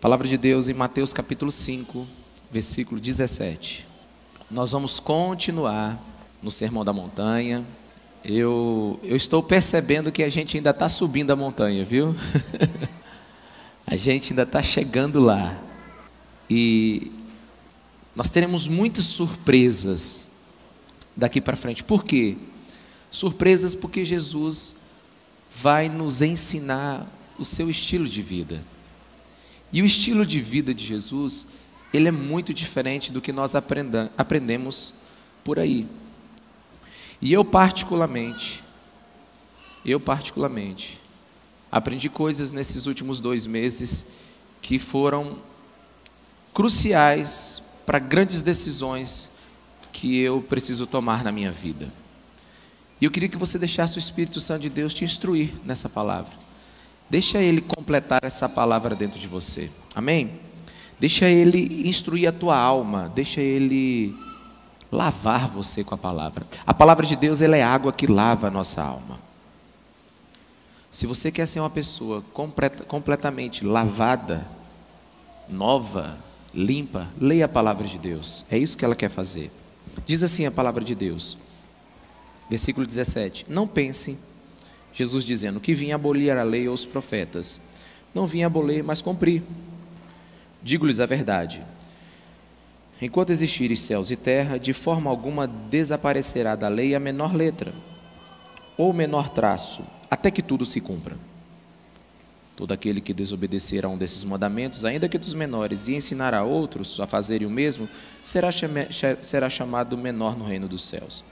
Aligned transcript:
Palavra 0.00 0.28
de 0.28 0.38
Deus 0.38 0.68
em 0.68 0.74
Mateus 0.74 1.12
capítulo 1.12 1.50
5, 1.50 2.06
versículo 2.52 3.00
17. 3.00 3.84
Nós 4.48 4.70
vamos 4.70 5.00
continuar 5.00 6.00
no 6.40 6.52
Sermão 6.52 6.84
da 6.84 6.92
Montanha. 6.92 7.64
Eu, 8.24 9.00
eu 9.02 9.16
estou 9.16 9.42
percebendo 9.42 10.12
que 10.12 10.22
a 10.22 10.28
gente 10.28 10.56
ainda 10.56 10.70
está 10.70 10.88
subindo 10.88 11.32
a 11.32 11.36
montanha, 11.36 11.84
viu? 11.84 12.14
a 13.84 13.96
gente 13.96 14.32
ainda 14.32 14.44
está 14.44 14.62
chegando 14.62 15.18
lá. 15.18 15.60
E 16.48 17.10
nós 18.14 18.30
teremos 18.30 18.68
muitas 18.68 19.04
surpresas 19.04 20.28
daqui 21.16 21.40
para 21.40 21.56
frente. 21.56 21.82
Por 21.82 22.04
quê? 22.04 22.36
Surpresas 23.10 23.74
porque 23.74 24.04
Jesus 24.04 24.76
vai 25.52 25.88
nos 25.88 26.22
ensinar 26.22 27.04
o 27.36 27.44
seu 27.44 27.68
estilo 27.68 28.08
de 28.08 28.22
vida. 28.22 28.62
E 29.72 29.82
o 29.82 29.86
estilo 29.86 30.24
de 30.24 30.40
vida 30.40 30.72
de 30.72 30.84
Jesus, 30.84 31.46
ele 31.92 32.08
é 32.08 32.12
muito 32.12 32.54
diferente 32.54 33.12
do 33.12 33.20
que 33.20 33.32
nós 33.32 33.54
aprendemos 33.54 34.94
por 35.44 35.58
aí. 35.58 35.86
E 37.20 37.32
eu 37.32 37.44
particularmente, 37.44 38.62
eu 39.84 39.98
particularmente, 39.98 41.00
aprendi 41.70 42.08
coisas 42.08 42.52
nesses 42.52 42.86
últimos 42.86 43.20
dois 43.20 43.46
meses 43.46 44.06
que 44.62 44.78
foram 44.78 45.38
cruciais 46.54 47.62
para 47.84 47.98
grandes 47.98 48.42
decisões 48.42 49.30
que 49.92 50.18
eu 50.18 50.42
preciso 50.42 50.86
tomar 50.86 51.24
na 51.24 51.32
minha 51.32 51.52
vida. 51.52 51.92
E 53.00 53.04
eu 53.04 53.10
queria 53.10 53.28
que 53.28 53.36
você 53.36 53.58
deixasse 53.58 53.96
o 53.96 53.98
Espírito 53.98 54.40
Santo 54.40 54.62
de 54.62 54.70
Deus 54.70 54.92
te 54.92 55.04
instruir 55.04 55.52
nessa 55.64 55.88
palavra. 55.88 56.32
Deixa 57.10 57.38
ele 57.38 57.60
completar 57.60 58.22
essa 58.22 58.48
palavra 58.48 58.94
dentro 58.94 59.18
de 59.18 59.26
você. 59.26 59.70
Amém? 59.94 60.38
Deixa 61.00 61.28
ele 61.28 61.88
instruir 61.88 62.28
a 62.28 62.32
tua 62.32 62.56
alma, 62.56 63.10
deixa 63.14 63.40
ele 63.40 64.14
lavar 64.90 65.48
você 65.48 65.84
com 65.84 65.94
a 65.94 65.98
palavra. 65.98 66.46
A 66.66 66.74
palavra 66.74 67.06
de 67.06 67.16
Deus, 67.16 67.40
ela 67.40 67.56
é 67.56 67.62
água 67.62 67.92
que 67.92 68.06
lava 68.06 68.48
a 68.48 68.50
nossa 68.50 68.82
alma. 68.82 69.18
Se 70.90 71.06
você 71.06 71.30
quer 71.30 71.46
ser 71.46 71.60
uma 71.60 71.70
pessoa 71.70 72.22
completamente 72.88 73.64
lavada, 73.64 74.46
nova, 75.48 76.18
limpa, 76.52 77.08
leia 77.20 77.44
a 77.44 77.48
palavra 77.48 77.86
de 77.86 77.98
Deus. 77.98 78.44
É 78.50 78.58
isso 78.58 78.76
que 78.76 78.84
ela 78.84 78.96
quer 78.96 79.10
fazer. 79.10 79.50
Diz 80.04 80.22
assim 80.22 80.46
a 80.46 80.50
palavra 80.50 80.84
de 80.84 80.94
Deus. 80.94 81.38
Versículo 82.50 82.86
17: 82.86 83.46
Não 83.48 83.68
pensem 83.68 84.18
Jesus 84.98 85.24
dizendo 85.24 85.60
que 85.60 85.74
vinha 85.74 85.94
abolir 85.94 86.36
a 86.36 86.42
lei 86.42 86.66
ou 86.66 86.74
os 86.74 86.84
profetas. 86.84 87.62
Não 88.12 88.26
vinha 88.26 88.48
abolir, 88.48 88.82
mas 88.82 89.00
cumprir. 89.00 89.44
Digo-lhes 90.60 90.98
a 90.98 91.06
verdade. 91.06 91.62
Enquanto 93.00 93.30
existirem 93.30 93.76
céus 93.76 94.10
e 94.10 94.16
terra, 94.16 94.58
de 94.58 94.72
forma 94.72 95.08
alguma 95.08 95.46
desaparecerá 95.46 96.56
da 96.56 96.66
lei 96.66 96.96
a 96.96 96.98
menor 96.98 97.32
letra, 97.32 97.72
ou 98.76 98.92
menor 98.92 99.28
traço, 99.28 99.84
até 100.10 100.32
que 100.32 100.42
tudo 100.42 100.66
se 100.66 100.80
cumpra. 100.80 101.16
Todo 102.56 102.72
aquele 102.72 103.00
que 103.00 103.14
desobedecer 103.14 103.84
a 103.84 103.88
um 103.88 103.96
desses 103.96 104.24
mandamentos, 104.24 104.84
ainda 104.84 105.08
que 105.08 105.16
dos 105.16 105.32
menores, 105.32 105.86
e 105.86 105.94
ensinar 105.94 106.34
a 106.34 106.42
outros 106.42 106.98
a 106.98 107.06
fazerem 107.06 107.46
o 107.46 107.50
mesmo, 107.50 107.88
será, 108.20 108.48
será 109.22 109.48
chamado 109.48 109.96
menor 109.96 110.36
no 110.36 110.44
reino 110.44 110.66
dos 110.66 110.82
céus. 110.82 111.22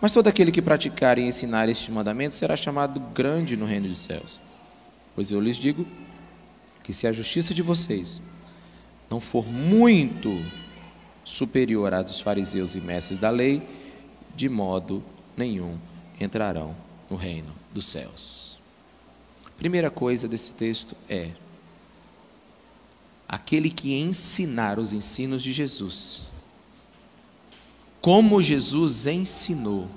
Mas 0.00 0.12
todo 0.12 0.28
aquele 0.28 0.52
que 0.52 0.60
praticar 0.60 1.18
e 1.18 1.22
ensinar 1.22 1.68
estes 1.68 1.88
mandamentos 1.88 2.36
será 2.36 2.56
chamado 2.56 3.00
grande 3.00 3.56
no 3.56 3.64
reino 3.64 3.88
dos 3.88 3.98
céus. 3.98 4.40
Pois 5.14 5.30
eu 5.30 5.40
lhes 5.40 5.56
digo 5.56 5.86
que 6.82 6.92
se 6.92 7.06
a 7.06 7.12
justiça 7.12 7.54
de 7.54 7.62
vocês 7.62 8.20
não 9.10 9.20
for 9.20 9.46
muito 9.46 10.30
superior 11.24 11.94
à 11.94 12.02
dos 12.02 12.20
fariseus 12.20 12.74
e 12.74 12.80
mestres 12.80 13.18
da 13.18 13.30
lei, 13.30 13.66
de 14.36 14.48
modo 14.48 15.02
nenhum 15.36 15.76
entrarão 16.20 16.76
no 17.10 17.16
reino 17.16 17.52
dos 17.72 17.86
céus. 17.86 18.58
Primeira 19.56 19.90
coisa 19.90 20.28
desse 20.28 20.52
texto 20.52 20.94
é 21.08 21.30
aquele 23.26 23.70
que 23.70 23.94
ensinar 23.94 24.78
os 24.78 24.92
ensinos 24.92 25.42
de 25.42 25.52
Jesus 25.52 26.35
como 28.06 28.40
Jesus 28.40 29.04
ensinou, 29.06 29.88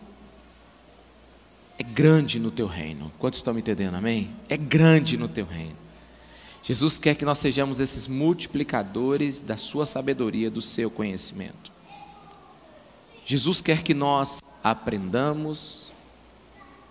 é 1.78 1.84
grande 1.84 2.40
no 2.40 2.50
teu 2.50 2.66
reino. 2.66 3.12
Quantos 3.20 3.38
estão 3.38 3.54
me 3.54 3.60
entendendo, 3.60 3.94
amém? 3.94 4.32
É 4.50 4.58
grande 4.58 5.16
no 5.16 5.28
teu 5.28 5.46
reino. 5.46 5.76
Jesus 6.64 6.98
quer 6.98 7.14
que 7.14 7.24
nós 7.24 7.38
sejamos 7.38 7.80
esses 7.80 8.08
multiplicadores 8.08 9.44
da 9.44 9.58
sua 9.58 9.86
sabedoria, 9.86 10.50
do 10.50 10.60
seu 10.60 10.90
conhecimento. 10.90 11.72
Jesus 13.24 13.62
quer 13.62 13.84
que 13.84 13.94
nós 13.94 14.42
aprendamos, 14.64 15.92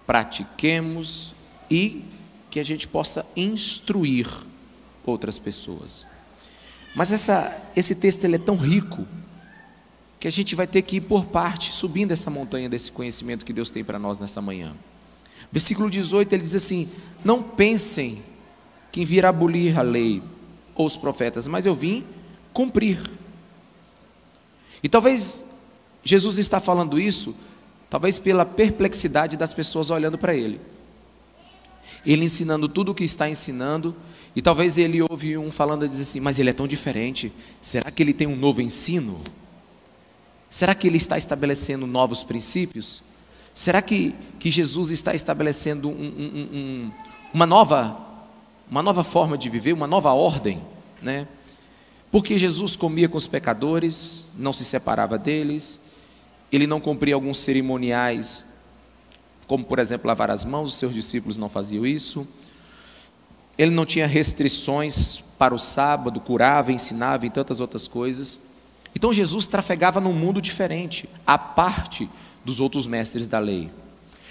pratiquemos 0.07 1.35
e 1.69 2.05
que 2.49 2.61
a 2.61 2.65
gente 2.65 2.87
possa 2.87 3.27
instruir 3.35 4.29
outras 5.05 5.37
pessoas. 5.37 6.07
Mas 6.95 7.11
essa, 7.11 7.61
esse 7.75 7.97
texto 7.97 8.23
ele 8.23 8.37
é 8.37 8.39
tão 8.39 8.57
rico 8.57 9.05
que 10.21 10.27
a 10.27 10.31
gente 10.31 10.55
vai 10.55 10.67
ter 10.67 10.83
que 10.83 10.97
ir 10.97 11.01
por 11.03 11.27
parte, 11.27 11.73
subindo 11.73 12.13
essa 12.13 12.31
montanha 12.31 12.69
desse 12.69 12.91
conhecimento 12.91 13.45
que 13.45 13.53
Deus 13.53 13.71
tem 13.71 13.85
para 13.85 13.99
nós 13.99 14.19
nessa 14.19 14.43
manhã. 14.43 14.75
Versículo 15.53 15.89
18, 15.89 16.33
ele 16.33 16.43
diz 16.43 16.55
assim: 16.55 16.89
Não 17.25 17.43
pensem 17.43 18.23
que 18.91 19.05
vir 19.05 19.25
abolir 19.25 19.79
a 19.79 19.83
lei 19.83 20.23
ou 20.75 20.87
os 20.87 20.97
profetas, 20.97 21.47
mas 21.47 21.67
eu 21.67 21.75
vim 21.75 22.05
cumprir. 22.53 23.01
E 24.83 24.89
talvez 24.89 25.45
Jesus 26.03 26.39
está 26.39 26.61
falando 26.61 26.99
isso, 26.99 27.35
talvez 27.89 28.19
pela 28.19 28.45
perplexidade 28.45 29.37
das 29.37 29.53
pessoas 29.53 29.91
olhando 29.91 30.19
para 30.19 30.35
ele. 30.35 30.61
Ele 32.05 32.25
ensinando 32.25 32.69
tudo 32.69 32.93
o 32.93 32.95
que 32.95 33.05
está 33.05 33.29
ensinando, 33.29 33.95
e 34.35 34.43
talvez 34.43 34.79
ele 34.79 35.03
ouve 35.03 35.37
um 35.37 35.51
falando 35.51 35.85
e 35.85 35.89
diz 35.89 36.01
assim: 36.01 36.21
Mas 36.21 36.39
ele 36.39 36.51
é 36.51 36.53
tão 36.53 36.67
diferente, 36.67 37.33
será 37.63 37.91
que 37.91 38.03
ele 38.03 38.13
tem 38.13 38.27
um 38.27 38.37
novo 38.37 38.61
ensino? 38.61 39.21
Será 40.51 40.75
que 40.75 40.87
ele 40.87 40.97
está 40.97 41.19
estabelecendo 41.19 41.87
novos 41.87 42.25
princípios? 42.25 43.03
Será 43.53 43.83
que, 43.83 44.15
que 44.39 44.51
Jesus 44.51 44.91
está 44.91 45.15
estabelecendo 45.15 45.89
um, 45.89 45.93
um, 45.93 46.57
um, 46.57 46.93
uma, 47.35 47.45
nova, 47.45 47.99
uma 48.71 48.83
nova 48.83 49.05
forma 49.05 49.37
de 49.37 49.51
viver, 49.51 49.73
uma 49.73 49.87
nova 49.87 50.13
ordem? 50.13 50.63
Né? 51.03 51.27
Porque 52.11 52.39
Jesus 52.39 52.77
comia 52.77 53.09
com 53.09 53.19
os 53.19 53.27
pecadores, 53.27 54.27
não 54.37 54.53
se 54.53 54.65
separava 54.65 55.19
deles, 55.19 55.81
ele 56.51 56.67
não 56.67 56.81
cumpria 56.81 57.15
alguns 57.15 57.39
cerimoniais, 57.39 58.47
como 59.47 59.65
por 59.65 59.79
exemplo 59.79 60.07
lavar 60.07 60.31
as 60.31 60.45
mãos, 60.45 60.71
os 60.71 60.79
seus 60.79 60.95
discípulos 60.95 61.37
não 61.37 61.49
faziam 61.49 61.85
isso. 61.85 62.27
Ele 63.59 63.73
não 63.73 63.85
tinha 63.85 64.07
restrições 64.07 65.21
para 65.37 65.55
o 65.55 65.59
sábado, 65.59 66.21
curava, 66.21 66.73
ensinava 66.73 67.27
e 67.27 67.31
tantas 67.31 67.61
outras 67.61 67.89
coisas. 67.89 68.39
Então 68.95 69.13
Jesus 69.13 69.47
trafegava 69.47 70.01
num 70.01 70.13
mundo 70.13 70.41
diferente, 70.41 71.09
à 71.27 71.39
parte 71.39 72.09
dos 72.45 72.61
outros 72.61 72.87
mestres 72.87 73.29
da 73.29 73.39
lei. 73.39 73.71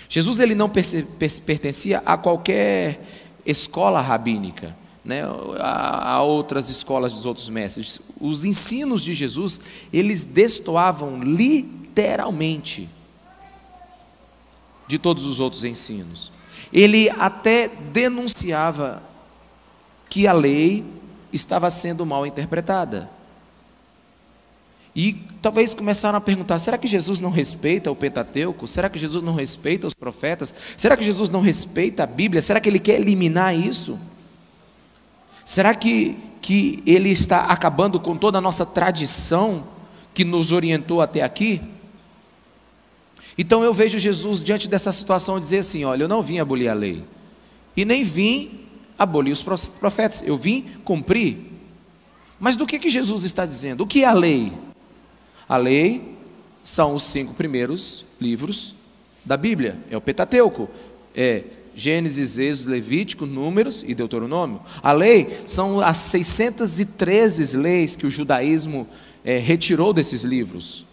Jesus 0.10 0.40
ele 0.40 0.56
não 0.56 0.70
pertencia 0.70 2.02
a 2.06 2.18
qualquer 2.18 3.02
escola 3.46 4.02
rabínica, 4.02 4.76
né, 5.04 5.22
a, 5.60 6.14
a 6.14 6.22
outras 6.22 6.70
escolas 6.70 7.14
dos 7.14 7.26
outros 7.26 7.50
mestres. 7.50 8.00
Os 8.20 8.44
ensinos 8.44 9.04
de 9.04 9.14
Jesus, 9.14 9.62
eles 9.92 10.26
destoavam 10.26 11.22
literalmente 11.22 12.90
de 14.88 14.98
todos 14.98 15.26
os 15.26 15.40
outros 15.40 15.64
ensinos. 15.64 16.32
Ele 16.72 17.10
até 17.12 17.68
denunciava 17.68 19.02
que 20.10 20.28
a 20.28 20.34
lei 20.34 20.84
estava 21.32 21.70
sendo 21.70 22.06
mal 22.06 22.26
interpretada. 22.26 23.10
E 24.98 25.14
talvez 25.44 25.76
começaram 25.76 26.18
a 26.18 26.22
perguntar: 26.22 26.58
será 26.58 26.76
que 26.76 26.88
Jesus 26.88 27.20
não 27.20 27.30
respeita 27.30 27.92
o 27.92 27.96
Pentateuco? 27.96 28.68
Será 28.68 28.90
que 28.90 28.98
Jesus 28.98 29.24
não 29.24 29.36
respeita 29.36 29.86
os 29.86 29.94
profetas? 29.94 30.56
Será 30.76 30.98
que 30.98 31.04
Jesus 31.04 31.30
não 31.30 31.40
respeita 31.40 32.02
a 32.02 32.08
Bíblia? 32.08 32.42
Será 32.42 32.60
que 32.60 32.68
ele 32.68 32.80
quer 32.80 33.00
eliminar 33.00 33.56
isso? 33.56 34.00
Será 35.46 35.76
que, 35.76 36.18
que 36.42 36.82
ele 36.84 37.10
está 37.10 37.46
acabando 37.46 38.00
com 38.00 38.18
toda 38.18 38.40
a 38.40 38.42
nossa 38.42 38.66
tradição 38.66 39.64
que 40.16 40.26
nos 40.26 40.52
orientou 40.52 41.00
até 41.00 41.22
aqui? 41.22 41.62
Então 43.38 43.64
eu 43.64 43.76
vejo 43.76 44.00
Jesus 44.00 44.44
diante 44.44 44.68
dessa 44.68 44.92
situação 44.92 45.40
dizer 45.40 45.60
assim: 45.60 45.86
olha, 45.86 46.06
eu 46.06 46.08
não 46.08 46.24
vim 46.24 46.40
abolir 46.40 46.70
a 46.70 46.74
lei, 46.74 47.04
e 47.76 47.86
nem 47.86 48.04
vim 48.04 48.62
abolir 48.98 49.32
os 49.32 49.44
profetas, 49.44 50.24
eu 50.26 50.36
vim 50.36 50.66
cumprir. 50.84 51.38
Mas 52.40 52.56
do 52.56 52.66
que, 52.66 52.80
que 52.80 52.90
Jesus 52.90 53.24
está 53.24 53.46
dizendo? 53.46 53.84
O 53.84 53.88
que 53.88 54.04
é 54.04 54.08
a 54.08 54.14
lei? 54.14 54.52
A 55.48 55.58
lei 55.58 56.16
são 56.64 56.96
os 56.96 57.04
cinco 57.04 57.34
primeiros 57.34 58.06
livros 58.20 58.76
da 59.24 59.38
Bíblia, 59.38 59.78
é 59.90 59.96
o 59.96 60.02
Pentateuco, 60.02 60.70
é 61.16 61.44
Gênesis, 61.76 62.38
Êxodo, 62.38 62.72
Levítico, 62.72 63.26
Números 63.26 63.84
e 63.88 63.94
Deuteronômio. 63.94 64.60
A 64.82 64.92
lei 64.92 65.30
são 65.46 65.80
as 65.80 65.98
613 65.98 67.56
leis 67.56 67.96
que 67.96 68.08
o 68.08 68.10
judaísmo 68.10 68.88
é, 69.24 69.38
retirou 69.38 69.94
desses 69.94 70.24
livros. 70.24 70.86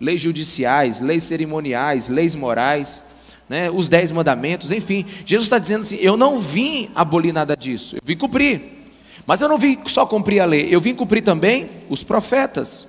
Leis 0.00 0.20
judiciais, 0.20 1.00
leis 1.00 1.22
cerimoniais, 1.22 2.08
leis 2.08 2.34
morais, 2.34 3.04
né, 3.48 3.70
os 3.70 3.88
dez 3.88 4.10
mandamentos, 4.10 4.72
enfim. 4.72 5.06
Jesus 5.24 5.46
está 5.46 5.58
dizendo 5.58 5.82
assim: 5.82 5.96
eu 5.96 6.16
não 6.16 6.40
vim 6.40 6.90
abolir 6.94 7.32
nada 7.32 7.56
disso, 7.56 7.96
eu 7.96 8.00
vim 8.04 8.16
cumprir. 8.16 8.60
Mas 9.26 9.40
eu 9.40 9.48
não 9.48 9.56
vim 9.56 9.78
só 9.86 10.04
cumprir 10.04 10.40
a 10.40 10.44
lei, 10.44 10.68
eu 10.70 10.80
vim 10.80 10.94
cumprir 10.94 11.22
também 11.22 11.70
os 11.88 12.02
profetas. 12.02 12.88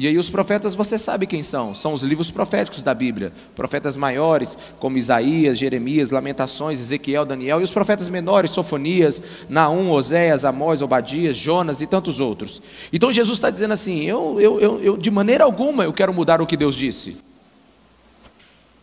E 0.00 0.06
aí 0.06 0.16
os 0.16 0.30
profetas 0.30 0.74
você 0.74 0.98
sabe 0.98 1.26
quem 1.26 1.42
são? 1.42 1.74
São 1.74 1.92
os 1.92 2.02
livros 2.02 2.30
proféticos 2.30 2.82
da 2.82 2.94
Bíblia. 2.94 3.34
Profetas 3.54 3.96
maiores, 3.96 4.56
como 4.78 4.96
Isaías, 4.96 5.58
Jeremias, 5.58 6.10
Lamentações, 6.10 6.80
Ezequiel, 6.80 7.26
Daniel, 7.26 7.60
e 7.60 7.64
os 7.64 7.70
profetas 7.70 8.08
menores, 8.08 8.50
Sofonias, 8.50 9.22
Naum, 9.46 9.90
Oséias, 9.90 10.42
Amós, 10.42 10.80
Obadias, 10.80 11.36
Jonas 11.36 11.82
e 11.82 11.86
tantos 11.86 12.18
outros. 12.18 12.62
Então 12.90 13.12
Jesus 13.12 13.36
está 13.36 13.50
dizendo 13.50 13.72
assim: 13.72 14.00
eu, 14.04 14.40
eu, 14.40 14.58
eu, 14.58 14.82
eu, 14.82 14.96
de 14.96 15.10
maneira 15.10 15.44
alguma 15.44 15.84
eu 15.84 15.92
quero 15.92 16.14
mudar 16.14 16.40
o 16.40 16.46
que 16.46 16.56
Deus 16.56 16.76
disse. 16.76 17.18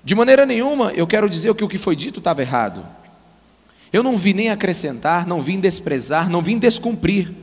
De 0.03 0.13
maneira 0.13 0.45
nenhuma 0.45 0.91
eu 0.91 1.07
quero 1.07 1.27
dizer 1.27 1.51
que 1.55 1.63
o 1.63 1.67
que 1.67 1.79
foi 1.79 1.95
dito 1.95 2.19
estava 2.19 2.43
errado. 2.43 2.85
Eu 3.91 4.03
não 4.03 4.15
vim 4.15 4.33
nem 4.33 4.51
acrescentar, 4.51 5.25
não 5.25 5.41
vim 5.41 5.59
desprezar, 5.59 6.29
não 6.29 6.41
vim 6.41 6.59
descumprir. 6.59 7.33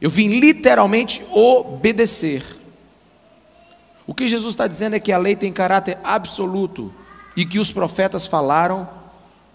Eu 0.00 0.10
vim 0.10 0.40
literalmente 0.40 1.24
obedecer. 1.30 2.55
O 4.06 4.14
que 4.14 4.28
Jesus 4.28 4.54
está 4.54 4.66
dizendo 4.66 4.94
é 4.94 5.00
que 5.00 5.10
a 5.10 5.18
lei 5.18 5.34
tem 5.34 5.52
caráter 5.52 5.98
absoluto 6.04 6.92
e 7.36 7.44
que 7.44 7.58
os 7.58 7.72
profetas 7.72 8.26
falaram 8.26 8.88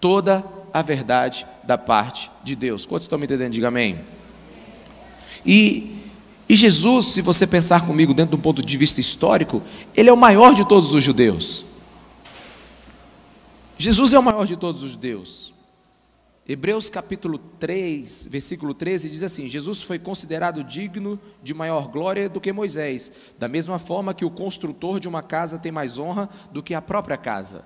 toda 0.00 0.44
a 0.72 0.82
verdade 0.82 1.46
da 1.62 1.78
parte 1.78 2.30
de 2.44 2.54
Deus. 2.54 2.84
Quantos 2.84 3.04
estão 3.04 3.18
me 3.18 3.24
entendendo? 3.24 3.52
Diga 3.52 3.68
amém. 3.68 4.00
E, 5.44 5.96
e 6.48 6.54
Jesus, 6.54 7.06
se 7.06 7.22
você 7.22 7.46
pensar 7.46 7.86
comigo 7.86 8.12
dentro 8.14 8.36
de 8.36 8.40
um 8.40 8.42
ponto 8.42 8.62
de 8.62 8.76
vista 8.76 9.00
histórico, 9.00 9.62
ele 9.94 10.10
é 10.10 10.12
o 10.12 10.16
maior 10.16 10.54
de 10.54 10.66
todos 10.66 10.92
os 10.92 11.02
judeus. 11.02 11.66
Jesus 13.78 14.12
é 14.12 14.18
o 14.18 14.22
maior 14.22 14.46
de 14.46 14.56
todos 14.56 14.82
os 14.82 14.92
judeus. 14.92 15.51
Hebreus 16.46 16.90
capítulo 16.90 17.38
3, 17.38 18.26
versículo 18.28 18.74
13 18.74 19.08
diz 19.08 19.22
assim: 19.22 19.48
Jesus 19.48 19.80
foi 19.82 19.98
considerado 19.98 20.64
digno 20.64 21.18
de 21.40 21.54
maior 21.54 21.86
glória 21.86 22.28
do 22.28 22.40
que 22.40 22.52
Moisés, 22.52 23.12
da 23.38 23.46
mesma 23.46 23.78
forma 23.78 24.12
que 24.12 24.24
o 24.24 24.30
construtor 24.30 24.98
de 24.98 25.06
uma 25.06 25.22
casa 25.22 25.58
tem 25.58 25.70
mais 25.70 25.98
honra 25.98 26.28
do 26.50 26.62
que 26.62 26.74
a 26.74 26.82
própria 26.82 27.16
casa. 27.16 27.64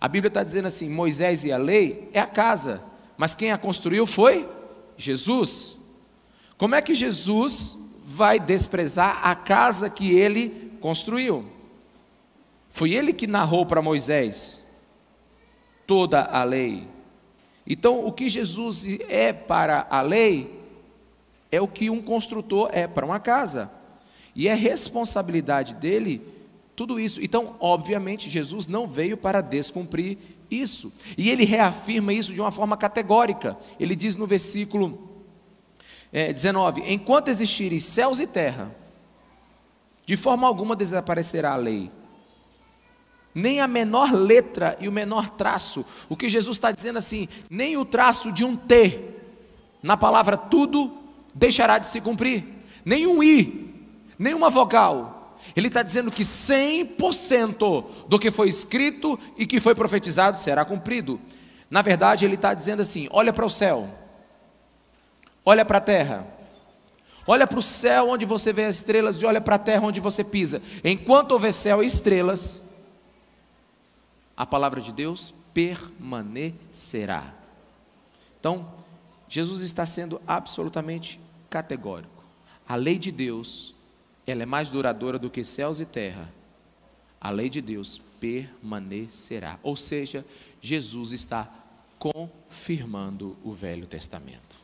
A 0.00 0.06
Bíblia 0.06 0.28
está 0.28 0.44
dizendo 0.44 0.66
assim: 0.66 0.88
Moisés 0.88 1.42
e 1.42 1.50
a 1.50 1.58
lei 1.58 2.08
é 2.12 2.20
a 2.20 2.26
casa, 2.26 2.80
mas 3.16 3.34
quem 3.34 3.50
a 3.50 3.58
construiu 3.58 4.06
foi 4.06 4.48
Jesus. 4.96 5.76
Como 6.56 6.76
é 6.76 6.82
que 6.82 6.94
Jesus 6.94 7.76
vai 8.04 8.38
desprezar 8.38 9.26
a 9.26 9.34
casa 9.34 9.90
que 9.90 10.12
ele 10.12 10.72
construiu? 10.80 11.50
Foi 12.68 12.92
ele 12.92 13.12
que 13.12 13.26
narrou 13.26 13.66
para 13.66 13.82
Moisés 13.82 14.60
toda 15.84 16.22
a 16.22 16.44
lei. 16.44 16.86
Então, 17.66 18.04
o 18.04 18.12
que 18.12 18.28
Jesus 18.28 18.86
é 19.08 19.32
para 19.32 19.86
a 19.88 20.02
lei 20.02 20.60
é 21.50 21.60
o 21.60 21.68
que 21.68 21.90
um 21.90 22.00
construtor 22.00 22.70
é 22.72 22.86
para 22.86 23.06
uma 23.06 23.20
casa. 23.20 23.70
E 24.34 24.48
é 24.48 24.54
responsabilidade 24.54 25.74
dele 25.74 26.22
tudo 26.74 26.98
isso. 26.98 27.22
Então, 27.22 27.54
obviamente, 27.60 28.30
Jesus 28.30 28.66
não 28.66 28.86
veio 28.86 29.16
para 29.16 29.40
descumprir 29.40 30.18
isso. 30.50 30.92
E 31.16 31.30
ele 31.30 31.44
reafirma 31.44 32.12
isso 32.12 32.34
de 32.34 32.40
uma 32.40 32.50
forma 32.50 32.76
categórica. 32.76 33.56
Ele 33.78 33.94
diz 33.94 34.16
no 34.16 34.26
versículo 34.26 35.10
é, 36.12 36.32
19: 36.32 36.82
Enquanto 36.92 37.28
existirem 37.28 37.78
céus 37.78 38.18
e 38.20 38.26
terra, 38.26 38.74
de 40.04 40.16
forma 40.16 40.46
alguma 40.46 40.74
desaparecerá 40.74 41.52
a 41.52 41.56
lei 41.56 41.90
nem 43.34 43.60
a 43.60 43.68
menor 43.68 44.12
letra 44.12 44.76
e 44.80 44.88
o 44.88 44.92
menor 44.92 45.30
traço. 45.30 45.84
O 46.08 46.16
que 46.16 46.28
Jesus 46.28 46.56
está 46.56 46.70
dizendo 46.70 46.98
assim, 46.98 47.28
nem 47.50 47.76
o 47.76 47.84
traço 47.84 48.30
de 48.32 48.44
um 48.44 48.56
T 48.56 49.12
na 49.82 49.96
palavra 49.96 50.36
tudo 50.36 50.92
deixará 51.34 51.78
de 51.78 51.86
se 51.88 52.00
cumprir, 52.00 52.44
nem 52.84 53.06
um 53.06 53.22
I, 53.22 53.74
nem 54.18 54.32
uma 54.32 54.48
vogal. 54.48 55.36
Ele 55.56 55.66
está 55.66 55.82
dizendo 55.82 56.10
que 56.10 56.22
100% 56.22 57.84
do 58.06 58.18
que 58.18 58.30
foi 58.30 58.48
escrito 58.48 59.18
e 59.36 59.44
que 59.44 59.60
foi 59.60 59.74
profetizado 59.74 60.38
será 60.38 60.64
cumprido. 60.64 61.20
Na 61.68 61.82
verdade, 61.82 62.24
ele 62.24 62.36
está 62.36 62.54
dizendo 62.54 62.82
assim: 62.82 63.08
olha 63.10 63.32
para 63.32 63.44
o 63.44 63.50
céu, 63.50 63.88
olha 65.44 65.64
para 65.64 65.78
a 65.78 65.80
terra, 65.80 66.28
olha 67.26 67.46
para 67.46 67.58
o 67.58 67.62
céu 67.62 68.10
onde 68.10 68.24
você 68.24 68.52
vê 68.52 68.66
as 68.66 68.76
estrelas 68.76 69.20
e 69.20 69.26
olha 69.26 69.40
para 69.40 69.56
a 69.56 69.58
terra 69.58 69.84
onde 69.84 70.00
você 70.00 70.22
pisa. 70.22 70.62
Enquanto 70.84 71.32
houver 71.32 71.52
céu 71.52 71.82
e 71.82 71.86
estrelas, 71.86 72.62
a 74.36 74.46
palavra 74.46 74.80
de 74.80 74.92
Deus 74.92 75.32
permanecerá. 75.52 77.34
Então, 78.38 78.72
Jesus 79.28 79.62
está 79.62 79.86
sendo 79.86 80.20
absolutamente 80.26 81.20
categórico. 81.48 82.24
A 82.66 82.74
lei 82.74 82.98
de 82.98 83.12
Deus, 83.12 83.74
ela 84.26 84.42
é 84.42 84.46
mais 84.46 84.70
duradoura 84.70 85.18
do 85.18 85.30
que 85.30 85.44
céus 85.44 85.80
e 85.80 85.86
terra. 85.86 86.32
A 87.20 87.30
lei 87.30 87.48
de 87.48 87.60
Deus 87.60 87.98
permanecerá. 88.18 89.58
Ou 89.62 89.76
seja, 89.76 90.24
Jesus 90.60 91.12
está 91.12 91.48
confirmando 91.98 93.36
o 93.44 93.52
Velho 93.52 93.86
Testamento. 93.86 94.56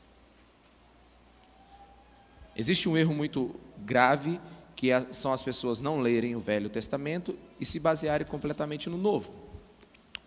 Existe 2.56 2.88
um 2.88 2.96
erro 2.96 3.14
muito 3.14 3.54
grave 3.78 4.40
que 4.74 4.88
são 5.12 5.32
as 5.32 5.42
pessoas 5.42 5.80
não 5.80 6.00
lerem 6.00 6.34
o 6.34 6.40
Velho 6.40 6.68
Testamento 6.68 7.36
e 7.60 7.66
se 7.66 7.78
basearem 7.78 8.26
completamente 8.26 8.90
no 8.90 8.98
Novo. 8.98 9.47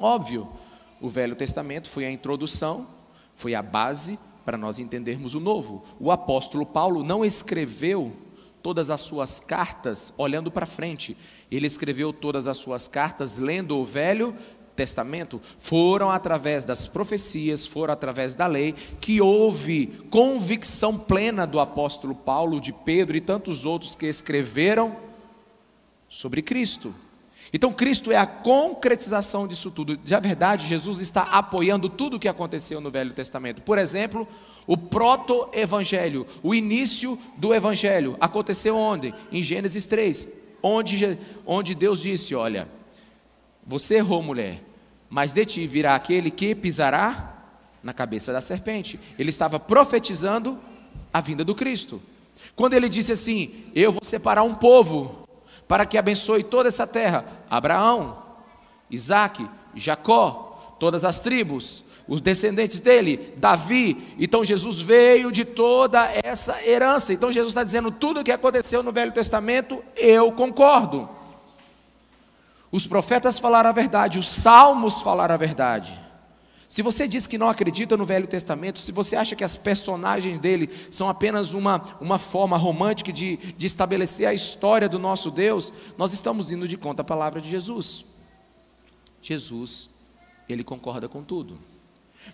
Óbvio, 0.02 0.48
o 1.00 1.08
Velho 1.08 1.36
Testamento 1.36 1.88
foi 1.88 2.06
a 2.06 2.12
introdução, 2.12 2.88
foi 3.36 3.54
a 3.54 3.62
base 3.62 4.18
para 4.44 4.58
nós 4.58 4.80
entendermos 4.80 5.36
o 5.36 5.40
Novo. 5.40 5.84
O 6.00 6.12
apóstolo 6.12 6.66
Paulo 6.66 7.04
não 7.04 7.24
escreveu 7.24 8.12
todas 8.64 8.90
as 8.90 9.02
suas 9.02 9.40
cartas 9.40 10.12
olhando 10.18 10.52
para 10.52 10.66
frente, 10.66 11.16
ele 11.52 11.68
escreveu 11.68 12.12
todas 12.12 12.48
as 12.48 12.58
suas 12.58 12.88
cartas 12.88 13.38
lendo 13.38 13.78
o 13.78 13.86
Velho 13.86 14.36
Testamento. 14.76 15.40
Foram 15.60 16.10
através 16.10 16.66
das 16.66 16.88
profecias, 16.88 17.68
foram 17.68 17.94
através 17.94 18.34
da 18.34 18.48
lei, 18.48 18.74
que 19.00 19.22
houve 19.22 19.88
convicção 20.10 20.98
plena 20.98 21.46
do 21.46 21.60
apóstolo 21.60 22.16
Paulo, 22.16 22.60
de 22.60 22.74
Pedro 22.74 23.16
e 23.16 23.22
tantos 23.22 23.68
outros 23.68 23.96
que 23.96 24.08
escreveram 24.08 24.96
sobre 26.10 26.42
Cristo. 26.42 26.94
Então 27.54 27.74
Cristo 27.74 28.12
é 28.12 28.18
a 28.18 28.26
concretização 28.26 29.48
disso 29.48 29.72
tudo. 29.72 29.98
De 29.98 30.20
verdade, 30.20 30.68
Jesus 30.68 31.02
está 31.02 31.24
apoiando 31.24 31.90
tudo 31.90 32.16
o 32.16 32.20
que 32.20 32.28
aconteceu 32.28 32.80
no 32.80 32.90
Velho 32.90 33.14
Testamento. 33.14 33.62
Por 33.62 33.78
exemplo, 33.78 34.28
o 34.66 34.78
proto-evangelho, 34.78 36.26
o 36.42 36.56
início 36.56 37.20
do 37.38 37.54
evangelho, 37.54 38.16
aconteceu 38.22 38.78
onde? 38.78 39.14
Em 39.32 39.42
Gênesis 39.42 39.86
3, 39.86 40.30
onde, 40.64 41.18
onde 41.46 41.76
Deus 41.76 42.02
disse: 42.02 42.34
Olha, 42.34 42.70
você 43.68 43.96
errou, 43.96 44.24
mulher, 44.24 44.64
mas 45.10 45.34
de 45.34 45.46
ti 45.46 45.68
virá 45.68 45.94
aquele 45.96 46.32
que 46.32 46.56
pisará 46.56 47.44
na 47.84 47.94
cabeça 47.94 48.32
da 48.32 48.40
serpente. 48.40 49.00
Ele 49.20 49.30
estava 49.30 49.60
profetizando 49.60 50.58
a 51.12 51.20
vinda 51.20 51.44
do 51.44 51.54
Cristo. 51.54 52.02
Quando 52.56 52.76
ele 52.76 52.88
disse 52.88 53.12
assim: 53.12 53.52
Eu 53.76 53.92
vou 53.92 54.04
separar 54.04 54.44
um 54.44 54.54
povo 54.54 55.21
para 55.72 55.86
que 55.86 55.98
abençoe 55.98 56.44
toda 56.44 56.68
essa 56.68 56.86
terra. 56.86 57.24
Abraão, 57.50 58.22
Isaac, 58.90 59.50
Jacó, 59.74 60.76
todas 60.78 61.06
as 61.06 61.22
tribos, 61.22 61.86
os 62.10 62.20
descendentes 62.20 62.82
dele, 62.82 63.34
Davi. 63.38 64.14
Então 64.20 64.44
Jesus 64.44 64.82
veio 64.82 65.32
de 65.32 65.46
toda 65.46 66.12
essa 66.22 66.62
herança. 66.68 67.14
Então 67.14 67.32
Jesus 67.32 67.52
está 67.52 67.64
dizendo: 67.64 67.90
tudo 67.90 68.20
o 68.20 68.24
que 68.26 68.34
aconteceu 68.34 68.84
no 68.84 68.92
Velho 68.92 69.14
Testamento, 69.14 69.82
eu 69.96 70.30
concordo. 70.34 71.08
Os 72.70 72.86
profetas 72.86 73.40
falaram 73.40 73.70
a 73.70 73.74
verdade, 73.74 74.20
os 74.20 74.28
salmos 74.28 75.02
falaram 75.02 75.36
a 75.36 75.38
verdade. 75.38 75.98
Se 76.72 76.82
você 76.82 77.06
diz 77.06 77.28
que 77.28 77.38
não 77.38 77.50
acredita 77.50 77.98
no 77.98 78.06
Velho 78.06 78.26
Testamento, 78.26 78.80
se 78.80 78.94
você 78.94 79.18
acha 79.18 79.36
que 79.36 79.44
as 79.44 79.58
personagens 79.58 80.40
dele 80.40 80.70
são 80.90 81.10
apenas 81.10 81.54
uma, 81.54 81.84
uma 82.00 82.18
forma 82.18 82.56
romântica 82.56 83.12
de, 83.12 83.36
de 83.36 83.68
estabelecer 83.68 84.26
a 84.26 84.34
história 84.34 84.88
do 84.88 84.98
nosso 84.98 85.30
Deus, 85.30 85.74
nós 85.98 86.14
estamos 86.14 86.50
indo 86.50 86.66
de 86.70 86.78
conta 86.78 87.02
a 87.02 87.04
palavra 87.04 87.42
de 87.42 87.50
Jesus. 87.50 88.06
Jesus, 89.22 89.90
ele 90.48 90.64
concorda 90.64 91.10
com 91.10 91.22
tudo. 91.22 91.60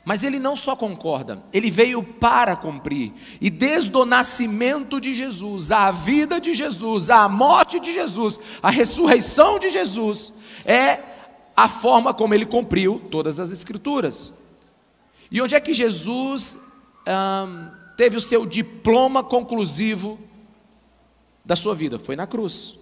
Mas 0.05 0.23
ele 0.23 0.37
não 0.37 0.55
só 0.55 0.75
concorda, 0.75 1.43
ele 1.51 1.71
veio 1.71 2.03
para 2.03 2.55
cumprir. 2.55 3.13
E 3.41 3.49
desde 3.49 3.97
o 3.97 4.05
nascimento 4.05 5.01
de 5.01 5.15
Jesus, 5.15 5.71
a 5.71 5.89
vida 5.89 6.39
de 6.39 6.53
Jesus, 6.53 7.09
a 7.09 7.27
morte 7.27 7.79
de 7.79 7.91
Jesus, 7.91 8.39
a 8.61 8.69
ressurreição 8.69 9.57
de 9.57 9.71
Jesus, 9.71 10.31
é 10.63 11.16
a 11.57 11.67
forma 11.67 12.13
como 12.13 12.35
ele 12.35 12.45
cumpriu 12.45 13.01
todas 13.09 13.39
as 13.39 13.49
Escrituras. 13.49 14.31
E 15.31 15.41
onde 15.41 15.55
é 15.55 15.59
que 15.59 15.73
Jesus 15.73 16.59
hum, 17.07 17.71
teve 17.97 18.15
o 18.15 18.21
seu 18.21 18.45
diploma 18.45 19.23
conclusivo 19.23 20.19
da 21.43 21.55
sua 21.55 21.73
vida? 21.73 21.97
Foi 21.97 22.15
na 22.15 22.27
cruz. 22.27 22.77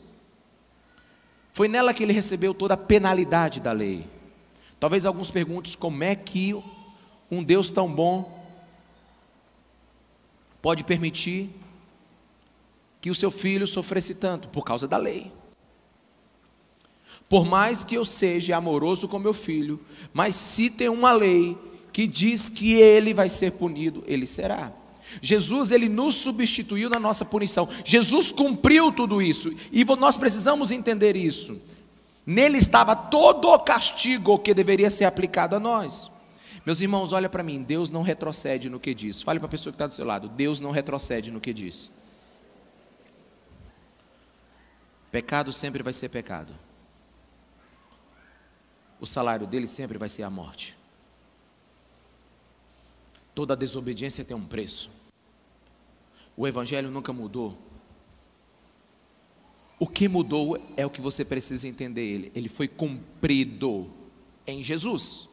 Foi 1.53 1.69
nela 1.69 1.93
que 1.93 2.03
ele 2.03 2.11
recebeu 2.11 2.53
toda 2.53 2.73
a 2.73 2.77
penalidade 2.77 3.61
da 3.61 3.71
lei. 3.71 4.05
Talvez 4.77 5.05
alguns 5.05 5.31
perguntem 5.31 5.73
como 5.77 6.03
é 6.03 6.13
que 6.13 6.53
um 7.31 7.41
Deus 7.41 7.71
tão 7.71 7.89
bom 7.89 8.45
pode 10.61 10.83
permitir 10.83 11.49
que 12.99 13.09
o 13.09 13.15
seu 13.15 13.31
filho 13.31 13.65
sofresse 13.65 14.15
tanto 14.15 14.49
por 14.49 14.65
causa 14.65 14.85
da 14.85 14.97
lei. 14.97 15.31
Por 17.27 17.45
mais 17.45 17.83
que 17.83 17.95
eu 17.95 18.05
seja 18.05 18.55
amoroso 18.55 19.07
com 19.07 19.17
meu 19.17 19.33
filho, 19.33 19.79
mas 20.13 20.35
se 20.35 20.69
tem 20.69 20.89
uma 20.89 21.11
lei 21.11 21.57
que 21.91 22.05
diz 22.05 22.49
que 22.49 22.73
ele 22.73 23.13
vai 23.13 23.29
ser 23.29 23.53
punido, 23.53 24.03
ele 24.05 24.27
será. 24.27 24.71
Jesus, 25.21 25.71
ele 25.71 25.87
nos 25.87 26.15
substituiu 26.15 26.89
na 26.89 26.99
nossa 26.99 27.23
punição. 27.23 27.67
Jesus 27.83 28.31
cumpriu 28.31 28.91
tudo 28.91 29.21
isso 29.21 29.53
e 29.71 29.83
nós 29.97 30.17
precisamos 30.17 30.71
entender 30.71 31.15
isso. 31.15 31.61
Nele 32.25 32.57
estava 32.57 32.95
todo 32.95 33.47
o 33.47 33.59
castigo 33.59 34.37
que 34.39 34.53
deveria 34.53 34.89
ser 34.89 35.05
aplicado 35.05 35.55
a 35.55 35.59
nós. 35.59 36.11
Meus 36.65 36.81
irmãos, 36.81 37.13
olha 37.13 37.29
para 37.29 37.43
mim, 37.43 37.61
Deus 37.61 37.89
não 37.89 38.01
retrocede 38.01 38.69
no 38.69 38.79
que 38.79 38.93
diz. 38.93 39.21
Fale 39.21 39.39
para 39.39 39.47
a 39.47 39.51
pessoa 39.51 39.71
que 39.71 39.75
está 39.75 39.87
do 39.87 39.93
seu 39.93 40.05
lado, 40.05 40.27
Deus 40.27 40.59
não 40.59 40.71
retrocede 40.71 41.31
no 41.31 41.39
que 41.39 41.53
diz. 41.53 41.91
Pecado 45.11 45.53
sempre 45.53 45.81
vai 45.81 45.93
ser 45.93 46.09
pecado 46.09 46.53
o 49.05 49.07
salário 49.07 49.45
dele 49.45 49.67
sempre 49.67 49.99
vai 49.99 50.09
ser 50.09 50.23
a 50.23 50.31
morte. 50.31 50.75
Toda 53.35 53.55
desobediência 53.55 54.25
tem 54.25 54.35
um 54.35 54.45
preço. 54.45 54.89
O 56.35 56.47
Evangelho 56.47 56.89
nunca 56.89 57.13
mudou. 57.13 57.55
O 59.77 59.85
que 59.85 60.07
mudou 60.07 60.57
é 60.75 60.83
o 60.85 60.89
que 60.89 61.01
você 61.01 61.23
precisa 61.23 61.67
entender 61.67 62.01
ele. 62.01 62.31
Ele 62.33 62.49
foi 62.49 62.67
cumprido 62.67 63.91
em 64.47 64.63
Jesus. 64.63 65.29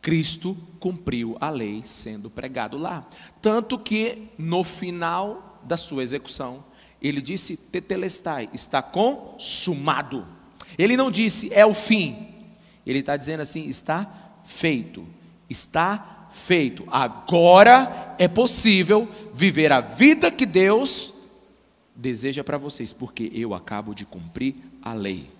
Cristo 0.00 0.56
cumpriu 0.78 1.36
a 1.40 1.50
lei 1.50 1.82
sendo 1.84 2.30
pregado 2.30 2.78
lá. 2.78 3.08
Tanto 3.42 3.76
que 3.76 4.28
no 4.38 4.62
final 4.62 5.60
da 5.64 5.76
sua 5.76 6.04
execução, 6.04 6.62
ele 7.02 7.20
disse: 7.20 7.56
Tetelestai, 7.56 8.48
está 8.52 8.80
consumado. 8.80 10.24
Ele 10.78 10.96
não 10.96 11.10
disse 11.10 11.52
é 11.52 11.66
o 11.66 11.74
fim. 11.74 12.25
Ele 12.86 13.00
está 13.00 13.16
dizendo 13.16 13.40
assim: 13.40 13.66
está 13.66 14.08
feito. 14.44 15.06
Está 15.50 16.28
feito. 16.30 16.84
Agora 16.88 18.14
é 18.18 18.28
possível 18.28 19.08
viver 19.34 19.72
a 19.72 19.80
vida 19.80 20.30
que 20.30 20.46
Deus 20.46 21.12
deseja 21.94 22.44
para 22.44 22.58
vocês, 22.58 22.92
porque 22.92 23.30
eu 23.34 23.54
acabo 23.54 23.94
de 23.94 24.04
cumprir 24.04 24.54
a 24.82 24.92
lei. 24.92 25.30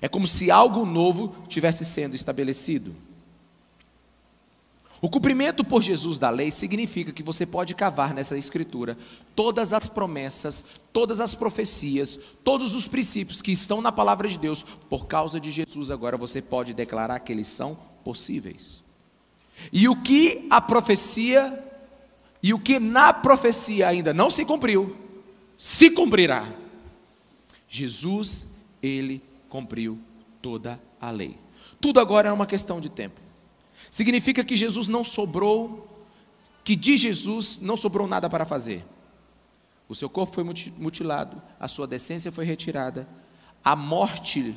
É 0.00 0.08
como 0.08 0.26
se 0.26 0.50
algo 0.50 0.86
novo 0.86 1.34
tivesse 1.48 1.84
sendo 1.84 2.14
estabelecido. 2.14 2.94
O 5.02 5.08
cumprimento 5.08 5.64
por 5.64 5.82
Jesus 5.82 6.18
da 6.18 6.28
lei 6.28 6.50
significa 6.50 7.10
que 7.10 7.22
você 7.22 7.46
pode 7.46 7.74
cavar 7.74 8.12
nessa 8.12 8.36
escritura 8.36 8.98
todas 9.34 9.72
as 9.72 9.88
promessas, 9.88 10.64
todas 10.92 11.20
as 11.20 11.34
profecias, 11.34 12.18
todos 12.44 12.74
os 12.74 12.86
princípios 12.86 13.40
que 13.40 13.50
estão 13.50 13.80
na 13.80 13.90
palavra 13.90 14.28
de 14.28 14.38
Deus, 14.38 14.62
por 14.62 15.06
causa 15.06 15.40
de 15.40 15.50
Jesus, 15.50 15.90
agora 15.90 16.18
você 16.18 16.42
pode 16.42 16.74
declarar 16.74 17.18
que 17.20 17.32
eles 17.32 17.48
são 17.48 17.74
possíveis. 18.04 18.82
E 19.72 19.88
o 19.88 19.96
que 20.02 20.46
a 20.50 20.60
profecia, 20.60 21.64
e 22.42 22.52
o 22.52 22.58
que 22.58 22.78
na 22.78 23.12
profecia 23.12 23.88
ainda 23.88 24.12
não 24.12 24.28
se 24.28 24.44
cumpriu, 24.44 24.94
se 25.56 25.90
cumprirá. 25.90 26.46
Jesus, 27.66 28.48
ele 28.82 29.22
cumpriu 29.48 29.98
toda 30.42 30.78
a 31.00 31.10
lei. 31.10 31.38
Tudo 31.80 32.00
agora 32.00 32.28
é 32.28 32.32
uma 32.32 32.46
questão 32.46 32.80
de 32.80 32.90
tempo. 32.90 33.29
Significa 33.90 34.44
que 34.44 34.56
Jesus 34.56 34.86
não 34.86 35.02
sobrou, 35.02 35.86
que 36.62 36.76
de 36.76 36.96
Jesus 36.96 37.58
não 37.60 37.76
sobrou 37.76 38.06
nada 38.06 38.30
para 38.30 38.44
fazer. 38.44 38.84
O 39.88 39.94
seu 39.94 40.08
corpo 40.08 40.32
foi 40.32 40.44
mutilado, 40.78 41.42
a 41.58 41.66
sua 41.66 41.86
decência 41.86 42.30
foi 42.30 42.44
retirada, 42.44 43.08
a 43.64 43.74
morte, 43.74 44.54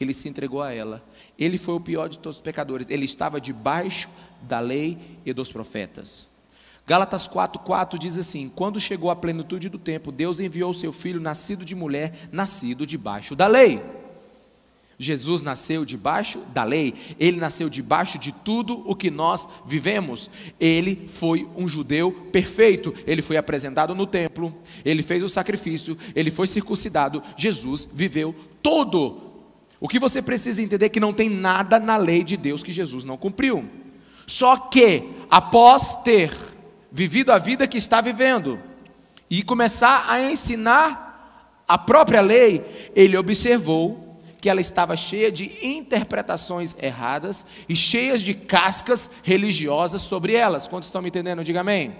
ele 0.00 0.14
se 0.14 0.28
entregou 0.28 0.62
a 0.62 0.72
ela. 0.72 1.04
Ele 1.38 1.58
foi 1.58 1.74
o 1.74 1.80
pior 1.80 2.08
de 2.08 2.18
todos 2.18 2.36
os 2.36 2.42
pecadores, 2.42 2.88
ele 2.88 3.04
estava 3.04 3.38
debaixo 3.38 4.08
da 4.42 4.58
lei 4.58 4.98
e 5.26 5.32
dos 5.34 5.52
profetas. 5.52 6.26
Gálatas 6.86 7.28
4,4 7.28 7.98
diz 7.98 8.16
assim: 8.16 8.48
Quando 8.48 8.80
chegou 8.80 9.10
a 9.10 9.16
plenitude 9.16 9.68
do 9.68 9.78
tempo, 9.78 10.12
Deus 10.12 10.40
enviou 10.40 10.72
seu 10.72 10.92
filho, 10.92 11.20
nascido 11.20 11.64
de 11.64 11.74
mulher, 11.74 12.28
nascido 12.32 12.86
debaixo 12.86 13.36
da 13.36 13.46
lei. 13.46 13.82
Jesus 14.98 15.42
nasceu 15.42 15.84
debaixo 15.84 16.40
da 16.54 16.64
lei, 16.64 16.94
ele 17.18 17.38
nasceu 17.38 17.68
debaixo 17.68 18.18
de 18.18 18.32
tudo 18.32 18.82
o 18.86 18.94
que 18.94 19.10
nós 19.10 19.46
vivemos. 19.66 20.30
Ele 20.58 21.06
foi 21.08 21.46
um 21.54 21.68
judeu 21.68 22.10
perfeito, 22.32 22.94
ele 23.06 23.20
foi 23.20 23.36
apresentado 23.36 23.94
no 23.94 24.06
templo, 24.06 24.54
ele 24.84 25.02
fez 25.02 25.22
o 25.22 25.28
sacrifício, 25.28 25.98
ele 26.14 26.30
foi 26.30 26.46
circuncidado. 26.46 27.22
Jesus 27.36 27.86
viveu 27.92 28.34
todo. 28.62 29.20
O 29.78 29.86
que 29.86 29.98
você 29.98 30.22
precisa 30.22 30.62
entender 30.62 30.86
é 30.86 30.88
que 30.90 31.00
não 31.00 31.12
tem 31.12 31.28
nada 31.28 31.78
na 31.78 31.98
lei 31.98 32.24
de 32.24 32.36
Deus 32.36 32.62
que 32.62 32.72
Jesus 32.72 33.04
não 33.04 33.18
cumpriu. 33.18 33.64
Só 34.26 34.56
que, 34.56 35.02
após 35.30 35.96
ter 36.02 36.32
vivido 36.90 37.30
a 37.30 37.38
vida 37.38 37.66
que 37.66 37.76
está 37.76 38.00
vivendo 38.00 38.58
e 39.28 39.42
começar 39.42 40.06
a 40.08 40.22
ensinar 40.22 41.62
a 41.68 41.76
própria 41.76 42.22
lei, 42.22 42.64
ele 42.94 43.16
observou 43.16 44.05
que 44.46 44.50
ela 44.50 44.60
estava 44.60 44.96
cheia 44.96 45.32
de 45.32 45.50
interpretações 45.60 46.76
erradas 46.80 47.44
e 47.68 47.74
cheias 47.74 48.22
de 48.22 48.32
cascas 48.32 49.10
religiosas 49.24 50.02
sobre 50.02 50.34
elas. 50.34 50.68
Quantos 50.68 50.86
estão 50.86 51.02
me 51.02 51.08
entendendo? 51.08 51.42
Diga 51.42 51.62
amém. 51.62 51.96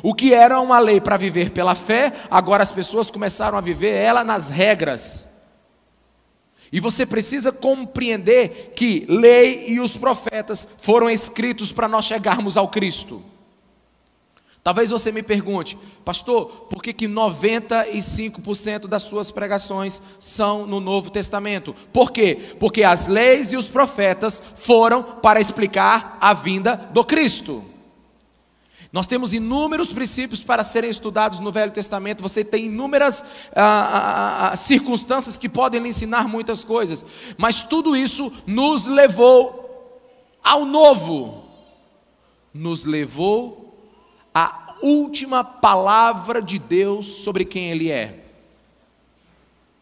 O 0.00 0.14
que 0.14 0.32
era 0.32 0.60
uma 0.60 0.78
lei 0.78 1.00
para 1.00 1.16
viver 1.16 1.50
pela 1.50 1.74
fé, 1.74 2.12
agora 2.30 2.62
as 2.62 2.70
pessoas 2.70 3.10
começaram 3.10 3.58
a 3.58 3.60
viver 3.60 3.90
ela 3.90 4.22
nas 4.22 4.50
regras. 4.50 5.26
E 6.70 6.78
você 6.78 7.04
precisa 7.04 7.50
compreender 7.50 8.70
que 8.76 9.04
lei 9.08 9.66
e 9.66 9.80
os 9.80 9.96
profetas 9.96 10.76
foram 10.80 11.10
escritos 11.10 11.72
para 11.72 11.88
nós 11.88 12.04
chegarmos 12.04 12.56
ao 12.56 12.68
Cristo. 12.68 13.20
Talvez 14.64 14.90
você 14.90 15.12
me 15.12 15.22
pergunte, 15.22 15.76
pastor, 16.06 16.46
por 16.70 16.82
que, 16.82 16.94
que 16.94 17.06
95% 17.06 18.86
das 18.86 19.02
suas 19.02 19.30
pregações 19.30 20.00
são 20.18 20.66
no 20.66 20.80
Novo 20.80 21.10
Testamento? 21.10 21.76
Por 21.92 22.10
quê? 22.10 22.56
Porque 22.58 22.82
as 22.82 23.06
leis 23.06 23.52
e 23.52 23.58
os 23.58 23.68
profetas 23.68 24.42
foram 24.56 25.02
para 25.02 25.38
explicar 25.38 26.16
a 26.18 26.32
vinda 26.32 26.76
do 26.94 27.04
Cristo. 27.04 27.62
Nós 28.90 29.06
temos 29.06 29.34
inúmeros 29.34 29.92
princípios 29.92 30.42
para 30.42 30.64
serem 30.64 30.88
estudados 30.88 31.40
no 31.40 31.52
Velho 31.52 31.72
Testamento. 31.72 32.22
Você 32.22 32.42
tem 32.42 32.64
inúmeras 32.64 33.22
ah, 33.54 33.60
ah, 33.60 33.98
ah, 33.98 34.48
ah 34.52 34.56
circunstâncias 34.56 35.36
que 35.36 35.48
podem 35.48 35.82
lhe 35.82 35.90
ensinar 35.90 36.26
muitas 36.26 36.64
coisas. 36.64 37.04
Mas 37.36 37.64
tudo 37.64 37.94
isso 37.94 38.32
nos 38.46 38.86
levou 38.86 40.00
ao 40.42 40.64
novo. 40.64 41.44
Nos 42.54 42.86
levou 42.86 43.63
última 44.84 45.42
palavra 45.42 46.42
de 46.42 46.58
Deus 46.58 47.06
sobre 47.06 47.44
quem 47.44 47.70
Ele 47.70 47.90
é. 47.90 48.22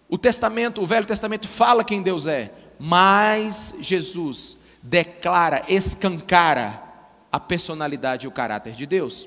O 0.09 0.17
Testamento, 0.17 0.81
o 0.81 0.87
Velho 0.87 1.07
Testamento 1.07 1.49
fala 1.49 1.83
quem 1.83 2.01
Deus 2.01 2.27
é, 2.27 2.53
mas 2.79 3.75
Jesus 3.81 4.59
declara, 4.83 5.65
escancara 5.69 6.83
a 7.31 7.41
personalidade 7.41 8.27
e 8.27 8.29
o 8.29 8.33
caráter 8.33 8.75
de 8.75 8.87
Deus. 8.87 9.27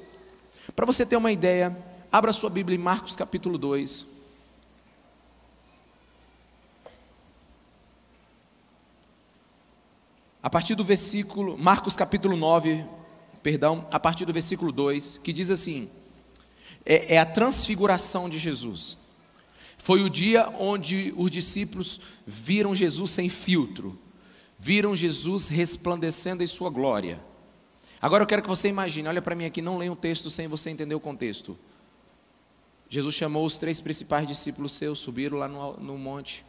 Para 0.75 0.85
você 0.85 1.05
ter 1.05 1.17
uma 1.17 1.31
ideia, 1.31 1.75
abra 2.11 2.31
sua 2.31 2.49
Bíblia 2.49 2.77
em 2.77 2.81
Marcos 2.81 3.15
capítulo 3.15 3.57
2. 3.57 4.05
A 10.41 10.49
partir 10.49 10.75
do 10.75 10.83
versículo, 10.83 11.57
Marcos 11.57 11.95
capítulo 11.95 12.37
9, 12.37 12.85
perdão, 13.45 13.87
a 13.91 13.99
partir 13.99 14.25
do 14.25 14.33
versículo 14.33 14.71
2, 14.71 15.19
que 15.19 15.31
diz 15.31 15.51
assim: 15.51 15.87
é, 16.83 17.13
é 17.13 17.19
a 17.19 17.25
transfiguração 17.27 18.27
de 18.27 18.39
Jesus. 18.39 18.97
Foi 19.77 20.01
o 20.01 20.09
dia 20.09 20.49
onde 20.57 21.13
os 21.15 21.29
discípulos 21.29 22.01
viram 22.25 22.73
Jesus 22.73 23.11
sem 23.11 23.29
filtro, 23.29 23.99
viram 24.57 24.95
Jesus 24.95 25.47
resplandecendo 25.47 26.41
em 26.41 26.47
sua 26.47 26.71
glória. 26.71 27.23
Agora 28.01 28.23
eu 28.23 28.27
quero 28.27 28.41
que 28.41 28.47
você 28.47 28.67
imagine, 28.67 29.07
olha 29.07 29.21
para 29.21 29.35
mim 29.35 29.45
aqui, 29.45 29.61
não 29.61 29.77
leia 29.77 29.93
o 29.93 29.95
texto 29.95 30.27
sem 30.27 30.47
você 30.47 30.71
entender 30.71 30.95
o 30.95 30.99
contexto. 30.99 31.55
Jesus 32.89 33.13
chamou 33.13 33.45
os 33.45 33.59
três 33.59 33.79
principais 33.79 34.27
discípulos 34.27 34.73
seus, 34.73 34.99
subiram 34.99 35.37
lá 35.37 35.47
no, 35.47 35.77
no 35.77 35.97
monte. 35.99 36.43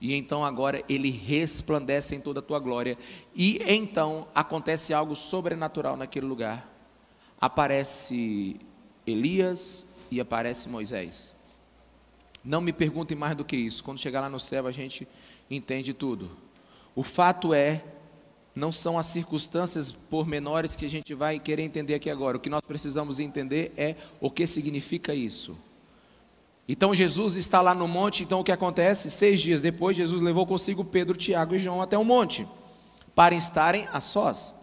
E 0.00 0.14
então 0.14 0.44
agora 0.44 0.82
ele 0.88 1.10
resplandece 1.10 2.14
em 2.14 2.20
toda 2.20 2.40
a 2.40 2.42
tua 2.42 2.58
glória. 2.58 2.96
E 3.34 3.62
então 3.66 4.26
acontece 4.34 4.94
algo 4.94 5.14
sobrenatural 5.14 5.96
naquele 5.96 6.26
lugar. 6.26 6.66
Aparece 7.38 8.58
Elias 9.06 9.86
e 10.10 10.20
aparece 10.20 10.68
Moisés. 10.68 11.34
Não 12.42 12.62
me 12.62 12.72
perguntem 12.72 13.16
mais 13.16 13.36
do 13.36 13.44
que 13.44 13.56
isso. 13.56 13.84
Quando 13.84 13.98
chegar 13.98 14.22
lá 14.22 14.30
no 14.30 14.40
céu, 14.40 14.66
a 14.66 14.72
gente 14.72 15.06
entende 15.50 15.92
tudo. 15.92 16.30
O 16.94 17.02
fato 17.02 17.52
é, 17.52 17.84
não 18.54 18.72
são 18.72 18.98
as 18.98 19.06
circunstâncias 19.06 19.92
pormenores 19.92 20.74
que 20.74 20.86
a 20.86 20.90
gente 20.90 21.14
vai 21.14 21.38
querer 21.38 21.62
entender 21.62 21.94
aqui 21.94 22.08
agora. 22.08 22.38
O 22.38 22.40
que 22.40 22.48
nós 22.48 22.62
precisamos 22.62 23.20
entender 23.20 23.72
é 23.76 23.96
o 24.18 24.30
que 24.30 24.46
significa 24.46 25.14
isso. 25.14 25.56
Então 26.72 26.94
Jesus 26.94 27.34
está 27.34 27.60
lá 27.60 27.74
no 27.74 27.88
monte, 27.88 28.22
então 28.22 28.38
o 28.38 28.44
que 28.44 28.52
acontece? 28.52 29.10
Seis 29.10 29.40
dias 29.40 29.60
depois, 29.60 29.96
Jesus 29.96 30.22
levou 30.22 30.46
consigo 30.46 30.84
Pedro, 30.84 31.16
Tiago 31.16 31.56
e 31.56 31.58
João 31.58 31.82
até 31.82 31.98
o 31.98 32.04
monte, 32.04 32.46
para 33.12 33.34
estarem 33.34 33.88
a 33.92 34.00
sós. 34.00 34.54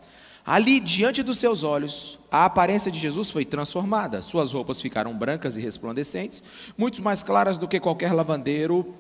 Ali, 0.46 0.80
diante 0.80 1.22
dos 1.22 1.38
seus 1.38 1.64
olhos, 1.64 2.18
a 2.32 2.46
aparência 2.46 2.90
de 2.90 2.98
Jesus 2.98 3.30
foi 3.30 3.44
transformada. 3.44 4.22
Suas 4.22 4.54
roupas 4.54 4.80
ficaram 4.80 5.14
brancas 5.18 5.58
e 5.58 5.60
resplandecentes, 5.60 6.42
muito 6.78 7.04
mais 7.04 7.24
claras 7.24 7.58
do 7.58 7.68
que 7.68 7.78
qualquer 7.78 8.14
lavandeiro 8.14 8.96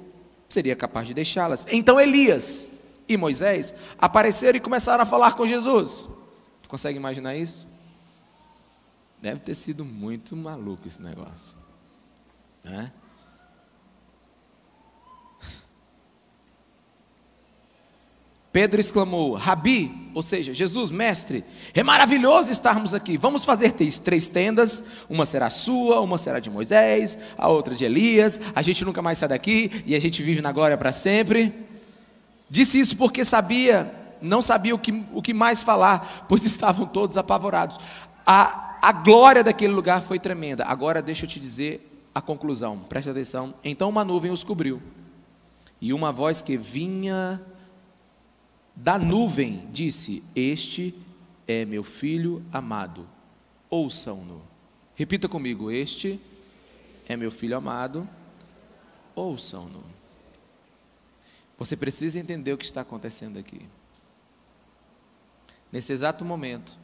seria 0.49 0.75
capaz 0.75 1.07
de 1.07 1.13
deixá-las. 1.13 1.65
Então 1.71 1.97
Elias 1.97 2.71
e 3.07 3.15
Moisés 3.15 3.73
apareceram 3.97 4.57
e 4.57 4.59
começaram 4.59 5.03
a 5.03 5.05
falar 5.05 5.33
com 5.37 5.47
Jesus. 5.47 6.05
Tu 6.61 6.67
consegue 6.67 6.97
imaginar 6.97 7.37
isso? 7.37 7.65
Deve 9.21 9.39
ter 9.39 9.55
sido 9.55 9.85
muito 9.85 10.35
maluco 10.35 10.85
esse 10.89 11.01
negócio. 11.01 11.56
Né? 12.69 12.91
Pedro 18.57 18.81
exclamou: 18.81 19.33
Rabi, 19.35 20.09
ou 20.15 20.23
seja, 20.23 20.51
Jesus, 20.51 20.89
mestre, 20.89 21.43
é 21.75 21.83
maravilhoso 21.83 22.49
estarmos 22.49 22.91
aqui. 22.91 23.15
Vamos 23.15 23.45
fazer 23.45 23.71
três 23.71 24.27
tendas: 24.27 24.83
uma 25.07 25.27
será 25.27 25.49
sua, 25.51 26.01
uma 26.01 26.17
será 26.17 26.39
de 26.39 26.49
Moisés, 26.49 27.19
a 27.37 27.49
outra 27.49 27.75
de 27.75 27.85
Elias. 27.85 28.39
A 28.55 28.63
gente 28.63 28.83
nunca 28.83 28.99
mais 28.99 29.19
sai 29.19 29.29
daqui 29.29 29.83
e 29.85 29.95
a 29.95 29.99
gente 29.99 30.23
vive 30.23 30.41
na 30.41 30.51
glória 30.51 30.75
para 30.75 30.91
sempre. 30.91 31.53
Disse 32.49 32.79
isso 32.79 32.97
porque 32.97 33.23
sabia, 33.23 33.93
não 34.21 34.41
sabia 34.41 34.73
o 34.73 34.79
que, 34.79 35.03
o 35.13 35.21
que 35.21 35.35
mais 35.35 35.61
falar, 35.61 36.25
pois 36.27 36.41
estavam 36.45 36.87
todos 36.87 37.15
apavorados. 37.15 37.77
A, 38.25 38.79
a 38.81 38.91
glória 38.91 39.43
daquele 39.43 39.73
lugar 39.73 40.01
foi 40.01 40.17
tremenda. 40.17 40.65
Agora 40.65 40.99
deixa 40.99 41.25
eu 41.25 41.29
te 41.29 41.39
dizer 41.39 41.86
a 42.17 42.21
conclusão, 42.21 42.79
preste 42.79 43.11
atenção. 43.11 43.53
Então 43.63 43.87
uma 43.89 44.03
nuvem 44.03 44.31
os 44.31 44.43
cobriu, 44.43 44.81
e 45.79 45.93
uma 45.93 46.11
voz 46.11 46.41
que 46.41 46.57
vinha 46.57 47.39
da 48.75 48.97
nuvem 48.97 49.69
disse: 49.71 50.23
Este 50.35 50.95
é 51.47 51.63
meu 51.63 51.83
filho 51.83 52.43
amado, 52.51 53.07
ouçam-no. 53.69 54.41
Repita 54.95 55.29
comigo: 55.29 55.69
Este 55.69 56.19
é 57.07 57.15
meu 57.15 57.29
filho 57.29 57.55
amado, 57.55 58.09
ouçam-no. 59.13 59.83
Você 61.55 61.77
precisa 61.77 62.19
entender 62.19 62.51
o 62.51 62.57
que 62.57 62.65
está 62.65 62.81
acontecendo 62.81 63.37
aqui. 63.37 63.61
Nesse 65.71 65.93
exato 65.93 66.25
momento, 66.25 66.75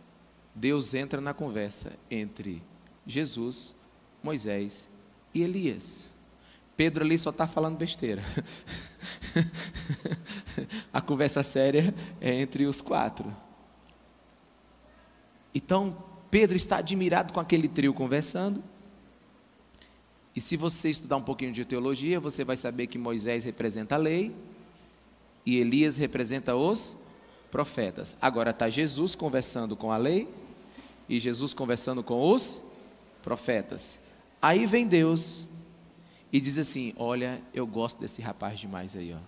Deus 0.53 0.93
entra 0.93 1.19
na 1.19 1.33
conversa 1.33 1.93
entre 2.11 2.61
Jesus, 3.07 3.73
Moisés 4.21 4.92
e 5.33 5.41
Elias. 5.41 6.07
Pedro 6.75 7.03
ali 7.03 7.17
só 7.17 7.29
está 7.29 7.45
falando 7.45 7.77
besteira. 7.77 8.23
A 10.91 11.01
conversa 11.01 11.43
séria 11.43 11.93
é 12.19 12.33
entre 12.33 12.65
os 12.65 12.81
quatro. 12.81 13.33
Então, 15.53 15.95
Pedro 16.31 16.55
está 16.55 16.77
admirado 16.77 17.31
com 17.31 17.39
aquele 17.39 17.67
trio 17.67 17.93
conversando. 17.93 18.63
E 20.35 20.41
se 20.41 20.57
você 20.57 20.89
estudar 20.89 21.17
um 21.17 21.21
pouquinho 21.21 21.51
de 21.51 21.63
teologia, 21.63 22.19
você 22.19 22.43
vai 22.43 22.57
saber 22.57 22.87
que 22.87 22.97
Moisés 22.97 23.45
representa 23.45 23.95
a 23.95 23.99
lei 23.99 24.35
e 25.45 25.59
Elias 25.59 25.95
representa 25.95 26.55
os 26.55 26.95
profetas. 27.51 28.15
Agora 28.19 28.49
está 28.49 28.67
Jesus 28.67 29.13
conversando 29.13 29.75
com 29.75 29.91
a 29.91 29.97
lei 29.97 30.27
e 31.07 31.19
Jesus 31.19 31.53
conversando 31.53 32.01
com 32.01 32.31
os 32.31 32.61
profetas. 33.21 34.02
Aí 34.43 34.65
vem 34.65 34.85
Deus 34.85 35.45
e 36.29 36.41
diz 36.41 36.57
assim: 36.57 36.93
Olha, 36.97 37.41
eu 37.53 37.65
gosto 37.65 38.01
desse 38.01 38.21
rapaz 38.21 38.59
demais 38.59 38.93
aí, 38.93 39.13
ó. 39.13 39.19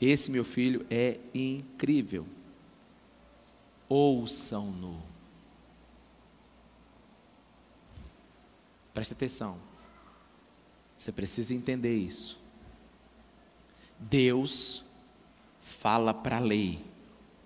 Esse 0.00 0.30
meu 0.30 0.44
filho 0.44 0.86
é 0.88 1.18
incrível. 1.34 2.24
Ouçam-no. 3.88 5.02
Preste 8.94 9.14
atenção. 9.14 9.58
Você 10.96 11.10
precisa 11.10 11.52
entender 11.52 11.96
isso. 11.96 12.38
Deus 13.98 14.84
fala 15.60 16.14
para 16.14 16.36
a 16.36 16.40
lei. 16.40 16.78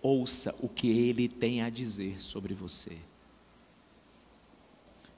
Ouça 0.02 0.54
o 0.60 0.68
que 0.68 0.90
ele 0.90 1.30
tem 1.30 1.62
a 1.62 1.70
dizer 1.70 2.20
sobre 2.20 2.52
você. 2.52 2.98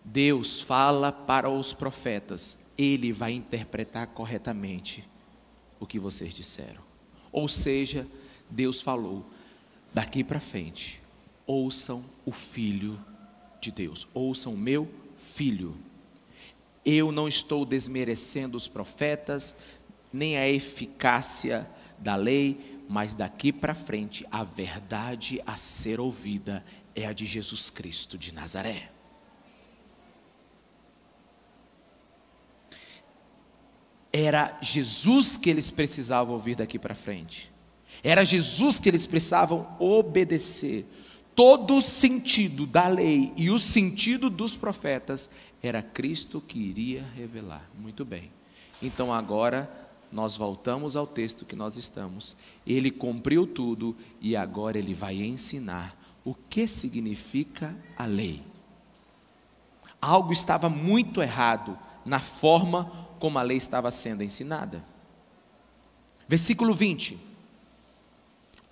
Deus 0.08 0.60
fala 0.60 1.10
para 1.10 1.50
os 1.50 1.72
profetas, 1.72 2.58
ele 2.78 3.12
vai 3.12 3.32
interpretar 3.32 4.06
corretamente 4.06 5.04
o 5.80 5.86
que 5.86 5.98
vocês 5.98 6.32
disseram. 6.32 6.80
Ou 7.32 7.48
seja, 7.48 8.06
Deus 8.48 8.80
falou, 8.80 9.26
daqui 9.92 10.22
para 10.22 10.38
frente, 10.38 11.02
ouçam 11.44 12.04
o 12.24 12.30
Filho 12.30 13.04
de 13.60 13.72
Deus, 13.72 14.06
ouçam 14.14 14.54
o 14.54 14.56
meu 14.56 14.88
Filho. 15.16 15.76
Eu 16.84 17.10
não 17.10 17.26
estou 17.26 17.66
desmerecendo 17.66 18.56
os 18.56 18.68
profetas, 18.68 19.62
nem 20.12 20.38
a 20.38 20.48
eficácia 20.48 21.68
da 21.98 22.14
lei, 22.14 22.80
mas 22.88 23.16
daqui 23.16 23.52
para 23.52 23.74
frente 23.74 24.24
a 24.30 24.44
verdade 24.44 25.42
a 25.44 25.56
ser 25.56 25.98
ouvida 25.98 26.64
é 26.94 27.06
a 27.06 27.12
de 27.12 27.26
Jesus 27.26 27.70
Cristo 27.70 28.16
de 28.16 28.32
Nazaré. 28.32 28.95
Era 34.18 34.56
Jesus 34.62 35.36
que 35.36 35.50
eles 35.50 35.70
precisavam 35.70 36.32
ouvir 36.32 36.56
daqui 36.56 36.78
para 36.78 36.94
frente. 36.94 37.52
Era 38.02 38.24
Jesus 38.24 38.80
que 38.80 38.88
eles 38.88 39.06
precisavam 39.06 39.68
obedecer. 39.78 40.86
Todo 41.34 41.76
o 41.76 41.82
sentido 41.82 42.66
da 42.66 42.88
lei 42.88 43.30
e 43.36 43.50
o 43.50 43.60
sentido 43.60 44.30
dos 44.30 44.56
profetas 44.56 45.28
era 45.62 45.82
Cristo 45.82 46.40
que 46.40 46.58
iria 46.58 47.04
revelar. 47.14 47.68
Muito 47.78 48.06
bem. 48.06 48.30
Então 48.82 49.12
agora 49.12 49.70
nós 50.10 50.34
voltamos 50.34 50.96
ao 50.96 51.06
texto 51.06 51.44
que 51.44 51.54
nós 51.54 51.76
estamos. 51.76 52.38
Ele 52.66 52.90
cumpriu 52.90 53.46
tudo 53.46 53.94
e 54.18 54.34
agora 54.34 54.78
ele 54.78 54.94
vai 54.94 55.16
ensinar 55.16 55.94
o 56.24 56.34
que 56.34 56.66
significa 56.66 57.76
a 57.98 58.06
lei. 58.06 58.42
Algo 60.00 60.32
estava 60.32 60.70
muito 60.70 61.20
errado 61.20 61.78
na 62.02 62.18
forma 62.18 63.05
como 63.18 63.38
a 63.38 63.42
lei 63.42 63.56
estava 63.56 63.90
sendo 63.90 64.22
ensinada. 64.22 64.82
Versículo 66.28 66.74
20. 66.74 67.18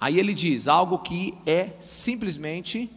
Aí 0.01 0.19
ele 0.19 0.35
diz 0.35 0.69
algo 0.69 0.99
que 0.99 1.35
é 1.47 1.73
simplesmente 1.81 2.91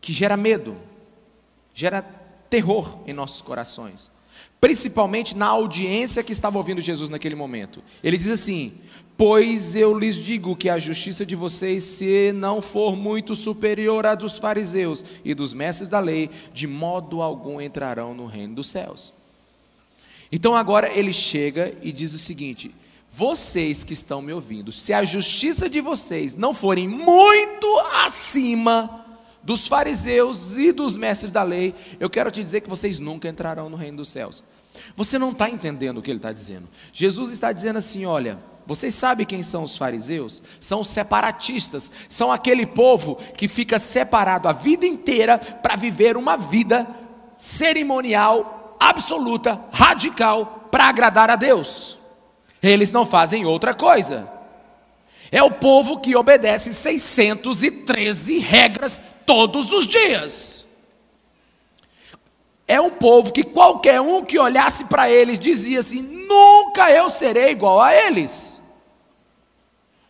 que 0.00 0.12
gera 0.12 0.36
medo, 0.36 0.76
gera 1.72 2.02
terror 2.50 2.98
em 3.06 3.12
nossos 3.12 3.40
corações, 3.40 4.10
principalmente 4.60 5.36
na 5.36 5.46
audiência 5.46 6.22
que 6.22 6.32
estava 6.32 6.58
ouvindo 6.58 6.80
Jesus 6.80 7.08
naquele 7.08 7.34
momento. 7.34 7.82
Ele 8.02 8.18
diz 8.18 8.28
assim: 8.28 8.78
Pois 9.16 9.76
eu 9.76 9.96
lhes 9.96 10.16
digo 10.16 10.56
que 10.56 10.68
a 10.68 10.78
justiça 10.78 11.24
de 11.24 11.36
vocês, 11.36 11.84
se 11.84 12.32
não 12.32 12.60
for 12.60 12.96
muito 12.96 13.34
superior 13.34 14.04
à 14.06 14.14
dos 14.16 14.38
fariseus 14.38 15.04
e 15.24 15.34
dos 15.34 15.54
mestres 15.54 15.88
da 15.88 16.00
lei, 16.00 16.28
de 16.52 16.66
modo 16.66 17.22
algum 17.22 17.60
entrarão 17.60 18.12
no 18.12 18.26
reino 18.26 18.56
dos 18.56 18.66
céus. 18.68 19.12
Então 20.32 20.56
agora 20.56 20.90
ele 20.92 21.12
chega 21.12 21.72
e 21.80 21.92
diz 21.92 22.12
o 22.12 22.18
seguinte: 22.18 22.74
vocês 23.08 23.84
que 23.84 23.92
estão 23.92 24.20
me 24.20 24.32
ouvindo, 24.32 24.72
se 24.72 24.92
a 24.92 25.04
justiça 25.04 25.70
de 25.70 25.80
vocês 25.80 26.34
não 26.34 26.52
forem 26.52 26.88
muito 26.88 27.66
acima 28.04 29.04
dos 29.44 29.68
fariseus 29.68 30.56
e 30.56 30.72
dos 30.72 30.96
mestres 30.96 31.32
da 31.32 31.44
lei, 31.44 31.72
eu 32.00 32.10
quero 32.10 32.32
te 32.32 32.42
dizer 32.42 32.62
que 32.62 32.68
vocês 32.68 32.98
nunca 32.98 33.28
entrarão 33.28 33.70
no 33.70 33.76
reino 33.76 33.98
dos 33.98 34.08
céus. 34.08 34.42
Você 34.96 35.20
não 35.20 35.30
está 35.30 35.48
entendendo 35.48 35.98
o 35.98 36.02
que 36.02 36.10
ele 36.10 36.18
está 36.18 36.32
dizendo. 36.32 36.68
Jesus 36.92 37.30
está 37.30 37.52
dizendo 37.52 37.76
assim: 37.78 38.04
olha, 38.04 38.38
vocês 38.66 38.94
sabem 38.94 39.26
quem 39.26 39.42
são 39.42 39.62
os 39.62 39.76
fariseus? 39.76 40.42
São 40.58 40.80
os 40.80 40.88
separatistas, 40.88 41.90
são 42.08 42.32
aquele 42.32 42.64
povo 42.64 43.16
que 43.36 43.46
fica 43.46 43.78
separado 43.78 44.48
a 44.48 44.52
vida 44.52 44.86
inteira 44.86 45.38
para 45.38 45.76
viver 45.76 46.16
uma 46.16 46.36
vida 46.36 46.86
cerimonial, 47.36 48.76
absoluta, 48.80 49.60
radical, 49.70 50.68
para 50.70 50.84
agradar 50.84 51.30
a 51.30 51.36
Deus. 51.36 51.98
Eles 52.62 52.90
não 52.90 53.04
fazem 53.04 53.44
outra 53.44 53.74
coisa. 53.74 54.32
É 55.30 55.42
o 55.42 55.50
povo 55.50 56.00
que 56.00 56.16
obedece 56.16 56.72
613 56.72 58.38
regras 58.38 59.00
todos 59.26 59.72
os 59.72 59.86
dias. 59.86 60.64
É 62.66 62.80
um 62.80 62.90
povo 62.90 63.30
que 63.30 63.42
qualquer 63.42 64.00
um 64.00 64.24
que 64.24 64.38
olhasse 64.38 64.86
para 64.86 65.10
eles 65.10 65.38
dizia 65.38 65.80
assim: 65.80 66.00
nunca 66.00 66.90
eu 66.90 67.10
serei 67.10 67.50
igual 67.50 67.80
a 67.80 67.94
eles. 67.94 68.53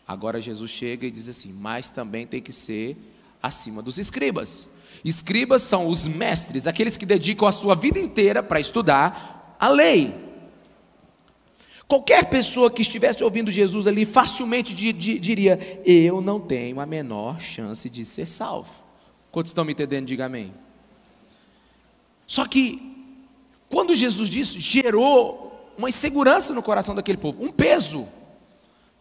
Agora 0.07 0.41
Jesus 0.41 0.71
chega 0.71 1.07
e 1.07 1.11
diz 1.11 1.29
assim: 1.29 1.53
mas 1.53 1.91
também 1.91 2.27
tem 2.27 2.41
que 2.41 2.53
ser 2.53 2.97
acima 3.43 3.83
dos 3.83 3.99
escribas. 3.99 4.69
Escribas 5.05 5.63
são 5.63 5.87
os 5.87 6.07
mestres, 6.07 6.67
aqueles 6.67 6.97
que 6.97 7.05
dedicam 7.05 7.47
a 7.47 7.53
sua 7.53 7.75
vida 7.75 7.99
inteira 7.99 8.43
para 8.43 8.61
estudar 8.61 9.57
a 9.59 9.69
lei. 9.69 10.15
Qualquer 11.87 12.25
pessoa 12.31 12.71
que 12.71 12.81
estivesse 12.81 13.23
ouvindo 13.23 13.51
Jesus 13.51 13.87
ali 13.87 14.05
facilmente 14.05 14.75
diria: 14.75 15.59
Eu 15.85 16.21
não 16.21 16.41
tenho 16.41 16.81
a 16.81 16.87
menor 16.87 17.41
chance 17.41 17.89
de 17.91 18.05
ser 18.05 18.27
salvo. 18.27 18.73
Quantos 19.31 19.51
estão 19.51 19.65
me 19.65 19.73
entendendo? 19.73 20.07
Diga 20.07 20.27
amém. 20.27 20.55
Só 22.27 22.47
que, 22.47 23.07
quando 23.69 23.95
Jesus 23.95 24.31
disse, 24.31 24.59
gerou 24.61 25.73
uma 25.77 25.89
insegurança 25.89 26.55
no 26.55 26.63
coração 26.63 26.95
daquele 26.95 27.19
povo, 27.19 27.45
um 27.45 27.51
peso. 27.51 28.09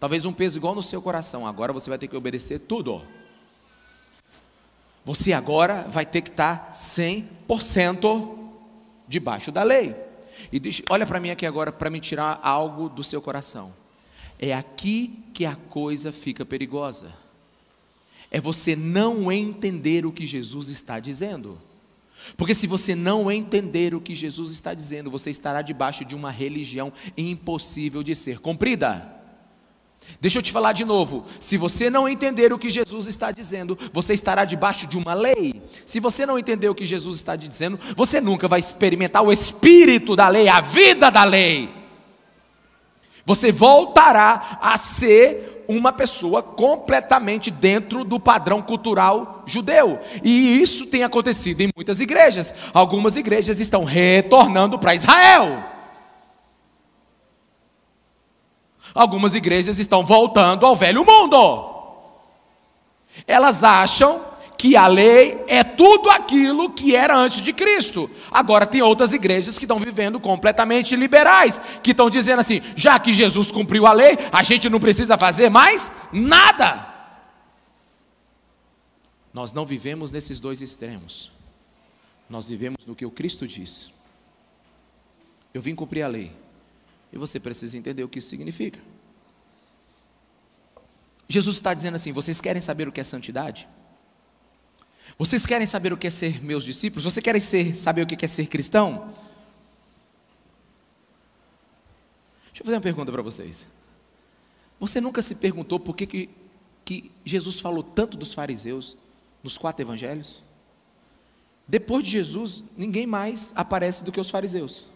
Talvez 0.04 0.26
um 0.26 0.34
peso 0.34 0.58
igual 0.60 0.76
no 0.76 0.84
seu 0.84 1.02
coração. 1.02 1.48
Agora 1.48 1.72
você 1.72 1.90
vai 1.90 1.98
ter 1.98 2.10
que 2.10 2.18
obedecer 2.18 2.60
tudo. 2.60 3.02
Você 5.06 5.32
agora 5.32 5.84
vai 5.88 6.06
ter 6.06 6.20
que 6.20 6.28
estar 6.28 6.74
100% 6.74 8.38
debaixo 9.08 9.50
da 9.50 9.64
lei. 9.64 9.96
E 10.52 10.60
deixa, 10.60 10.84
olha 10.90 11.06
para 11.06 11.22
mim 11.22 11.30
aqui 11.30 11.46
agora 11.46 11.72
para 11.72 11.90
me 11.90 12.02
tirar 12.02 12.38
algo 12.44 12.90
do 12.90 13.02
seu 13.02 13.22
coração. 13.22 13.74
É 14.38 14.54
aqui 14.54 15.24
que 15.34 15.46
a 15.46 15.56
coisa 15.56 16.12
fica 16.12 16.44
perigosa. 16.44 17.10
É 18.30 18.42
você 18.42 18.76
não 18.76 19.32
entender 19.32 20.06
o 20.06 20.12
que 20.12 20.26
Jesus 20.26 20.68
está 20.68 21.00
dizendo. 21.00 21.58
Porque 22.36 22.54
se 22.54 22.68
você 22.68 22.94
não 22.94 23.32
entender 23.32 23.96
o 23.96 24.02
que 24.02 24.16
Jesus 24.16 24.52
está 24.52 24.74
dizendo, 24.74 25.10
você 25.10 25.30
estará 25.30 25.62
debaixo 25.62 26.04
de 26.04 26.14
uma 26.14 26.30
religião 26.30 26.92
impossível 27.16 28.04
de 28.04 28.18
ser 28.18 28.40
cumprida. 28.40 29.13
Deixa 30.20 30.40
eu 30.40 30.42
te 30.42 30.52
falar 30.52 30.72
de 30.72 30.86
novo. 30.86 31.26
Se 31.40 31.58
você 31.58 31.90
não 31.90 32.08
entender 32.08 32.54
o 32.54 32.58
que 32.58 32.70
Jesus 32.70 33.08
está 33.08 33.32
dizendo, 33.32 33.78
você 33.92 34.14
estará 34.14 34.46
debaixo 34.46 34.88
de 34.88 34.98
uma 34.98 35.14
lei. 35.14 35.62
Se 35.86 36.00
você 36.00 36.26
não 36.26 36.40
entender 36.40 36.70
o 36.70 36.76
que 36.76 36.86
Jesus 36.86 37.18
está 37.18 37.36
dizendo, 37.36 37.80
você 37.96 38.22
nunca 38.22 38.48
vai 38.48 38.60
experimentar 38.60 39.24
o 39.24 39.32
espírito 39.32 40.16
da 40.16 40.30
lei, 40.30 40.48
a 40.48 40.62
vida 40.62 41.10
da 41.10 41.24
lei. 41.24 41.70
Você 43.26 43.52
voltará 43.52 44.60
a 44.62 44.78
ser 44.78 45.66
uma 45.68 45.92
pessoa 45.94 46.42
completamente 46.44 47.50
dentro 47.50 48.04
do 48.04 48.20
padrão 48.20 48.62
cultural 48.62 49.44
judeu. 49.46 50.00
E 50.24 50.62
isso 50.62 50.88
tem 50.88 51.04
acontecido 51.04 51.62
em 51.62 51.70
muitas 51.76 52.00
igrejas. 52.00 52.54
Algumas 52.74 53.16
igrejas 53.16 53.60
estão 53.60 53.84
retornando 53.84 54.78
para 54.78 54.96
Israel. 54.96 55.73
Algumas 58.94 59.34
igrejas 59.34 59.80
estão 59.80 60.06
voltando 60.06 60.66
ao 60.66 60.76
velho 60.76 61.06
mundo. 61.06 61.72
Elas 63.28 63.64
acham 63.64 64.34
que 64.58 64.78
a 64.78 64.88
lei 64.88 65.44
é 65.48 65.64
tudo 65.64 66.10
aquilo 66.10 66.72
que 66.72 66.96
era 66.96 67.18
antes 67.18 67.42
de 67.42 67.52
Cristo. 67.52 68.10
Agora 68.32 68.66
tem 68.66 68.82
outras 68.82 69.12
igrejas 69.12 69.58
que 69.58 69.66
estão 69.66 69.78
vivendo 69.78 70.20
completamente 70.20 70.96
liberais, 70.96 71.60
que 71.82 71.92
estão 71.92 72.10
dizendo 72.10 72.40
assim: 72.40 72.62
já 72.76 72.98
que 73.00 73.12
Jesus 73.12 73.52
cumpriu 73.52 73.86
a 73.86 73.94
lei, 73.94 74.18
a 74.32 74.42
gente 74.44 74.70
não 74.70 74.80
precisa 74.80 75.18
fazer 75.18 75.50
mais 75.50 75.92
nada. 76.12 76.94
Nós 79.34 79.52
não 79.52 79.66
vivemos 79.66 80.12
nesses 80.12 80.40
dois 80.40 80.62
extremos. 80.62 81.32
Nós 82.30 82.48
vivemos 82.48 82.86
no 82.86 82.96
que 82.96 83.06
o 83.06 83.12
Cristo 83.12 83.48
disse. 83.48 83.88
Eu 85.54 85.62
vim 85.62 85.76
cumprir 85.76 86.04
a 86.04 86.08
lei. 86.08 86.32
E 87.14 87.18
você 87.18 87.40
precisa 87.40 87.78
entender 87.78 88.04
o 88.04 88.10
que 88.10 88.18
isso 88.18 88.30
significa. 88.30 88.80
Jesus 91.30 91.58
está 91.58 91.72
dizendo 91.74 91.94
assim: 91.94 92.12
vocês 92.12 92.42
querem 92.42 92.60
saber 92.60 92.88
o 92.88 92.92
que 92.92 93.00
é 93.00 93.04
santidade? 93.04 93.68
Vocês 95.16 95.46
querem 95.46 95.68
saber 95.68 95.94
o 95.94 95.98
que 95.98 96.08
é 96.08 96.10
ser 96.10 96.44
meus 96.44 96.64
discípulos? 96.64 97.06
Vocês 97.06 97.24
querem 97.24 97.40
ser, 97.40 97.76
saber 97.76 98.02
o 98.02 98.08
que 98.08 98.26
é 98.26 98.28
ser 98.28 98.48
cristão? 98.48 99.08
Deixa 102.48 102.62
eu 102.62 102.66
fazer 102.66 102.76
uma 102.78 102.82
pergunta 102.82 103.12
para 103.12 103.22
vocês. 103.22 103.68
Você 104.80 105.00
nunca 105.00 105.22
se 105.22 105.36
perguntou 105.36 105.80
por 105.80 105.96
que, 105.96 106.08
que, 106.08 106.30
que 106.84 107.12
Jesus 107.24 107.60
falou 107.60 107.84
tanto 107.84 108.18
dos 108.18 108.34
fariseus 108.34 108.98
nos 109.44 109.56
quatro 109.56 109.84
evangelhos? 109.84 110.42
Depois 111.68 112.04
de 112.04 112.12
Jesus, 112.12 112.64
ninguém 112.76 113.06
mais 113.06 113.54
aparece 113.56 114.04
do 114.04 114.12
que 114.12 114.20
os 114.20 114.32
fariseus. 114.32 114.93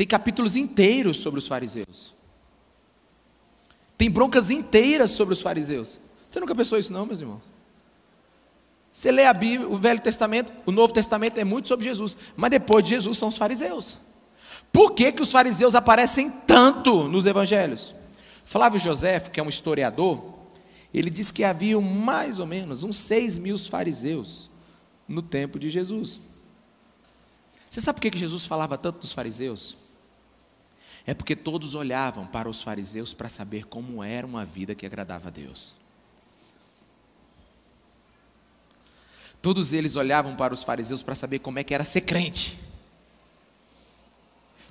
Tem 0.00 0.06
capítulos 0.06 0.56
inteiros 0.56 1.18
sobre 1.18 1.38
os 1.38 1.46
fariseus. 1.46 2.14
Tem 3.98 4.10
broncas 4.10 4.50
inteiras 4.50 5.10
sobre 5.10 5.34
os 5.34 5.42
fariseus. 5.42 6.00
Você 6.26 6.40
nunca 6.40 6.54
pensou 6.54 6.78
isso, 6.78 6.90
não, 6.90 7.04
meus 7.04 7.20
irmãos? 7.20 7.42
Você 8.90 9.12
lê 9.12 9.26
a 9.26 9.34
Bíblia, 9.34 9.68
o 9.68 9.76
Velho 9.76 10.00
Testamento, 10.00 10.54
o 10.64 10.72
Novo 10.72 10.94
Testamento 10.94 11.36
é 11.36 11.44
muito 11.44 11.68
sobre 11.68 11.84
Jesus, 11.84 12.16
mas 12.34 12.50
depois 12.50 12.82
de 12.82 12.88
Jesus 12.88 13.18
são 13.18 13.28
os 13.28 13.36
fariseus. 13.36 13.98
Por 14.72 14.92
que, 14.92 15.12
que 15.12 15.20
os 15.20 15.30
fariseus 15.30 15.74
aparecem 15.74 16.30
tanto 16.30 17.06
nos 17.06 17.26
evangelhos? 17.26 17.94
Flávio 18.42 18.80
José, 18.80 19.20
que 19.20 19.38
é 19.38 19.42
um 19.42 19.50
historiador, 19.50 20.18
ele 20.94 21.10
diz 21.10 21.30
que 21.30 21.44
havia 21.44 21.78
mais 21.78 22.40
ou 22.40 22.46
menos 22.46 22.84
uns 22.84 22.96
seis 22.96 23.36
mil 23.36 23.58
fariseus 23.58 24.48
no 25.06 25.20
tempo 25.20 25.58
de 25.58 25.68
Jesus. 25.68 26.22
Você 27.68 27.82
sabe 27.82 27.96
por 27.96 28.00
que, 28.00 28.12
que 28.12 28.18
Jesus 28.18 28.46
falava 28.46 28.78
tanto 28.78 29.00
dos 29.00 29.12
fariseus? 29.12 29.89
É 31.06 31.14
porque 31.14 31.34
todos 31.34 31.74
olhavam 31.74 32.26
para 32.26 32.48
os 32.48 32.62
fariseus 32.62 33.14
para 33.14 33.28
saber 33.28 33.66
como 33.66 34.02
era 34.04 34.26
uma 34.26 34.44
vida 34.44 34.74
que 34.74 34.86
agradava 34.86 35.28
a 35.28 35.30
Deus. 35.30 35.74
Todos 39.42 39.72
eles 39.72 39.96
olhavam 39.96 40.36
para 40.36 40.52
os 40.52 40.62
fariseus 40.62 41.02
para 41.02 41.14
saber 41.14 41.38
como 41.38 41.58
é 41.58 41.64
que 41.64 41.74
era 41.74 41.84
ser 41.84 42.02
crente. 42.02 42.58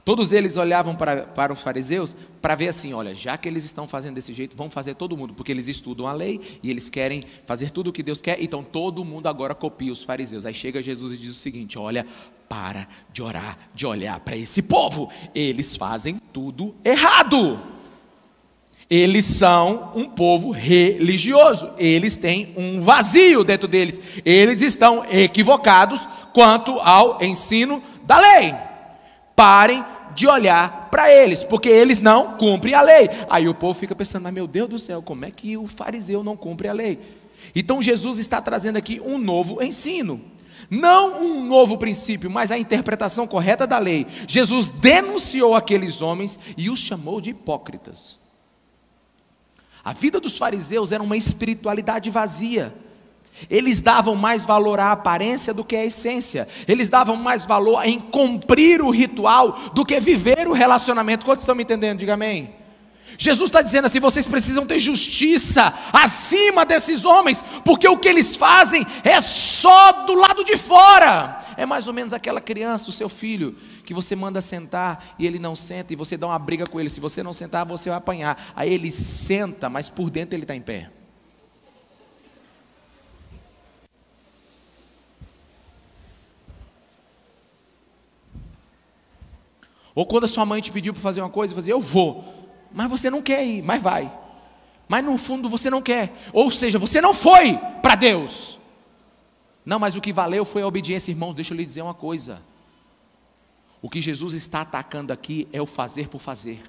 Todos 0.10 0.32
eles 0.32 0.58
olhavam 0.58 0.96
para, 0.96 1.18
para 1.22 1.54
os 1.54 1.62
fariseus 1.62 2.16
para 2.42 2.56
ver 2.56 2.70
assim: 2.70 2.94
olha, 2.94 3.14
já 3.14 3.38
que 3.38 3.48
eles 3.48 3.64
estão 3.64 3.88
fazendo 3.88 4.16
desse 4.16 4.34
jeito, 4.34 4.58
vão 4.58 4.68
fazer 4.68 4.96
todo 4.96 5.16
mundo, 5.16 5.36
porque 5.36 5.52
eles 5.52 5.68
estudam 5.68 6.08
a 6.08 6.14
lei 6.14 6.42
e 6.64 6.72
eles 6.72 6.90
querem 6.90 7.24
fazer 7.46 7.70
tudo 7.70 7.92
o 7.92 7.94
que 7.94 8.02
Deus 8.02 8.20
quer, 8.20 8.42
então 8.42 8.64
todo 8.64 9.06
mundo 9.06 9.28
agora 9.28 9.54
copia 9.54 9.92
os 9.92 10.02
fariseus. 10.02 10.48
Aí 10.48 10.54
chega 10.56 10.82
Jesus 10.82 11.14
e 11.14 11.18
diz 11.18 11.30
o 11.30 11.36
seguinte: 11.36 11.78
olha, 11.78 12.08
para 12.50 12.88
de 13.14 13.22
orar, 13.22 13.56
de 13.76 13.86
olhar 13.86 14.20
para 14.22 14.36
esse 14.36 14.64
povo, 14.64 15.12
eles 15.36 15.76
fazem 15.78 16.18
tudo 16.34 16.74
errado. 16.84 17.60
Eles 18.90 19.26
são 19.26 19.92
um 19.94 20.06
povo 20.06 20.50
religioso, 20.50 21.70
eles 21.78 22.18
têm 22.18 22.52
um 22.58 22.82
vazio 22.82 23.44
dentro 23.44 23.68
deles, 23.68 24.02
eles 24.26 24.64
estão 24.64 25.06
equivocados 25.06 26.08
quanto 26.34 26.80
ao 26.80 27.24
ensino 27.24 27.80
da 28.08 28.18
lei. 28.18 28.56
Parem 29.36 29.86
de 30.14 30.28
olhar 30.28 30.90
para 30.90 31.12
eles, 31.14 31.44
porque 31.44 31.70
eles 31.70 32.00
não 32.00 32.38
cumprem 32.38 32.74
a 32.74 32.82
lei. 32.82 33.10
Aí 33.30 33.48
o 33.48 33.54
povo 33.54 33.78
fica 33.78 33.96
pensando, 33.96 34.24
mas 34.24 34.34
meu 34.34 34.48
Deus 34.48 34.70
do 34.70 34.80
céu, 34.80 35.02
como 35.02 35.26
é 35.26 35.32
que 35.32 35.58
o 35.58 35.68
fariseu 35.68 36.24
não 36.24 36.36
cumpre 36.36 36.68
a 36.68 36.74
lei? 36.74 37.00
Então 37.56 37.82
Jesus 37.82 38.20
está 38.20 38.42
trazendo 38.42 38.78
aqui 38.78 39.02
um 39.04 39.18
novo 39.18 39.62
ensino. 39.64 40.22
Não 40.70 41.24
um 41.24 41.46
novo 41.46 41.78
princípio, 41.78 42.30
mas 42.30 42.52
a 42.52 42.58
interpretação 42.58 43.26
correta 43.26 43.66
da 43.66 43.80
lei. 43.80 44.06
Jesus 44.28 44.70
denunciou 44.70 45.56
aqueles 45.56 46.02
homens 46.02 46.38
e 46.56 46.70
os 46.70 46.80
chamou 46.80 47.20
de 47.20 47.32
hipócritas. 47.32 48.20
A 49.84 49.94
vida 49.94 50.20
dos 50.20 50.38
fariseus 50.38 50.92
era 50.92 51.02
uma 51.02 51.18
espiritualidade 51.18 52.10
vazia. 52.10 52.74
Eles 53.50 53.82
davam 53.82 54.16
mais 54.16 54.46
valor 54.46 54.80
à 54.80 54.92
aparência 54.92 55.54
do 55.54 55.64
que 55.64 55.76
à 55.76 55.86
essência. 55.86 56.48
Eles 56.68 56.90
davam 56.90 57.16
mais 57.16 57.46
valor 57.46 57.86
em 57.86 58.00
cumprir 58.00 58.82
o 58.82 58.90
ritual 58.90 59.58
do 59.74 59.86
que 59.86 60.00
viver 60.00 60.48
o 60.48 60.54
relacionamento. 60.54 61.26
Quantos 61.26 61.44
estão 61.44 61.56
me 61.56 61.64
entendendo? 61.64 62.00
Diga 62.00 62.16
amém. 62.16 62.60
Jesus 63.18 63.50
está 63.50 63.62
dizendo 63.62 63.86
assim: 63.86 64.00
vocês 64.00 64.26
precisam 64.26 64.66
ter 64.66 64.80
justiça 64.80 65.74
acima 65.92 66.66
desses 66.66 67.04
homens, 67.04 67.44
porque 67.66 67.88
o 67.88 67.98
que 67.98 68.08
eles 68.08 68.36
fazem 68.38 68.86
é 69.04 69.20
só 69.20 70.06
do 70.06 70.14
lado 70.14 70.44
de 70.44 70.56
fora. 70.56 71.38
É 71.58 71.66
mais 71.66 71.88
ou 71.88 71.94
menos 71.94 72.14
aquela 72.14 72.40
criança, 72.40 72.90
o 72.90 72.94
seu 72.94 73.10
filho, 73.10 73.56
que 73.84 73.94
você 73.94 74.16
manda 74.16 74.40
sentar 74.40 75.16
e 75.20 75.28
ele 75.28 75.38
não 75.38 75.56
senta, 75.56 75.92
e 75.92 75.96
você 75.98 76.16
dá 76.16 76.28
uma 76.28 76.40
briga 76.40 76.66
com 76.66 76.80
ele. 76.80 76.90
Se 76.90 77.02
você 77.02 77.22
não 77.22 77.34
sentar, 77.34 77.66
você 77.66 77.90
vai 77.90 77.98
apanhar. 77.98 78.54
Aí 78.56 78.74
ele 78.74 78.90
senta, 78.90 79.70
mas 79.70 79.90
por 79.90 80.10
dentro 80.10 80.36
ele 80.36 80.44
está 80.44 80.56
em 80.56 80.62
pé. 80.62 80.90
Ou 90.00 90.06
quando 90.06 90.24
a 90.24 90.28
sua 90.30 90.46
mãe 90.46 90.62
te 90.62 90.72
pediu 90.72 90.94
para 90.94 91.02
fazer 91.02 91.20
uma 91.20 91.30
coisa, 91.30 91.54
você 91.54 91.74
eu 91.74 91.82
vou, 91.82 92.24
mas 92.72 92.90
você 92.90 93.10
não 93.10 93.22
quer 93.22 93.46
ir, 93.46 93.62
mas 93.62 93.82
vai. 93.82 94.10
Mas 94.88 95.04
no 95.04 95.18
fundo 95.18 95.50
você 95.50 95.70
não 95.70 95.82
quer. 95.82 96.30
Ou 96.32 96.50
seja, 96.50 96.80
você 96.80 97.02
não 97.02 97.14
foi 97.14 97.58
para 97.82 97.96
Deus. 97.96 98.58
Não, 99.66 99.78
mas 99.78 99.98
o 99.98 100.02
que 100.02 100.14
valeu 100.14 100.46
foi 100.46 100.62
a 100.62 100.68
obediência, 100.68 101.12
irmãos. 101.12 101.34
Deixa 101.34 101.54
eu 101.54 101.58
lhe 101.58 101.66
dizer 101.66 101.82
uma 101.82 101.94
coisa. 101.94 102.42
O 103.82 103.90
que 103.90 104.00
Jesus 104.00 104.34
está 104.34 104.62
atacando 104.62 105.12
aqui 105.12 105.50
é 105.52 105.62
o 105.62 105.66
fazer 105.66 106.08
por 106.08 106.22
fazer. 106.22 106.64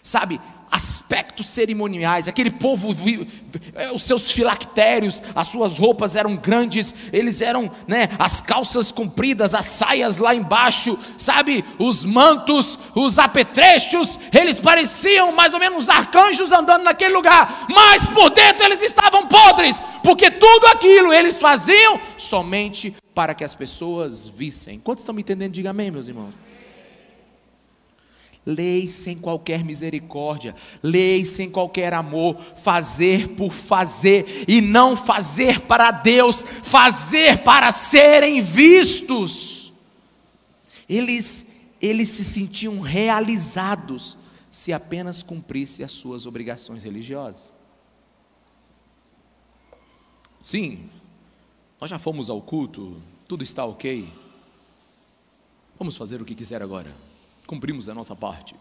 Sabe, 0.00 0.40
aspectos 0.70 1.46
cerimoniais, 1.46 2.28
aquele 2.28 2.50
povo, 2.50 2.94
é, 3.74 3.92
os 3.92 4.02
seus 4.02 4.32
filactérios, 4.32 5.22
as 5.34 5.48
suas 5.48 5.78
roupas 5.78 6.16
eram 6.16 6.36
grandes, 6.36 6.94
eles 7.12 7.40
eram, 7.40 7.70
né, 7.86 8.08
as 8.18 8.40
calças 8.40 8.90
compridas, 8.90 9.54
as 9.54 9.66
saias 9.66 10.18
lá 10.18 10.34
embaixo, 10.34 10.98
sabe, 11.16 11.64
os 11.78 12.04
mantos, 12.04 12.78
os 12.94 13.18
apetrechos, 13.18 14.18
eles 14.32 14.58
pareciam 14.58 15.32
mais 15.32 15.54
ou 15.54 15.60
menos 15.60 15.88
arcanjos 15.88 16.52
andando 16.52 16.82
naquele 16.82 17.14
lugar, 17.14 17.66
mas 17.68 18.06
por 18.08 18.30
dentro 18.30 18.64
eles 18.64 18.82
estavam 18.82 19.26
podres, 19.26 19.82
porque 20.02 20.30
tudo 20.30 20.66
aquilo 20.66 21.12
eles 21.12 21.36
faziam 21.36 22.00
somente 22.18 22.94
para 23.14 23.34
que 23.34 23.44
as 23.44 23.54
pessoas 23.54 24.26
vissem. 24.26 24.80
Quantos 24.80 25.02
estão 25.02 25.14
me 25.14 25.22
entendendo? 25.22 25.52
Diga 25.52 25.70
amém, 25.70 25.90
meus 25.90 26.08
irmãos 26.08 26.34
leis 28.46 28.92
sem 28.92 29.16
qualquer 29.16 29.64
misericórdia, 29.64 30.54
leis 30.82 31.30
sem 31.30 31.50
qualquer 31.50 31.94
amor, 31.94 32.36
fazer 32.56 33.28
por 33.28 33.52
fazer 33.52 34.44
e 34.46 34.60
não 34.60 34.96
fazer 34.96 35.60
para 35.60 35.90
Deus, 35.90 36.42
fazer 36.42 37.38
para 37.38 37.72
serem 37.72 38.40
vistos. 38.40 39.72
Eles 40.88 41.52
eles 41.80 42.08
se 42.08 42.24
sentiam 42.24 42.80
realizados 42.80 44.16
se 44.50 44.72
apenas 44.72 45.22
cumprisse 45.22 45.84
as 45.84 45.92
suas 45.92 46.24
obrigações 46.24 46.82
religiosas. 46.82 47.52
Sim, 50.40 50.88
nós 51.78 51.90
já 51.90 51.98
fomos 51.98 52.30
ao 52.30 52.40
culto, 52.40 53.02
tudo 53.28 53.42
está 53.42 53.66
ok. 53.66 54.10
Vamos 55.76 55.96
fazer 55.96 56.22
o 56.22 56.24
que 56.24 56.34
quiser 56.34 56.62
agora 56.62 56.94
cumprimos 57.46 57.88
a 57.88 57.94
nossa 57.94 58.14
parte. 58.16 58.54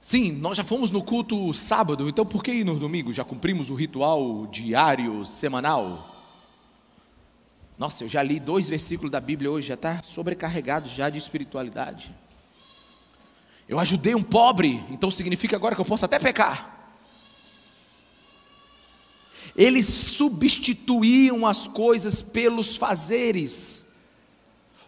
Sim, 0.00 0.32
nós 0.32 0.56
já 0.56 0.62
fomos 0.64 0.90
no 0.90 1.02
culto 1.02 1.52
sábado, 1.54 2.08
então 2.08 2.26
por 2.26 2.42
que 2.42 2.52
ir 2.52 2.64
no 2.64 2.78
domingo? 2.78 3.12
Já 3.12 3.24
cumprimos 3.24 3.70
o 3.70 3.74
ritual 3.74 4.46
diário, 4.46 5.24
semanal? 5.24 6.14
Nossa, 7.78 8.04
eu 8.04 8.08
já 8.08 8.22
li 8.22 8.38
dois 8.38 8.68
versículos 8.68 9.10
da 9.10 9.18
Bíblia 9.18 9.50
hoje, 9.50 9.68
já 9.68 9.74
está 9.74 10.02
sobrecarregado 10.02 10.88
já 10.88 11.08
de 11.08 11.18
espiritualidade. 11.18 12.14
Eu 13.66 13.78
ajudei 13.78 14.14
um 14.14 14.22
pobre, 14.22 14.84
então 14.90 15.10
significa 15.10 15.56
agora 15.56 15.74
que 15.74 15.80
eu 15.80 15.86
posso 15.86 16.04
até 16.04 16.18
pecar. 16.18 16.92
Eles 19.56 19.86
substituíam 19.86 21.46
as 21.46 21.66
coisas 21.66 22.20
pelos 22.20 22.76
fazeres. 22.76 23.93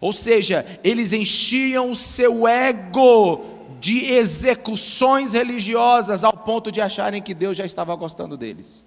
Ou 0.06 0.12
seja, 0.12 0.64
eles 0.84 1.12
enchiam 1.12 1.90
o 1.90 1.96
seu 1.96 2.46
ego 2.46 3.44
de 3.80 4.04
execuções 4.04 5.32
religiosas 5.32 6.22
ao 6.22 6.32
ponto 6.32 6.70
de 6.70 6.80
acharem 6.80 7.20
que 7.20 7.34
Deus 7.34 7.56
já 7.56 7.64
estava 7.64 7.92
gostando 7.96 8.36
deles. 8.36 8.86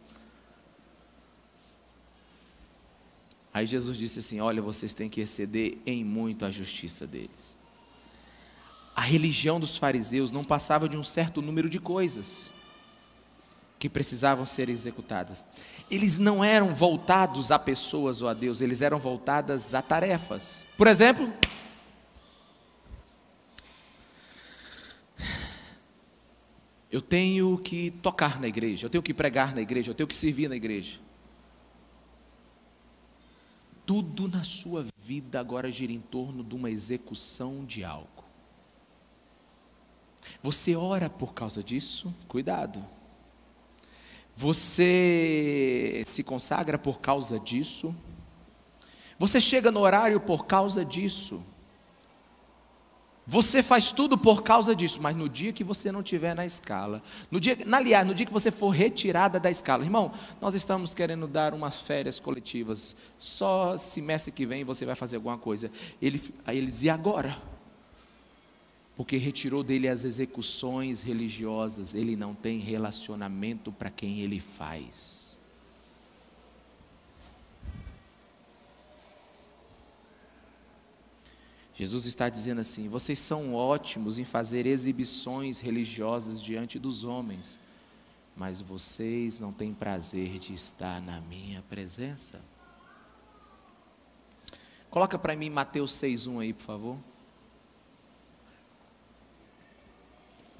Aí 3.53 3.65
Jesus 3.65 3.97
disse 3.97 4.19
assim: 4.19 4.39
Olha, 4.39 4.61
vocês 4.61 4.93
têm 4.93 5.09
que 5.09 5.19
exceder 5.19 5.77
em 5.85 6.05
muito 6.05 6.45
a 6.45 6.49
justiça 6.49 7.05
deles. 7.05 7.57
A 8.95 9.01
religião 9.01 9.59
dos 9.59 9.75
fariseus 9.75 10.31
não 10.31 10.45
passava 10.45 10.87
de 10.87 10.95
um 10.95 11.03
certo 11.03 11.41
número 11.41 11.69
de 11.69 11.81
coisas 11.81 12.53
que 13.77 13.89
precisavam 13.89 14.45
ser 14.45 14.69
executadas. 14.69 15.45
Eles 15.89 16.19
não 16.19 16.43
eram 16.43 16.75
voltados 16.75 17.51
a 17.51 17.57
pessoas 17.57 18.21
ou 18.21 18.29
a 18.29 18.33
Deus, 18.33 18.61
eles 18.61 18.81
eram 18.81 18.99
voltadas 18.99 19.73
a 19.73 19.81
tarefas. 19.81 20.63
Por 20.77 20.87
exemplo, 20.87 21.31
eu 26.91 27.01
tenho 27.01 27.57
que 27.57 27.91
tocar 27.91 28.39
na 28.39 28.47
igreja, 28.47 28.85
eu 28.85 28.89
tenho 28.89 29.03
que 29.03 29.13
pregar 29.13 29.55
na 29.55 29.61
igreja, 29.61 29.89
eu 29.89 29.95
tenho 29.95 30.07
que 30.07 30.15
servir 30.15 30.47
na 30.47 30.55
igreja. 30.55 30.99
Tudo 33.85 34.27
na 34.27 34.43
sua 34.43 34.85
vida 34.97 35.39
agora 35.39 35.71
gira 35.71 35.91
em 35.91 35.99
torno 35.99 36.43
de 36.43 36.53
uma 36.53 36.69
execução 36.69 37.65
de 37.65 37.83
algo. 37.83 38.23
Você 40.43 40.75
ora 40.75 41.09
por 41.09 41.33
causa 41.33 41.63
disso? 41.63 42.13
Cuidado. 42.27 42.83
Você 44.41 46.01
se 46.07 46.23
consagra 46.23 46.77
por 46.79 47.01
causa 47.01 47.37
disso? 47.37 47.93
Você 49.17 49.41
chega 49.41 49.69
no 49.69 49.81
horário 49.81 50.17
por 50.17 50.45
causa 50.45 50.85
disso? 50.85 51.43
Você 53.27 53.61
faz 53.61 53.91
tudo 53.91 54.17
por 54.17 54.41
causa 54.41 54.73
disso, 54.73 55.01
mas 55.01 55.13
no 55.13 55.27
dia 55.27 55.51
que 55.51 55.61
você 55.61 55.91
não 55.91 55.99
estiver 55.99 56.33
na 56.33 56.45
escala, 56.45 57.03
no 57.29 57.37
dia, 57.37 57.57
aliás, 57.69 58.07
no 58.07 58.15
dia 58.15 58.25
que 58.25 58.31
você 58.31 58.49
for 58.49 58.69
retirada 58.69 59.41
da 59.41 59.51
escala, 59.51 59.83
irmão, 59.83 60.13
nós 60.39 60.55
estamos 60.55 60.95
querendo 60.95 61.27
dar 61.27 61.53
umas 61.53 61.75
férias 61.75 62.17
coletivas, 62.17 62.95
só 63.17 63.77
semestre 63.77 64.31
que 64.31 64.45
vem 64.45 64.63
você 64.63 64.85
vai 64.85 64.95
fazer 64.95 65.17
alguma 65.17 65.37
coisa. 65.37 65.69
Ele, 66.01 66.33
aí 66.45 66.57
ele 66.57 66.71
dizia 66.71 66.93
agora, 66.93 67.37
porque 68.99 69.15
retirou 69.15 69.63
dele 69.63 69.87
as 69.87 70.03
execuções 70.03 71.01
religiosas, 71.01 71.93
ele 71.93 72.17
não 72.17 72.35
tem 72.35 72.59
relacionamento 72.59 73.71
para 73.71 73.89
quem 73.89 74.19
ele 74.19 74.41
faz. 74.41 75.37
Jesus 81.73 82.05
está 82.07 82.27
dizendo 82.27 82.59
assim: 82.59 82.89
vocês 82.89 83.19
são 83.19 83.55
ótimos 83.55 84.19
em 84.19 84.25
fazer 84.25 84.67
exibições 84.67 85.61
religiosas 85.61 86.41
diante 86.41 86.77
dos 86.77 87.05
homens, 87.05 87.57
mas 88.35 88.59
vocês 88.59 89.39
não 89.39 89.53
têm 89.53 89.73
prazer 89.73 90.37
de 90.39 90.53
estar 90.53 91.01
na 91.01 91.21
minha 91.21 91.61
presença. 91.69 92.41
Coloca 94.89 95.17
para 95.17 95.37
mim 95.37 95.49
Mateus 95.49 95.93
6,1 95.93 96.41
aí, 96.41 96.51
por 96.51 96.63
favor. 96.63 97.08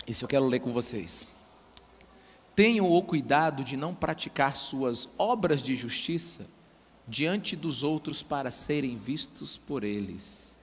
Esse 0.09 0.23
eu 0.23 0.27
quero 0.27 0.47
ler 0.47 0.59
com 0.59 0.71
vocês. 0.71 1.29
Tenham 2.55 2.91
o 2.91 3.01
cuidado 3.03 3.63
de 3.63 3.77
não 3.77 3.93
praticar 3.93 4.57
suas 4.57 5.07
obras 5.19 5.61
de 5.61 5.75
justiça 5.75 6.47
diante 7.07 7.55
dos 7.55 7.83
outros 7.83 8.23
para 8.23 8.49
serem 8.49 8.97
vistos 8.97 9.55
por 9.55 9.83
eles. 9.83 10.57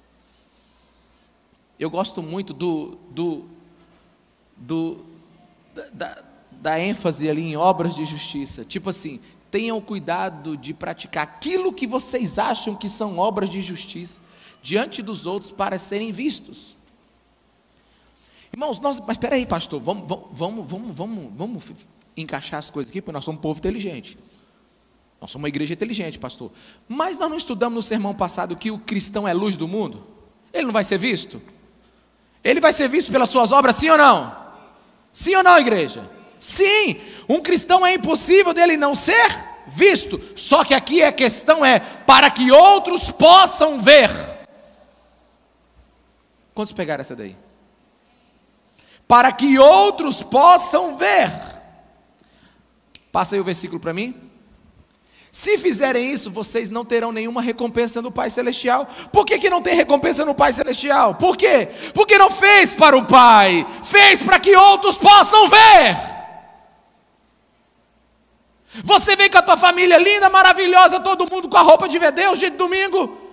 Eu 1.79 1.89
gosto 1.89 2.21
muito 2.23 2.53
do, 2.53 2.99
do, 3.11 3.45
do 4.57 5.05
da, 5.93 6.25
da 6.51 6.81
ênfase 6.81 7.31
ali 7.31 7.43
em 7.43 7.57
obras 7.57 7.95
de 7.95 8.05
justiça. 8.05 8.65
Tipo 8.65 8.91
assim, 8.91 9.21
tenham 9.49 9.81
cuidado 9.81 10.57
de 10.57 10.75
praticar 10.75 11.23
aquilo 11.23 11.73
que 11.73 11.87
vocês 11.87 12.37
acham 12.37 12.75
que 12.75 12.89
são 12.89 13.19
obras 13.19 13.49
de 13.49 13.61
justiça 13.61 14.21
diante 14.61 15.03
dos 15.03 15.25
outros 15.25 15.53
para 15.53 15.79
serem 15.79 16.11
vistos. 16.11 16.76
Irmãos, 18.53 18.81
nós, 18.81 19.01
mas 19.01 19.17
espera 19.17 19.35
aí, 19.37 19.47
pastor, 19.47 19.81
vamos, 19.81 20.09
vamos, 20.33 20.67
vamos, 20.67 20.97
vamos, 20.97 21.33
vamos 21.35 21.65
encaixar 22.17 22.59
as 22.59 22.71
coisas 22.71 22.91
aqui, 22.91 23.03
porque 23.03 23.13
nós 23.13 23.25
somos 23.25 23.39
um 23.39 23.43
povo 23.43 23.59
inteligente. 23.59 24.17
Nós 25.21 25.31
somos 25.31 25.43
uma 25.43 25.49
igreja 25.49 25.75
inteligente, 25.75 26.19
pastor. 26.19 26.51
Mas 26.89 27.17
nós 27.17 27.31
não 27.31 27.37
estudamos 27.37 27.75
no 27.75 27.83
sermão 27.83 28.15
passado 28.15 28.57
que 28.57 28.71
o 28.71 28.79
cristão 28.79 29.27
é 29.27 29.33
luz 29.33 29.57
do 29.57 29.67
mundo? 29.67 30.07
Ele 30.53 30.67
não 30.67 30.73
vai 30.73 30.85
ser 30.85 30.99
visto? 30.99 31.41
Ele 32.43 32.61
vai 32.61 32.73
ser 32.73 32.89
visto 32.89 33.11
pelas 33.11 33.29
suas 33.29 33.51
obras, 33.53 33.77
sim 33.77 33.91
ou 33.91 33.99
não? 33.99 34.37
Sim 35.13 35.35
ou 35.35 35.43
não, 35.43 35.59
igreja? 35.59 36.09
Sim, 36.39 36.97
um 37.29 37.41
cristão 37.41 37.85
é 37.85 37.95
impossível 37.95 38.53
dele 38.53 38.77
não 38.77 38.95
ser 38.95 39.27
visto. 39.67 40.21
Só 40.37 40.65
que 40.65 40.75
aqui 40.75 41.03
a 41.03 41.11
questão 41.11 41.65
é 41.65 41.81
para 41.81 42.31
que 42.31 42.53
outros 42.53 43.11
possam 43.11 43.81
ver. 43.81 44.11
Quantos 46.55 46.73
pegaram 46.73 47.01
essa 47.01 47.17
daí? 47.17 47.37
Para 49.07 49.33
que 49.33 49.59
outros 49.59 50.23
possam 50.23 50.97
ver. 50.97 51.31
Passa 53.13 53.37
aí 53.37 53.41
o 53.41 53.45
versículo 53.45 53.81
para 53.81 53.93
mim. 53.93 54.15
Se 55.31 55.59
fizerem 55.59 56.11
isso, 56.11 56.31
vocês 56.31 56.71
não 56.71 56.85
terão 56.85 57.13
nenhuma 57.13 57.43
recompensa 57.43 58.01
no 58.01 58.11
Pai 58.11 58.31
Celestial. 58.31 58.89
Por 59.13 59.27
que, 59.27 59.39
que 59.39 59.51
não 59.51 59.61
tem 59.61 59.75
recompensa 59.75 60.25
no 60.25 60.35
Pai 60.35 60.51
Celestial? 60.51 61.15
Por 61.17 61.37
quê? 61.37 61.69
Porque 61.93 62.17
não 62.17 62.31
fez 62.31 62.75
para 62.75 62.97
o 62.97 63.05
Pai, 63.05 63.67
fez 63.85 64.23
para 64.23 64.41
que 64.41 64.57
outros 64.57 64.97
possam 64.97 65.49
ver. 65.49 65.97
Você 68.83 69.15
vem 69.15 69.31
com 69.31 69.39
a 69.39 69.43
tua 69.43 69.57
família 69.57 69.99
linda, 69.99 70.29
maravilhosa, 70.29 71.01
todo 71.01 71.31
mundo 71.31 71.49
com 71.49 71.57
a 71.57 71.63
roupa 71.63 71.89
de 71.89 71.99
ver 71.99 72.13
Deus 72.13 72.39
de 72.39 72.51
domingo. 72.51 73.26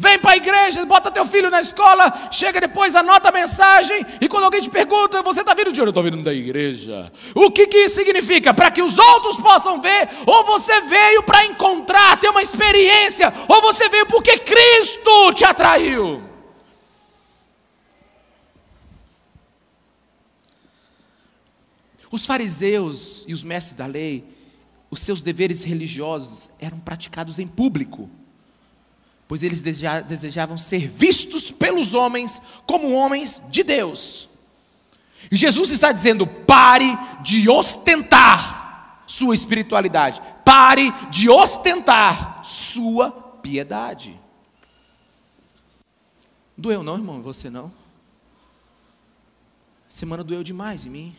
Vem 0.00 0.18
para 0.18 0.30
a 0.30 0.36
igreja, 0.38 0.82
bota 0.86 1.10
teu 1.10 1.26
filho 1.26 1.50
na 1.50 1.60
escola, 1.60 2.30
chega 2.32 2.58
depois, 2.58 2.94
anota 2.94 3.28
a 3.28 3.32
mensagem, 3.32 4.06
e 4.18 4.28
quando 4.28 4.44
alguém 4.44 4.62
te 4.62 4.70
pergunta, 4.70 5.20
você 5.20 5.40
está 5.40 5.52
vindo 5.52 5.74
de 5.74 5.78
onde? 5.78 5.88
Eu 5.88 5.90
estou 5.90 6.02
vindo 6.02 6.22
da 6.22 6.32
igreja. 6.32 7.12
O 7.34 7.50
que, 7.50 7.66
que 7.66 7.76
isso 7.76 7.96
significa? 7.96 8.54
Para 8.54 8.70
que 8.70 8.80
os 8.80 8.98
outros 8.98 9.36
possam 9.36 9.78
ver, 9.78 10.08
ou 10.24 10.42
você 10.46 10.80
veio 10.80 11.22
para 11.22 11.44
encontrar, 11.44 12.18
ter 12.18 12.30
uma 12.30 12.40
experiência, 12.40 13.30
ou 13.46 13.60
você 13.60 13.90
veio 13.90 14.06
porque 14.06 14.38
Cristo 14.38 15.34
te 15.34 15.44
atraiu. 15.44 16.22
Os 22.10 22.24
fariseus 22.24 23.26
e 23.28 23.34
os 23.34 23.44
mestres 23.44 23.76
da 23.76 23.84
lei, 23.84 24.24
os 24.90 25.00
seus 25.00 25.20
deveres 25.20 25.62
religiosos 25.62 26.48
eram 26.58 26.80
praticados 26.80 27.38
em 27.38 27.46
público 27.46 28.08
pois 29.30 29.44
eles 29.44 29.62
desejavam 29.62 30.58
ser 30.58 30.88
vistos 30.88 31.52
pelos 31.52 31.94
homens 31.94 32.42
como 32.66 32.90
homens 32.90 33.40
de 33.48 33.62
Deus. 33.62 34.28
E 35.30 35.36
Jesus 35.36 35.70
está 35.70 35.92
dizendo: 35.92 36.26
pare 36.26 36.88
de 37.22 37.48
ostentar 37.48 39.04
sua 39.06 39.32
espiritualidade, 39.32 40.20
pare 40.44 40.90
de 41.12 41.30
ostentar 41.30 42.44
sua 42.44 43.12
piedade. 43.12 44.18
Doeu 46.58 46.82
não, 46.82 46.96
irmão, 46.96 47.22
você 47.22 47.48
não? 47.48 47.72
Semana 49.88 50.24
doeu 50.24 50.42
demais 50.42 50.84
em 50.84 50.90
mim. 50.90 51.16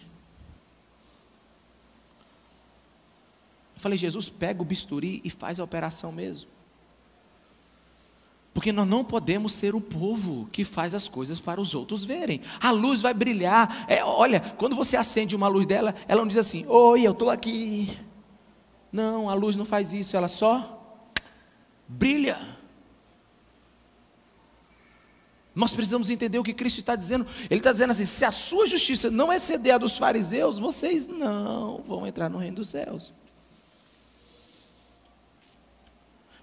Eu 3.73 3.79
falei, 3.79 3.97
Jesus, 3.97 4.29
pega 4.29 4.61
o 4.61 4.65
bisturi 4.65 5.21
e 5.23 5.29
faz 5.29 5.61
a 5.61 5.63
operação 5.63 6.11
mesmo. 6.11 6.59
Porque 8.61 8.71
nós 8.71 8.87
não 8.87 9.03
podemos 9.03 9.53
ser 9.53 9.73
o 9.73 9.81
povo 9.81 10.47
que 10.51 10.63
faz 10.63 10.93
as 10.93 11.07
coisas 11.07 11.39
para 11.39 11.59
os 11.59 11.73
outros 11.73 12.03
verem. 12.03 12.41
A 12.59 12.69
luz 12.69 13.01
vai 13.01 13.11
brilhar. 13.11 13.85
É, 13.87 14.03
olha, 14.03 14.39
quando 14.39 14.75
você 14.75 14.95
acende 14.95 15.35
uma 15.35 15.47
luz 15.47 15.65
dela, 15.65 15.95
ela 16.07 16.21
não 16.21 16.27
diz 16.27 16.37
assim: 16.37 16.63
Oi, 16.67 17.01
eu 17.01 17.11
estou 17.11 17.31
aqui. 17.31 17.89
Não, 18.91 19.27
a 19.27 19.33
luz 19.33 19.55
não 19.55 19.65
faz 19.65 19.93
isso, 19.93 20.15
ela 20.15 20.27
só 20.27 21.01
brilha. 21.87 22.37
Nós 25.55 25.73
precisamos 25.73 26.11
entender 26.11 26.37
o 26.37 26.43
que 26.43 26.53
Cristo 26.53 26.77
está 26.77 26.95
dizendo. 26.95 27.25
Ele 27.49 27.61
está 27.61 27.71
dizendo 27.71 27.89
assim: 27.89 28.05
se 28.05 28.23
a 28.23 28.31
sua 28.31 28.67
justiça 28.67 29.09
não 29.09 29.33
exceder 29.33 29.73
a 29.73 29.79
dos 29.79 29.97
fariseus, 29.97 30.59
vocês 30.59 31.07
não 31.07 31.81
vão 31.81 32.05
entrar 32.05 32.29
no 32.29 32.37
reino 32.37 32.57
dos 32.57 32.69
céus. 32.69 33.11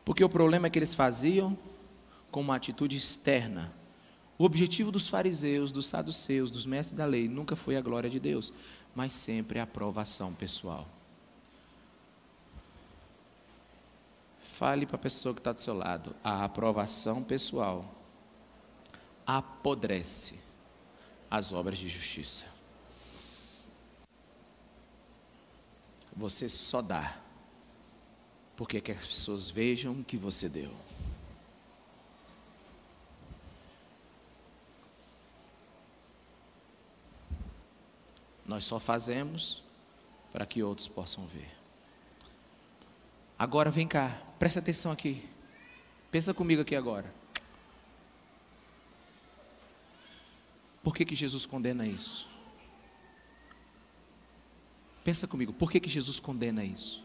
Porque 0.04 0.24
o 0.24 0.28
problema 0.28 0.66
é 0.66 0.70
que 0.70 0.80
eles 0.80 0.96
faziam 0.96 1.56
com 2.30 2.40
uma 2.40 2.56
atitude 2.56 2.96
externa. 2.96 3.72
O 4.38 4.44
objetivo 4.44 4.92
dos 4.92 5.08
fariseus, 5.08 5.72
dos 5.72 5.86
saduceus, 5.86 6.50
dos 6.50 6.66
mestres 6.66 6.96
da 6.96 7.04
lei 7.04 7.28
nunca 7.28 7.56
foi 7.56 7.76
a 7.76 7.80
glória 7.80 8.08
de 8.08 8.20
Deus, 8.20 8.52
mas 8.94 9.12
sempre 9.12 9.58
a 9.58 9.64
aprovação 9.64 10.32
pessoal. 10.32 10.88
Fale 14.40 14.86
para 14.86 14.96
a 14.96 15.00
pessoa 15.00 15.34
que 15.34 15.40
está 15.40 15.52
do 15.52 15.60
seu 15.60 15.74
lado: 15.74 16.14
a 16.22 16.44
aprovação 16.44 17.22
pessoal 17.22 17.84
apodrece 19.26 20.40
as 21.30 21.52
obras 21.52 21.78
de 21.78 21.88
justiça. 21.88 22.46
Você 26.16 26.48
só 26.48 26.82
dá 26.82 27.20
porque 28.56 28.80
quer 28.80 28.96
que 28.96 29.00
as 29.00 29.06
pessoas 29.06 29.48
vejam 29.48 30.02
que 30.02 30.16
você 30.16 30.48
deu. 30.48 30.87
Nós 38.48 38.64
só 38.64 38.80
fazemos 38.80 39.62
para 40.32 40.46
que 40.46 40.62
outros 40.62 40.88
possam 40.88 41.26
ver. 41.26 41.50
Agora 43.38 43.70
vem 43.70 43.86
cá, 43.86 44.20
presta 44.38 44.58
atenção 44.58 44.90
aqui. 44.90 45.22
Pensa 46.10 46.32
comigo 46.32 46.62
aqui 46.62 46.74
agora. 46.74 47.12
Por 50.82 50.96
que, 50.96 51.04
que 51.04 51.14
Jesus 51.14 51.44
condena 51.44 51.86
isso? 51.86 52.26
Pensa 55.04 55.26
comigo, 55.26 55.52
por 55.52 55.70
que, 55.70 55.78
que 55.78 55.88
Jesus 55.88 56.18
condena 56.18 56.64
isso? 56.64 57.04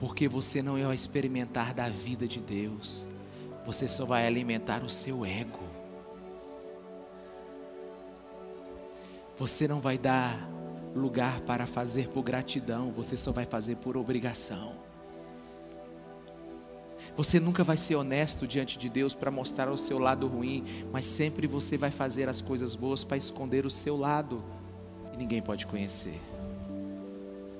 Porque 0.00 0.28
você 0.28 0.60
não 0.60 0.76
é 0.76 0.86
o 0.86 0.92
experimentar 0.92 1.72
da 1.72 1.88
vida 1.88 2.26
de 2.26 2.40
Deus 2.40 3.06
você 3.64 3.88
só 3.88 4.04
vai 4.04 4.26
alimentar 4.26 4.82
o 4.82 4.90
seu 4.90 5.24
ego. 5.24 5.60
Você 9.36 9.66
não 9.66 9.80
vai 9.80 9.98
dar 9.98 10.48
lugar 10.94 11.40
para 11.40 11.66
fazer 11.66 12.08
por 12.08 12.22
gratidão, 12.22 12.92
você 12.92 13.16
só 13.16 13.32
vai 13.32 13.44
fazer 13.44 13.76
por 13.76 13.96
obrigação. 13.96 14.76
Você 17.16 17.38
nunca 17.38 17.62
vai 17.62 17.76
ser 17.76 17.94
honesto 17.94 18.46
diante 18.46 18.76
de 18.76 18.88
Deus 18.88 19.14
para 19.14 19.30
mostrar 19.30 19.70
o 19.70 19.76
seu 19.76 19.98
lado 19.98 20.26
ruim, 20.26 20.64
mas 20.92 21.06
sempre 21.06 21.46
você 21.46 21.76
vai 21.76 21.90
fazer 21.90 22.28
as 22.28 22.40
coisas 22.40 22.74
boas 22.74 23.04
para 23.04 23.16
esconder 23.16 23.64
o 23.64 23.70
seu 23.70 23.96
lado 23.96 24.42
e 25.12 25.16
ninguém 25.16 25.40
pode 25.40 25.66
conhecer. 25.66 26.20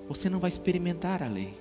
Você 0.08 0.28
não 0.28 0.38
vai 0.38 0.48
experimentar 0.48 1.22
a 1.22 1.28
lei. 1.28 1.54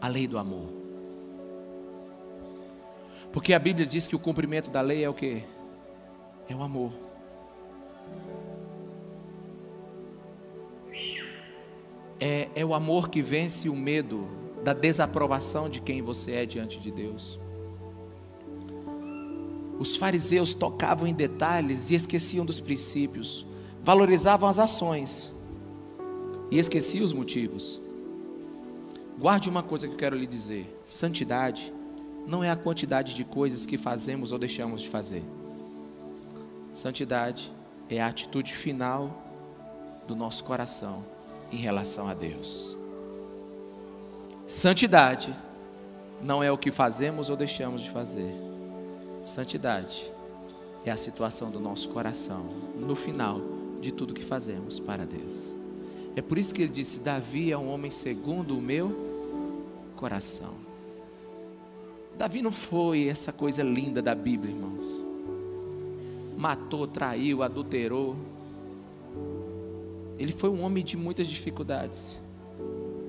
A 0.00 0.08
lei 0.08 0.26
do 0.26 0.38
amor. 0.38 0.77
Porque 3.32 3.52
a 3.52 3.58
Bíblia 3.58 3.86
diz 3.86 4.06
que 4.06 4.16
o 4.16 4.18
cumprimento 4.18 4.70
da 4.70 4.80
lei 4.80 5.04
é 5.04 5.08
o 5.08 5.14
que? 5.14 5.42
É 6.48 6.54
o 6.54 6.62
amor. 6.62 6.92
É, 12.20 12.48
é 12.54 12.64
o 12.64 12.74
amor 12.74 13.10
que 13.10 13.22
vence 13.22 13.68
o 13.68 13.76
medo 13.76 14.26
da 14.64 14.72
desaprovação 14.72 15.68
de 15.68 15.80
quem 15.80 16.02
você 16.02 16.32
é 16.32 16.46
diante 16.46 16.80
de 16.80 16.90
Deus. 16.90 17.38
Os 19.78 19.94
fariseus 19.94 20.54
tocavam 20.54 21.06
em 21.06 21.14
detalhes 21.14 21.90
e 21.90 21.94
esqueciam 21.94 22.44
dos 22.44 22.58
princípios, 22.58 23.46
valorizavam 23.84 24.48
as 24.48 24.58
ações 24.58 25.30
e 26.50 26.58
esqueciam 26.58 27.04
os 27.04 27.12
motivos. 27.12 27.80
Guarde 29.18 29.48
uma 29.48 29.62
coisa 29.62 29.86
que 29.86 29.94
eu 29.94 29.98
quero 29.98 30.16
lhe 30.16 30.26
dizer: 30.26 30.66
santidade 30.84 31.72
não 32.28 32.44
é 32.44 32.50
a 32.50 32.56
quantidade 32.56 33.14
de 33.14 33.24
coisas 33.24 33.64
que 33.64 33.78
fazemos 33.78 34.32
ou 34.32 34.38
deixamos 34.38 34.82
de 34.82 34.88
fazer. 34.90 35.24
Santidade 36.74 37.50
é 37.88 38.02
a 38.02 38.06
atitude 38.06 38.52
final 38.52 39.24
do 40.06 40.14
nosso 40.14 40.44
coração 40.44 41.02
em 41.50 41.56
relação 41.56 42.06
a 42.06 42.12
Deus. 42.12 42.76
Santidade 44.46 45.34
não 46.22 46.42
é 46.42 46.52
o 46.52 46.58
que 46.58 46.70
fazemos 46.70 47.30
ou 47.30 47.36
deixamos 47.36 47.80
de 47.80 47.90
fazer. 47.90 48.34
Santidade 49.22 50.12
é 50.84 50.90
a 50.90 50.98
situação 50.98 51.50
do 51.50 51.58
nosso 51.58 51.88
coração 51.88 52.44
no 52.76 52.94
final 52.94 53.40
de 53.80 53.90
tudo 53.90 54.12
que 54.12 54.24
fazemos 54.24 54.78
para 54.78 55.06
Deus. 55.06 55.56
É 56.14 56.20
por 56.20 56.36
isso 56.36 56.54
que 56.54 56.60
ele 56.60 56.72
disse: 56.72 57.00
Davi 57.00 57.50
é 57.50 57.56
um 57.56 57.70
homem 57.70 57.90
segundo 57.90 58.56
o 58.56 58.60
meu 58.60 59.92
coração. 59.96 60.57
Davi 62.18 62.42
não 62.42 62.50
foi 62.50 63.06
essa 63.06 63.32
coisa 63.32 63.62
linda 63.62 64.02
da 64.02 64.12
Bíblia, 64.12 64.52
irmãos. 64.52 65.00
Matou, 66.36 66.84
traiu, 66.84 67.44
adulterou. 67.44 68.16
Ele 70.18 70.32
foi 70.32 70.50
um 70.50 70.62
homem 70.62 70.82
de 70.82 70.96
muitas 70.96 71.28
dificuldades. 71.28 72.18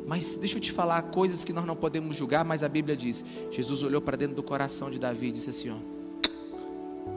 Mas 0.05 0.37
deixa 0.37 0.57
eu 0.57 0.61
te 0.61 0.71
falar 0.71 1.01
coisas 1.01 1.43
que 1.43 1.51
nós 1.51 1.65
não 1.65 1.75
podemos 1.75 2.15
julgar, 2.15 2.45
mas 2.45 2.61
a 2.61 2.69
Bíblia 2.69 2.95
diz: 2.95 3.25
Jesus 3.49 3.81
olhou 3.81 3.99
para 3.99 4.15
dentro 4.15 4.35
do 4.35 4.43
coração 4.43 4.91
de 4.91 4.99
Davi 4.99 5.29
e 5.29 5.31
disse 5.31 5.49
assim: 5.49 5.71
ó, 5.71 5.77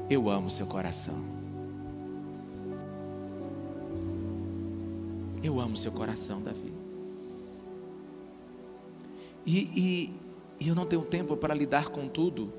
Eu 0.09 0.31
amo 0.31 0.49
seu 0.49 0.67
coração. 0.67 1.23
Eu 5.43 5.61
amo 5.61 5.77
seu 5.77 5.93
coração, 5.93 6.41
Davi. 6.41 6.73
E, 9.45 9.59
e 9.59 10.22
e 10.63 10.69
eu 10.69 10.77
não 10.77 10.87
tenho 10.87 11.03
tempo 11.03 11.37
para 11.37 11.53
lidar 11.53 11.89
com 11.89 12.07
tudo. 12.07 12.53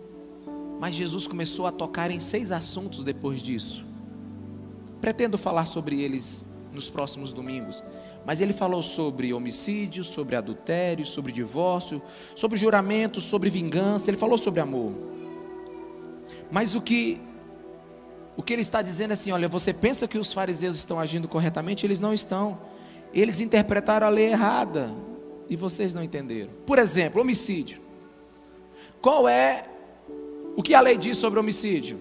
Mas 0.77 0.93
Jesus 0.93 1.25
começou 1.25 1.65
a 1.65 1.71
tocar 1.71 2.11
em 2.11 2.19
seis 2.19 2.51
assuntos 2.51 3.05
depois 3.05 3.41
disso. 3.41 3.85
Pretendo 4.99 5.37
falar 5.37 5.63
sobre 5.63 6.01
eles 6.01 6.43
nos 6.73 6.89
próximos 6.89 7.31
domingos. 7.31 7.81
Mas 8.25 8.41
ele 8.41 8.51
falou 8.51 8.83
sobre 8.83 9.33
homicídio, 9.33 10.03
sobre 10.03 10.35
adultério, 10.35 11.05
sobre 11.05 11.31
divórcio, 11.31 12.01
sobre 12.35 12.57
juramento, 12.57 13.21
sobre 13.21 13.49
vingança. 13.49 14.09
Ele 14.09 14.17
falou 14.17 14.37
sobre 14.37 14.59
amor. 14.59 14.91
Mas 16.51 16.75
o 16.75 16.81
que 16.81 17.21
o 18.35 18.43
que 18.43 18.51
ele 18.51 18.63
está 18.63 18.81
dizendo 18.81 19.11
é 19.11 19.13
assim: 19.13 19.31
olha, 19.31 19.47
você 19.47 19.73
pensa 19.73 20.09
que 20.09 20.17
os 20.17 20.33
fariseus 20.33 20.75
estão 20.75 20.99
agindo 20.99 21.29
corretamente? 21.29 21.85
Eles 21.85 22.01
não 22.01 22.13
estão. 22.13 22.59
eles 23.13 23.39
interpretaram 23.39 24.07
a 24.07 24.09
lei 24.09 24.25
errada 24.25 24.93
e 25.49 25.55
vocês 25.55 25.93
não 25.93 26.03
entenderam. 26.03 26.51
Por 26.65 26.77
exemplo, 26.79 27.21
homicídio. 27.21 27.82
Qual 29.03 29.27
é 29.27 29.65
o 30.55 30.63
que 30.63 30.73
a 30.73 30.79
lei 30.79 30.95
diz 30.95 31.17
sobre 31.17 31.37
homicídio? 31.37 31.99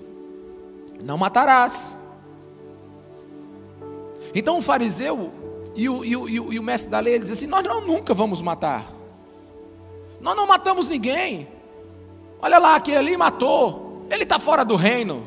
Não 1.03 1.19
matarás. 1.19 1.97
Então 4.33 4.59
o 4.59 4.63
fariseu 4.63 5.33
e 5.75 5.89
o, 5.89 6.05
e 6.05 6.17
o, 6.17 6.29
e 6.29 6.59
o, 6.61 6.63
mestre 6.63 6.93
da 6.93 7.01
lei, 7.01 7.19
dizem 7.19 7.33
assim: 7.33 7.47
Nós 7.49 7.65
não, 7.65 7.81
nunca 7.81 8.15
vamos 8.15 8.41
matar. 8.41 8.87
Nós 10.21 10.37
não 10.37 10.47
matamos 10.47 10.89
ninguém. 10.89 11.49
Olha 12.41 12.61
lá, 12.61 12.77
aquele 12.77 12.99
ali 12.99 13.17
matou. 13.17 14.07
Ele 14.09 14.23
está 14.23 14.39
fora 14.39 14.65
do 14.65 14.77
reino. 14.77 15.25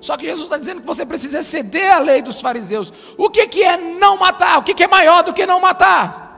Só 0.00 0.16
que 0.16 0.26
Jesus 0.26 0.44
está 0.44 0.56
dizendo 0.56 0.82
que 0.82 0.86
você 0.86 1.04
precisa 1.04 1.42
ceder 1.42 1.92
à 1.92 1.98
lei 1.98 2.22
dos 2.22 2.40
fariseus. 2.40 2.92
O 3.16 3.28
que, 3.28 3.48
que 3.48 3.64
é 3.64 3.76
não 3.76 4.16
matar? 4.16 4.58
O 4.58 4.62
que, 4.62 4.72
que 4.72 4.84
é 4.84 4.86
maior 4.86 5.24
do 5.24 5.32
que 5.32 5.44
não 5.44 5.60
matar? 5.60 6.28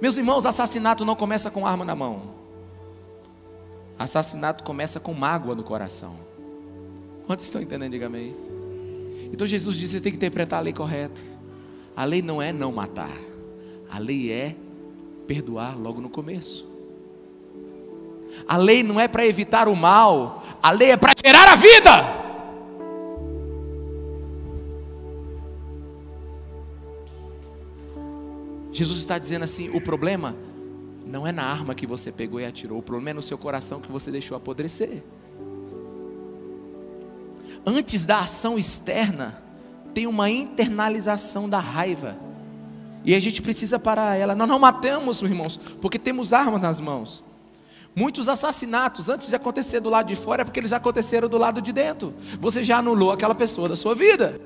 Meus 0.00 0.16
irmãos, 0.16 0.46
assassinato 0.46 1.04
não 1.04 1.16
começa 1.16 1.50
com 1.50 1.66
arma 1.66 1.84
na 1.84 1.96
mão. 1.96 2.35
Assassinato 3.98 4.62
começa 4.62 5.00
com 5.00 5.14
mágoa 5.14 5.54
no 5.54 5.62
coração. 5.62 6.16
Quantos 7.26 7.44
estão 7.44 7.60
entendendo? 7.60 7.92
Diga 7.92 8.06
amém. 8.06 8.34
Então 9.32 9.46
Jesus 9.46 9.76
disse: 9.76 9.94
você 9.94 10.00
tem 10.00 10.12
que 10.12 10.16
interpretar 10.16 10.58
a 10.58 10.62
lei 10.62 10.72
correta. 10.72 11.20
A 11.96 12.04
lei 12.04 12.20
não 12.22 12.40
é 12.42 12.52
não 12.52 12.70
matar. 12.72 13.16
A 13.90 13.98
lei 13.98 14.30
é 14.30 14.54
perdoar 15.26 15.78
logo 15.78 16.00
no 16.00 16.10
começo. 16.10 16.66
A 18.46 18.56
lei 18.56 18.82
não 18.82 19.00
é 19.00 19.08
para 19.08 19.26
evitar 19.26 19.68
o 19.68 19.74
mal, 19.74 20.42
a 20.62 20.70
lei 20.70 20.90
é 20.90 20.96
para 20.96 21.12
gerar 21.24 21.48
a 21.48 21.54
vida. 21.54 22.16
Jesus 28.70 28.98
está 28.98 29.18
dizendo 29.18 29.44
assim: 29.44 29.70
o 29.70 29.80
problema 29.80 30.36
não 31.16 31.26
é 31.26 31.32
na 31.32 31.44
arma 31.44 31.74
que 31.74 31.86
você 31.86 32.12
pegou 32.12 32.38
e 32.38 32.44
atirou, 32.44 32.78
o 32.78 32.82
problema 32.82 33.08
é 33.08 33.12
no 33.14 33.22
seu 33.22 33.38
coração 33.38 33.80
que 33.80 33.90
você 33.90 34.10
deixou 34.10 34.36
apodrecer. 34.36 35.02
Antes 37.64 38.04
da 38.04 38.18
ação 38.18 38.58
externa, 38.58 39.42
tem 39.94 40.06
uma 40.06 40.28
internalização 40.28 41.48
da 41.48 41.58
raiva. 41.58 42.18
E 43.02 43.14
a 43.14 43.20
gente 43.20 43.40
precisa 43.40 43.78
parar 43.78 44.14
ela. 44.16 44.34
Nós 44.34 44.46
não 44.46 44.58
matamos, 44.58 45.22
irmãos, 45.22 45.58
porque 45.80 45.98
temos 45.98 46.34
arma 46.34 46.58
nas 46.58 46.78
mãos. 46.78 47.24
Muitos 47.94 48.28
assassinatos, 48.28 49.08
antes 49.08 49.28
de 49.28 49.36
acontecer 49.36 49.80
do 49.80 49.88
lado 49.88 50.08
de 50.08 50.16
fora, 50.16 50.42
é 50.42 50.44
porque 50.44 50.60
eles 50.60 50.74
aconteceram 50.74 51.30
do 51.30 51.38
lado 51.38 51.62
de 51.62 51.72
dentro. 51.72 52.14
Você 52.42 52.62
já 52.62 52.76
anulou 52.76 53.10
aquela 53.10 53.34
pessoa 53.34 53.70
da 53.70 53.74
sua 53.74 53.94
vida. 53.94 54.38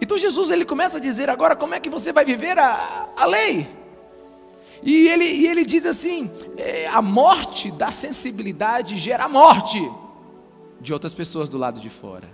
Então 0.00 0.18
Jesus 0.18 0.50
ele 0.50 0.64
começa 0.64 0.98
a 0.98 1.00
dizer 1.00 1.30
agora 1.30 1.54
como 1.54 1.76
é 1.76 1.78
que 1.78 1.88
você 1.88 2.12
vai 2.12 2.24
viver 2.24 2.58
a, 2.58 3.08
a 3.16 3.24
lei. 3.24 3.81
E 4.82 5.08
ele, 5.08 5.24
e 5.24 5.46
ele 5.46 5.64
diz 5.64 5.86
assim: 5.86 6.30
é, 6.56 6.88
a 6.88 7.00
morte 7.00 7.70
da 7.70 7.90
sensibilidade 7.90 8.96
gera 8.96 9.28
morte 9.28 9.90
de 10.80 10.92
outras 10.92 11.12
pessoas 11.12 11.48
do 11.48 11.56
lado 11.56 11.80
de 11.80 11.88
fora. 11.88 12.28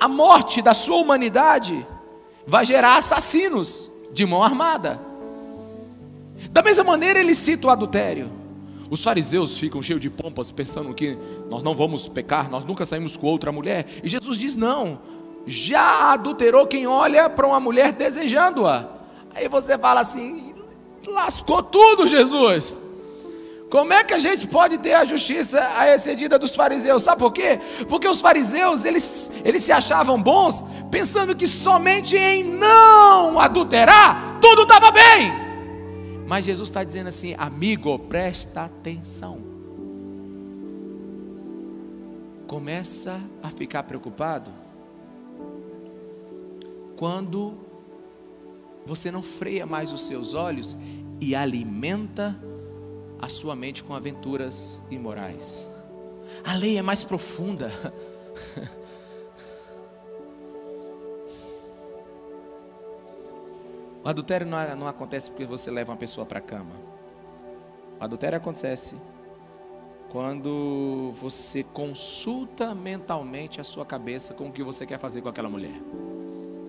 A 0.00 0.08
morte 0.08 0.60
da 0.60 0.74
sua 0.74 0.96
humanidade 0.96 1.86
vai 2.46 2.64
gerar 2.64 2.96
assassinos 2.96 3.90
de 4.12 4.26
mão 4.26 4.42
armada. 4.42 5.00
Da 6.50 6.62
mesma 6.62 6.82
maneira, 6.82 7.20
ele 7.20 7.34
cita 7.34 7.68
o 7.68 7.70
adultério. 7.70 8.30
Os 8.90 9.02
fariseus 9.02 9.58
ficam 9.58 9.80
cheios 9.80 10.00
de 10.00 10.10
pompas, 10.10 10.50
pensando 10.50 10.92
que 10.92 11.16
nós 11.48 11.62
não 11.62 11.74
vamos 11.74 12.08
pecar, 12.08 12.50
nós 12.50 12.64
nunca 12.64 12.84
saímos 12.84 13.16
com 13.16 13.26
outra 13.26 13.52
mulher. 13.52 13.86
E 14.02 14.08
Jesus 14.08 14.36
diz: 14.36 14.56
não, 14.56 14.98
já 15.46 16.12
adulterou 16.12 16.66
quem 16.66 16.86
olha 16.86 17.30
para 17.30 17.46
uma 17.46 17.60
mulher 17.60 17.92
desejando-a. 17.92 18.88
Aí 19.34 19.48
você 19.48 19.78
fala 19.78 20.00
assim: 20.00 20.52
lascou 21.06 21.62
tudo, 21.62 22.06
Jesus. 22.06 22.74
Como 23.70 23.92
é 23.92 24.04
que 24.04 24.12
a 24.12 24.18
gente 24.18 24.46
pode 24.46 24.76
ter 24.76 24.92
a 24.92 25.04
justiça 25.04 25.66
a 25.76 25.88
excedida 25.94 26.38
dos 26.38 26.54
fariseus? 26.54 27.02
Sabe 27.02 27.20
por 27.20 27.32
quê? 27.32 27.58
Porque 27.88 28.06
os 28.06 28.20
fariseus, 28.20 28.84
eles, 28.84 29.30
eles 29.44 29.62
se 29.62 29.72
achavam 29.72 30.22
bons, 30.22 30.62
pensando 30.90 31.34
que 31.34 31.46
somente 31.46 32.14
em 32.14 32.44
não 32.44 33.40
adulterar, 33.40 34.38
tudo 34.42 34.62
estava 34.62 34.90
bem. 34.90 35.32
Mas 36.26 36.44
Jesus 36.44 36.68
está 36.68 36.84
dizendo 36.84 37.08
assim: 37.08 37.34
amigo, 37.38 37.98
presta 37.98 38.64
atenção. 38.64 39.40
Começa 42.46 43.18
a 43.42 43.50
ficar 43.50 43.84
preocupado 43.84 44.50
quando 46.96 47.56
você 48.84 49.10
não 49.10 49.22
freia 49.22 49.66
mais 49.66 49.92
os 49.92 50.02
seus 50.02 50.34
olhos 50.34 50.76
e 51.20 51.34
alimenta 51.34 52.36
a 53.18 53.28
sua 53.28 53.54
mente 53.54 53.84
com 53.84 53.94
aventuras 53.94 54.80
imorais. 54.90 55.66
A 56.44 56.54
lei 56.54 56.78
é 56.78 56.82
mais 56.82 57.04
profunda. 57.04 57.70
O 64.04 64.08
adultério 64.08 64.44
não, 64.44 64.76
não 64.76 64.88
acontece 64.88 65.30
porque 65.30 65.44
você 65.44 65.70
leva 65.70 65.92
uma 65.92 65.96
pessoa 65.96 66.26
para 66.26 66.38
a 66.40 66.42
cama. 66.42 66.74
O 68.00 68.04
adultério 68.04 68.36
acontece 68.36 68.96
quando 70.10 71.12
você 71.12 71.62
consulta 71.62 72.74
mentalmente 72.74 73.60
a 73.60 73.64
sua 73.64 73.86
cabeça 73.86 74.34
com 74.34 74.48
o 74.48 74.52
que 74.52 74.62
você 74.62 74.84
quer 74.84 74.98
fazer 74.98 75.22
com 75.22 75.28
aquela 75.28 75.48
mulher, 75.48 75.80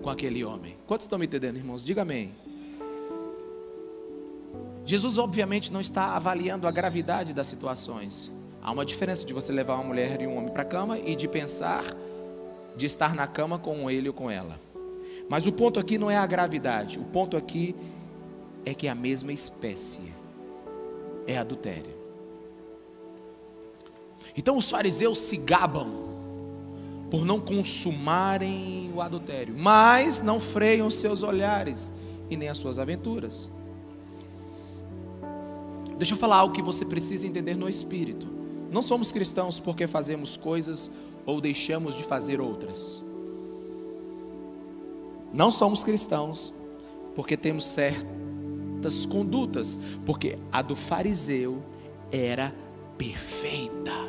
com 0.04 0.10
aquele 0.10 0.44
homem. 0.44 0.76
Quantos 0.86 1.06
estão 1.06 1.18
me 1.18 1.24
entendendo, 1.24 1.56
irmãos? 1.56 1.82
Diga 1.82 2.02
amém. 2.02 2.34
Jesus, 4.84 5.16
obviamente, 5.16 5.72
não 5.72 5.80
está 5.80 6.14
avaliando 6.14 6.68
a 6.68 6.70
gravidade 6.70 7.32
das 7.32 7.46
situações. 7.46 8.30
Há 8.62 8.70
uma 8.70 8.84
diferença 8.84 9.24
de 9.24 9.32
você 9.32 9.50
levar 9.50 9.76
uma 9.76 9.84
mulher 9.84 10.20
e 10.20 10.26
um 10.26 10.36
homem 10.36 10.52
para 10.52 10.60
a 10.60 10.66
cama 10.66 10.98
e 10.98 11.16
de 11.16 11.26
pensar 11.26 11.82
de 12.76 12.84
estar 12.84 13.14
na 13.14 13.26
cama 13.26 13.58
com 13.58 13.90
ele 13.90 14.08
ou 14.08 14.14
com 14.14 14.30
ela. 14.30 14.60
Mas 15.28 15.46
o 15.46 15.52
ponto 15.52 15.80
aqui 15.80 15.96
não 15.96 16.10
é 16.10 16.18
a 16.18 16.26
gravidade, 16.26 16.98
o 16.98 17.04
ponto 17.04 17.34
aqui 17.34 17.74
é 18.66 18.74
que 18.74 18.86
é 18.86 18.90
a 18.90 18.94
mesma 18.94 19.32
espécie 19.32 20.12
é 21.26 21.38
adultério. 21.38 21.94
Então 24.36 24.58
os 24.58 24.70
fariseus 24.70 25.18
se 25.18 25.38
gabam 25.38 26.13
por 27.14 27.24
não 27.24 27.38
consumarem 27.38 28.90
o 28.92 29.00
adultério, 29.00 29.54
mas 29.56 30.20
não 30.20 30.40
freiam 30.40 30.90
seus 30.90 31.22
olhares 31.22 31.92
e 32.28 32.36
nem 32.36 32.48
as 32.48 32.58
suas 32.58 32.76
aventuras. 32.76 33.48
Deixa 35.96 36.14
eu 36.14 36.18
falar 36.18 36.38
algo 36.38 36.52
que 36.52 36.60
você 36.60 36.84
precisa 36.84 37.24
entender 37.24 37.54
no 37.54 37.68
espírito. 37.68 38.26
Não 38.68 38.82
somos 38.82 39.12
cristãos 39.12 39.60
porque 39.60 39.86
fazemos 39.86 40.36
coisas 40.36 40.90
ou 41.24 41.40
deixamos 41.40 41.96
de 41.96 42.02
fazer 42.02 42.40
outras. 42.40 43.00
Não 45.32 45.52
somos 45.52 45.84
cristãos 45.84 46.52
porque 47.14 47.36
temos 47.36 47.64
certas 47.64 49.06
condutas, 49.06 49.78
porque 50.04 50.36
a 50.50 50.60
do 50.62 50.74
fariseu 50.74 51.62
era 52.10 52.52
perfeita. 52.98 54.03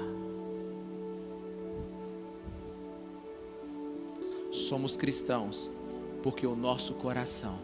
Somos 4.66 4.97
cristãos 4.97 5.70
porque 6.24 6.47
o 6.47 6.55
nosso 6.55 6.95
coração 6.95 7.59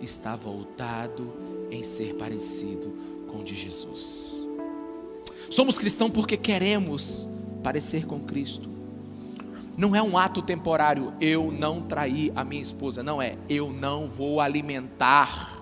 está 0.00 0.36
voltado 0.36 1.32
em 1.68 1.82
ser 1.82 2.14
parecido 2.14 2.94
com 3.26 3.38
o 3.38 3.44
de 3.44 3.56
Jesus. 3.56 4.46
Somos 5.50 5.76
cristãos 5.76 6.12
porque 6.12 6.36
queremos 6.36 7.26
parecer 7.60 8.06
com 8.06 8.20
Cristo. 8.20 8.68
Não 9.76 9.96
é 9.96 10.00
um 10.00 10.16
ato 10.16 10.40
temporário, 10.40 11.12
eu 11.20 11.50
não 11.50 11.82
traí 11.82 12.30
a 12.36 12.44
minha 12.44 12.62
esposa, 12.62 13.02
não 13.02 13.20
é, 13.20 13.36
eu 13.48 13.72
não 13.72 14.06
vou 14.06 14.40
alimentar 14.40 15.53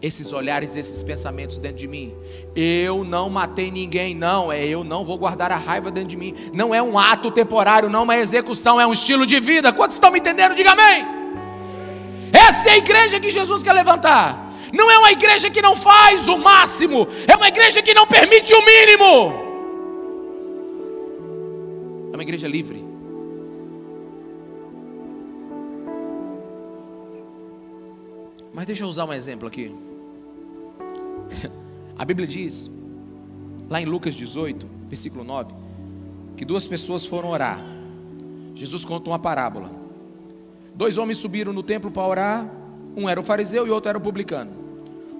esses 0.00 0.32
olhares, 0.32 0.76
esses 0.76 1.02
pensamentos 1.02 1.58
dentro 1.58 1.78
de 1.78 1.88
mim. 1.88 2.14
Eu 2.54 3.04
não 3.04 3.30
matei 3.30 3.70
ninguém, 3.70 4.14
não, 4.14 4.52
é 4.52 4.64
eu 4.64 4.84
não 4.84 5.04
vou 5.04 5.16
guardar 5.16 5.50
a 5.50 5.56
raiva 5.56 5.90
dentro 5.90 6.10
de 6.10 6.16
mim. 6.16 6.34
Não 6.52 6.74
é 6.74 6.82
um 6.82 6.98
ato 6.98 7.30
temporário, 7.30 7.88
não 7.88 8.00
é 8.00 8.02
uma 8.02 8.16
execução, 8.16 8.80
é 8.80 8.86
um 8.86 8.92
estilo 8.92 9.26
de 9.26 9.40
vida. 9.40 9.72
Quantos 9.72 9.96
estão 9.96 10.10
me 10.10 10.18
entendendo? 10.18 10.54
Diga 10.54 10.72
amém. 10.72 11.06
Essa 12.32 12.70
é 12.70 12.72
a 12.72 12.76
igreja 12.78 13.20
que 13.20 13.30
Jesus 13.30 13.62
quer 13.62 13.72
levantar. 13.72 14.50
Não 14.72 14.90
é 14.90 14.98
uma 14.98 15.12
igreja 15.12 15.48
que 15.48 15.62
não 15.62 15.76
faz 15.76 16.28
o 16.28 16.36
máximo, 16.36 17.06
é 17.28 17.36
uma 17.36 17.48
igreja 17.48 17.80
que 17.80 17.94
não 17.94 18.06
permite 18.06 18.52
o 18.52 18.64
mínimo. 18.64 19.44
É 22.12 22.16
uma 22.16 22.22
igreja 22.22 22.48
livre. 22.48 22.93
Mas 28.54 28.66
deixa 28.66 28.84
eu 28.84 28.88
usar 28.88 29.04
um 29.04 29.12
exemplo 29.12 29.48
aqui. 29.48 29.74
A 31.98 32.04
Bíblia 32.04 32.26
diz, 32.26 32.70
lá 33.68 33.80
em 33.80 33.84
Lucas 33.84 34.14
18, 34.14 34.66
versículo 34.86 35.24
9, 35.24 35.52
que 36.36 36.44
duas 36.44 36.66
pessoas 36.66 37.04
foram 37.04 37.30
orar. 37.30 37.60
Jesus 38.54 38.84
conta 38.84 39.10
uma 39.10 39.18
parábola. 39.18 39.70
Dois 40.74 40.98
homens 40.98 41.18
subiram 41.18 41.52
no 41.52 41.62
templo 41.62 41.90
para 41.90 42.06
orar, 42.06 42.50
um 42.96 43.08
era 43.08 43.20
o 43.20 43.24
fariseu 43.24 43.66
e 43.66 43.70
outro 43.70 43.88
era 43.88 43.98
o 43.98 44.00
publicano. 44.00 44.52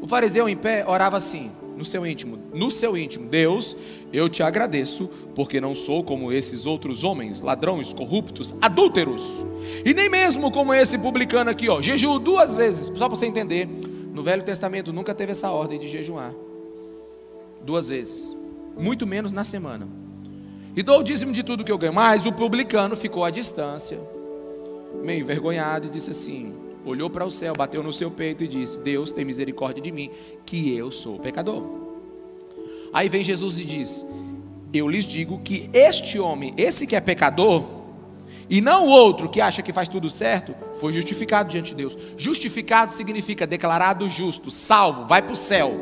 O 0.01 0.07
fariseu 0.07 0.49
em 0.49 0.57
pé 0.57 0.85
orava 0.87 1.16
assim, 1.16 1.51
no 1.76 1.85
seu 1.85 2.07
íntimo, 2.07 2.39
no 2.53 2.70
seu 2.70 2.97
íntimo: 2.97 3.28
Deus, 3.28 3.76
eu 4.14 4.28
te 4.28 4.44
agradeço, 4.44 5.10
porque 5.34 5.60
não 5.60 5.74
sou 5.74 6.04
como 6.04 6.30
esses 6.30 6.66
outros 6.66 7.02
homens, 7.02 7.40
ladrões, 7.42 7.92
corruptos, 7.92 8.54
adúlteros, 8.62 9.44
e 9.84 9.92
nem 9.92 10.08
mesmo 10.08 10.52
como 10.52 10.72
esse 10.72 10.96
publicano 10.96 11.50
aqui, 11.50 11.68
ó, 11.68 11.82
jejuo 11.82 12.20
duas 12.20 12.54
vezes, 12.56 12.96
só 12.96 13.08
para 13.08 13.16
você 13.16 13.26
entender. 13.26 13.66
No 13.66 14.22
Velho 14.22 14.44
Testamento 14.44 14.92
nunca 14.92 15.12
teve 15.12 15.32
essa 15.32 15.50
ordem 15.50 15.80
de 15.80 15.88
jejuar 15.88 16.32
duas 17.64 17.88
vezes, 17.88 18.32
muito 18.78 19.04
menos 19.04 19.32
na 19.32 19.42
semana. 19.42 19.88
E 20.76 20.82
dou 20.82 21.00
o 21.00 21.02
dízimo 21.02 21.32
de 21.32 21.42
tudo 21.42 21.64
que 21.64 21.72
eu 21.72 21.78
ganho. 21.78 21.92
Mas 21.92 22.24
o 22.24 22.32
publicano 22.32 22.94
ficou 22.94 23.24
à 23.24 23.30
distância, 23.30 23.98
meio 25.02 25.20
envergonhado, 25.20 25.88
e 25.88 25.90
disse 25.90 26.12
assim: 26.12 26.54
olhou 26.86 27.10
para 27.10 27.24
o 27.24 27.30
céu, 27.30 27.54
bateu 27.56 27.82
no 27.82 27.92
seu 27.92 28.10
peito 28.10 28.44
e 28.44 28.48
disse: 28.48 28.78
Deus 28.78 29.10
tem 29.10 29.24
misericórdia 29.24 29.82
de 29.82 29.90
mim, 29.90 30.10
que 30.46 30.76
eu 30.76 30.92
sou 30.92 31.18
pecador. 31.18 31.84
Aí 32.95 33.09
vem 33.09 33.24
Jesus 33.24 33.59
e 33.59 33.64
diz: 33.64 34.07
Eu 34.72 34.88
lhes 34.88 35.05
digo 35.05 35.40
que 35.40 35.68
este 35.74 36.16
homem, 36.20 36.55
esse 36.57 36.86
que 36.86 36.95
é 36.95 37.01
pecador, 37.01 37.64
e 38.49 38.61
não 38.61 38.86
o 38.86 38.90
outro 38.90 39.28
que 39.28 39.40
acha 39.40 39.62
que 39.62 39.72
faz 39.72 39.88
tudo 39.88 40.09
certo, 40.09 40.55
foi 40.78 40.92
justificado 40.92 41.51
diante 41.51 41.70
de 41.70 41.74
Deus. 41.74 41.99
Justificado 42.16 42.92
significa 42.92 43.49
declarado 43.49 44.09
justo, 44.09 44.49
salvo, 44.49 45.07
vai 45.07 45.20
para 45.20 45.32
o 45.32 45.36
céu. 45.36 45.72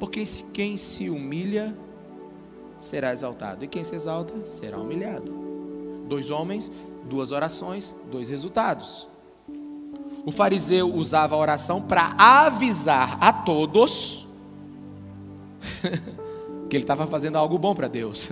Porque 0.00 0.24
quem 0.52 0.76
se 0.76 1.08
humilha 1.08 1.76
será 2.76 3.12
exaltado, 3.12 3.64
e 3.64 3.68
quem 3.68 3.84
se 3.84 3.94
exalta 3.94 4.34
será 4.46 4.78
humilhado. 4.78 5.30
Dois 6.08 6.30
homens, 6.30 6.72
duas 7.04 7.30
orações, 7.30 7.94
dois 8.10 8.28
resultados. 8.28 9.06
O 10.24 10.32
fariseu 10.32 10.92
usava 10.92 11.36
a 11.36 11.38
oração 11.38 11.82
para 11.82 12.14
avisar 12.18 13.16
a 13.20 13.32
todos 13.32 14.29
que 16.68 16.76
ele 16.76 16.84
estava 16.84 17.06
fazendo 17.06 17.36
algo 17.36 17.58
bom 17.58 17.74
para 17.74 17.88
Deus. 17.88 18.30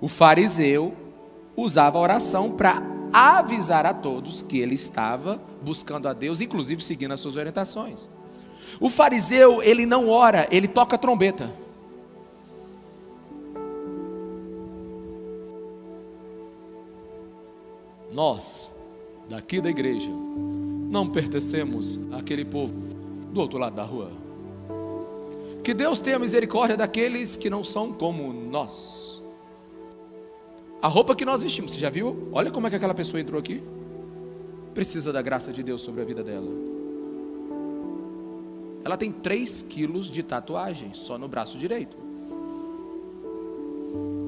O 0.00 0.08
fariseu 0.08 0.94
usava 1.56 1.98
a 1.98 2.00
oração 2.00 2.52
para 2.52 2.82
avisar 3.12 3.84
a 3.84 3.92
todos 3.92 4.42
que 4.42 4.58
ele 4.58 4.74
estava 4.74 5.40
buscando 5.62 6.08
a 6.08 6.12
Deus, 6.12 6.40
inclusive 6.40 6.82
seguindo 6.82 7.12
as 7.12 7.20
suas 7.20 7.36
orientações. 7.36 8.08
O 8.80 8.88
fariseu, 8.88 9.62
ele 9.62 9.86
não 9.86 10.08
ora, 10.08 10.48
ele 10.50 10.66
toca 10.66 10.98
trombeta. 10.98 11.52
Nós, 18.14 18.72
daqui 19.28 19.60
da 19.60 19.70
igreja, 19.70 20.10
não 20.90 21.08
pertencemos 21.08 21.98
àquele 22.12 22.44
povo 22.44 22.74
do 23.32 23.40
outro 23.40 23.58
lado 23.58 23.74
da 23.74 23.84
rua. 23.84 24.21
Que 25.62 25.72
Deus 25.72 26.00
tenha 26.00 26.18
misericórdia 26.18 26.76
daqueles 26.76 27.36
que 27.36 27.48
não 27.48 27.62
são 27.62 27.92
como 27.92 28.32
nós. 28.32 29.22
A 30.80 30.88
roupa 30.88 31.14
que 31.14 31.24
nós 31.24 31.42
vestimos, 31.42 31.72
você 31.72 31.80
já 31.80 31.88
viu? 31.88 32.28
Olha 32.32 32.50
como 32.50 32.66
é 32.66 32.70
que 32.70 32.76
aquela 32.76 32.94
pessoa 32.94 33.20
entrou 33.20 33.38
aqui. 33.38 33.62
Precisa 34.74 35.12
da 35.12 35.22
graça 35.22 35.52
de 35.52 35.62
Deus 35.62 35.80
sobre 35.80 36.02
a 36.02 36.04
vida 36.04 36.24
dela. 36.24 36.50
Ela 38.84 38.96
tem 38.96 39.12
3 39.12 39.62
quilos 39.62 40.10
de 40.10 40.24
tatuagem 40.24 40.90
só 40.92 41.16
no 41.16 41.28
braço 41.28 41.56
direito. 41.56 41.96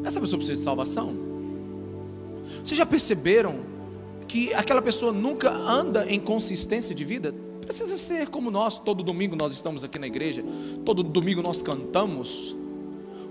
Essa 0.05 0.21
pessoa 0.21 0.39
precisa 0.39 0.57
de 0.57 0.63
salvação? 0.63 1.13
Vocês 2.63 2.79
já 2.79 2.87
perceberam 2.87 3.61
que 4.29 4.55
aquela 4.55 4.81
pessoa 4.81 5.13
nunca 5.13 5.51
anda 5.51 6.07
em 6.07 6.21
consistência 6.21 6.95
de 6.95 7.05
vida, 7.05 7.35
precisa 7.65 7.97
ser 7.97 8.29
como 8.29 8.51
nós. 8.51 8.79
Todo 8.79 9.03
domingo 9.03 9.37
nós 9.37 9.53
estamos 9.53 9.85
aqui 9.85 9.99
na 9.99 10.07
igreja, 10.07 10.45
todo 10.85 11.03
domingo 11.03 11.43
nós 11.43 11.63
cantamos. 11.63 12.55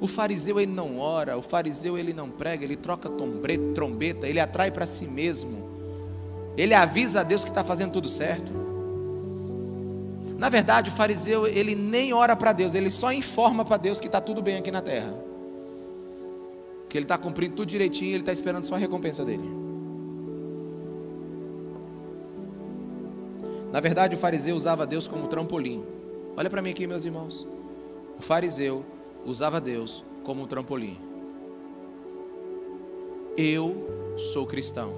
O 0.01 0.07
fariseu 0.07 0.59
ele 0.59 0.71
não 0.71 0.99
ora, 0.99 1.37
o 1.37 1.41
fariseu 1.41 1.97
ele 1.97 2.13
não 2.13 2.29
prega, 2.29 2.65
ele 2.65 2.75
troca 2.75 3.09
trombeta, 3.73 4.27
ele 4.27 4.39
atrai 4.39 4.69
para 4.69 4.85
si 4.85 5.05
mesmo, 5.05 5.63
ele 6.57 6.73
avisa 6.73 7.21
a 7.21 7.23
Deus 7.23 7.43
que 7.43 7.49
está 7.49 7.63
fazendo 7.63 7.93
tudo 7.93 8.09
certo. 8.09 8.51
Na 10.37 10.49
verdade, 10.49 10.89
o 10.89 10.93
fariseu 10.93 11.47
ele 11.47 11.73
nem 11.73 12.11
ora 12.11 12.35
para 12.35 12.51
Deus, 12.51 12.75
ele 12.75 12.89
só 12.89 13.13
informa 13.13 13.63
para 13.63 13.77
Deus 13.77 13.99
que 13.99 14.07
está 14.07 14.19
tudo 14.19 14.41
bem 14.41 14.57
aqui 14.57 14.71
na 14.71 14.81
terra, 14.81 15.13
que 16.89 16.97
ele 16.97 17.05
está 17.05 17.17
cumprindo 17.17 17.55
tudo 17.55 17.69
direitinho, 17.69 18.11
ele 18.11 18.19
está 18.19 18.33
esperando 18.33 18.65
só 18.65 18.75
a 18.75 18.77
recompensa 18.77 19.23
dele. 19.23 19.72
Na 23.73 23.79
verdade, 23.79 24.13
o 24.13 24.19
fariseu 24.19 24.55
usava 24.55 24.85
Deus 24.85 25.07
como 25.07 25.27
trampolim. 25.27 25.83
Olha 26.37 26.47
para 26.47 26.61
mim 26.61 26.69
aqui, 26.69 26.85
meus 26.85 27.05
irmãos. 27.05 27.43
O 28.19 28.21
fariseu 28.21 28.85
usava 29.25 29.59
Deus 29.59 30.03
como 30.23 30.45
trampolim. 30.45 30.95
Eu 33.35 34.13
sou 34.15 34.45
cristão. 34.45 34.93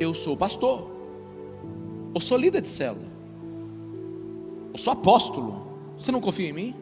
Eu 0.00 0.14
sou 0.14 0.38
pastor. 0.38 0.90
Eu 2.14 2.20
sou 2.22 2.38
líder 2.38 2.62
de 2.62 2.68
célula. 2.68 3.12
Eu 4.72 4.78
sou 4.78 4.94
apóstolo. 4.94 5.66
Você 5.98 6.10
não 6.10 6.22
confia 6.22 6.48
em 6.48 6.52
mim? 6.54 6.74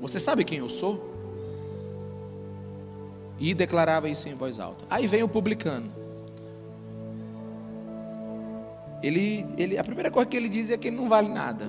Você 0.00 0.18
sabe 0.18 0.44
quem 0.44 0.58
eu 0.58 0.68
sou? 0.68 1.17
E 3.38 3.54
declarava 3.54 4.08
isso 4.08 4.28
em 4.28 4.34
voz 4.34 4.58
alta. 4.58 4.84
Aí 4.90 5.06
vem 5.06 5.22
o 5.22 5.28
publicano. 5.28 5.90
Ele, 9.02 9.46
ele, 9.56 9.78
a 9.78 9.84
primeira 9.84 10.10
coisa 10.10 10.28
que 10.28 10.36
ele 10.36 10.48
diz 10.48 10.70
é 10.70 10.76
que 10.76 10.88
ele 10.88 10.96
não 10.96 11.08
vale 11.08 11.28
nada. 11.28 11.68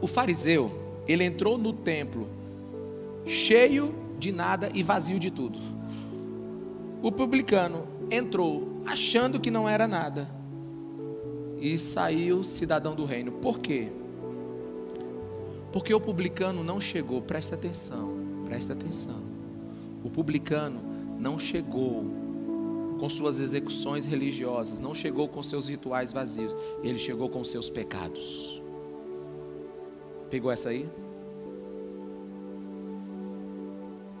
O 0.00 0.06
fariseu, 0.06 0.70
ele 1.06 1.24
entrou 1.24 1.58
no 1.58 1.72
templo 1.72 2.28
cheio 3.24 3.94
de 4.18 4.32
nada 4.32 4.70
e 4.72 4.82
vazio 4.82 5.18
de 5.18 5.30
tudo. 5.30 5.58
O 7.02 7.12
publicano 7.12 7.86
entrou 8.10 8.80
achando 8.86 9.38
que 9.38 9.50
não 9.50 9.68
era 9.68 9.86
nada 9.86 10.28
e 11.58 11.78
saiu 11.78 12.42
cidadão 12.42 12.94
do 12.94 13.04
reino. 13.04 13.32
Por 13.32 13.58
quê? 13.58 13.88
Porque 15.76 15.92
o 15.92 16.00
publicano 16.00 16.64
não 16.64 16.80
chegou, 16.80 17.20
presta 17.20 17.54
atenção, 17.54 18.16
presta 18.46 18.72
atenção. 18.72 19.20
O 20.02 20.08
publicano 20.08 20.80
não 21.20 21.38
chegou 21.38 22.02
com 22.98 23.06
suas 23.10 23.38
execuções 23.38 24.06
religiosas, 24.06 24.80
não 24.80 24.94
chegou 24.94 25.28
com 25.28 25.42
seus 25.42 25.68
rituais 25.68 26.14
vazios, 26.14 26.56
ele 26.82 26.98
chegou 26.98 27.28
com 27.28 27.44
seus 27.44 27.68
pecados. 27.68 28.62
Pegou 30.30 30.50
essa 30.50 30.70
aí? 30.70 30.88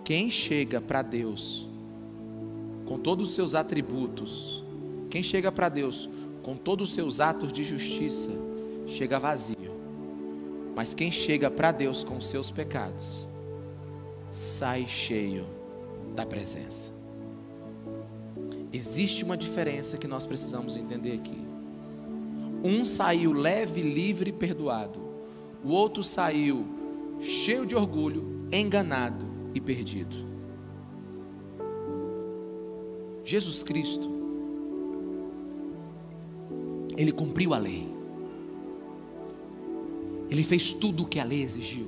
Quem 0.04 0.28
chega 0.28 0.78
para 0.78 1.00
Deus 1.00 1.66
com 2.84 2.98
todos 2.98 3.30
os 3.30 3.34
seus 3.34 3.54
atributos, 3.54 4.62
quem 5.08 5.22
chega 5.22 5.50
para 5.50 5.70
Deus 5.70 6.06
com 6.42 6.54
todos 6.54 6.90
os 6.90 6.94
seus 6.94 7.18
atos 7.18 7.50
de 7.50 7.64
justiça, 7.64 8.28
chega 8.86 9.18
vazio. 9.18 9.55
Mas 10.76 10.92
quem 10.92 11.10
chega 11.10 11.50
para 11.50 11.72
Deus 11.72 12.04
com 12.04 12.20
seus 12.20 12.50
pecados, 12.50 13.26
sai 14.30 14.86
cheio 14.86 15.46
da 16.14 16.26
presença. 16.26 16.90
Existe 18.70 19.24
uma 19.24 19.38
diferença 19.38 19.96
que 19.96 20.06
nós 20.06 20.26
precisamos 20.26 20.76
entender 20.76 21.12
aqui. 21.12 21.38
Um 22.62 22.84
saiu 22.84 23.32
leve, 23.32 23.80
livre 23.80 24.28
e 24.28 24.32
perdoado. 24.34 25.00
O 25.64 25.70
outro 25.70 26.02
saiu 26.02 26.66
cheio 27.22 27.64
de 27.64 27.74
orgulho, 27.74 28.46
enganado 28.52 29.24
e 29.54 29.60
perdido. 29.62 30.14
Jesus 33.24 33.62
Cristo, 33.62 34.10
Ele 36.98 37.12
cumpriu 37.12 37.54
a 37.54 37.58
lei. 37.58 37.95
Ele 40.30 40.42
fez 40.42 40.72
tudo 40.72 41.04
o 41.04 41.06
que 41.06 41.20
a 41.20 41.24
lei 41.24 41.42
exigiu. 41.42 41.86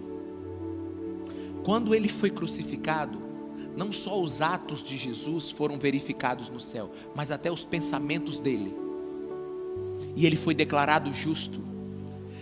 Quando 1.65 1.95
ele 1.95 2.09
foi 2.09 2.31
crucificado, 2.31 3.19
não 3.77 3.93
só 3.93 4.21
os 4.21 4.41
atos 4.41 4.83
de 4.83 4.97
Jesus 4.97 5.51
foram 5.51 5.79
verificados 5.79 6.49
no 6.51 6.59
céu, 6.59 6.91
mas 7.15 7.31
até 7.31 7.51
os 7.51 7.65
pensamentos 7.65 8.41
dele. 8.41 8.75
E 10.17 10.27
ele 10.27 10.37
foi 10.37 10.55
declarado 10.55 11.13
justo. 11.13 11.61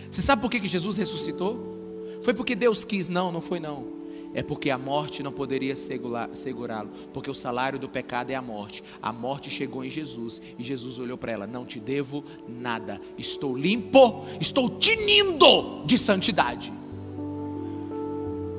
Você 0.09 0.21
sabe 0.21 0.41
por 0.41 0.49
que 0.49 0.65
Jesus 0.65 0.95
ressuscitou? 0.95 1.77
Foi 2.21 2.33
porque 2.33 2.55
Deus 2.55 2.83
quis? 2.83 3.09
Não, 3.09 3.31
não 3.31 3.41
foi 3.41 3.59
não. 3.59 3.96
É 4.33 4.43
porque 4.43 4.69
a 4.69 4.77
morte 4.77 5.23
não 5.23 5.31
poderia 5.31 5.75
segurá-lo, 5.75 6.89
porque 7.13 7.29
o 7.29 7.33
salário 7.33 7.79
do 7.79 7.89
pecado 7.89 8.31
é 8.31 8.35
a 8.35 8.41
morte. 8.41 8.83
A 9.01 9.11
morte 9.11 9.49
chegou 9.49 9.83
em 9.83 9.89
Jesus 9.89 10.41
e 10.57 10.63
Jesus 10.63 10.99
olhou 10.99 11.17
para 11.17 11.31
ela: 11.31 11.47
Não 11.47 11.65
te 11.65 11.79
devo 11.79 12.23
nada, 12.47 13.01
estou 13.17 13.57
limpo, 13.57 14.25
estou 14.39 14.69
tinindo 14.69 15.83
de 15.85 15.97
santidade. 15.97 16.71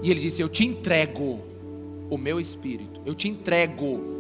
E 0.03 0.11
ele 0.11 0.21
disse: 0.21 0.43
Eu 0.43 0.49
te 0.49 0.64
entrego 0.64 1.41
o 2.11 2.19
meu 2.19 2.41
espírito, 2.41 3.01
eu 3.05 3.14
te 3.14 3.29
entrego. 3.29 4.16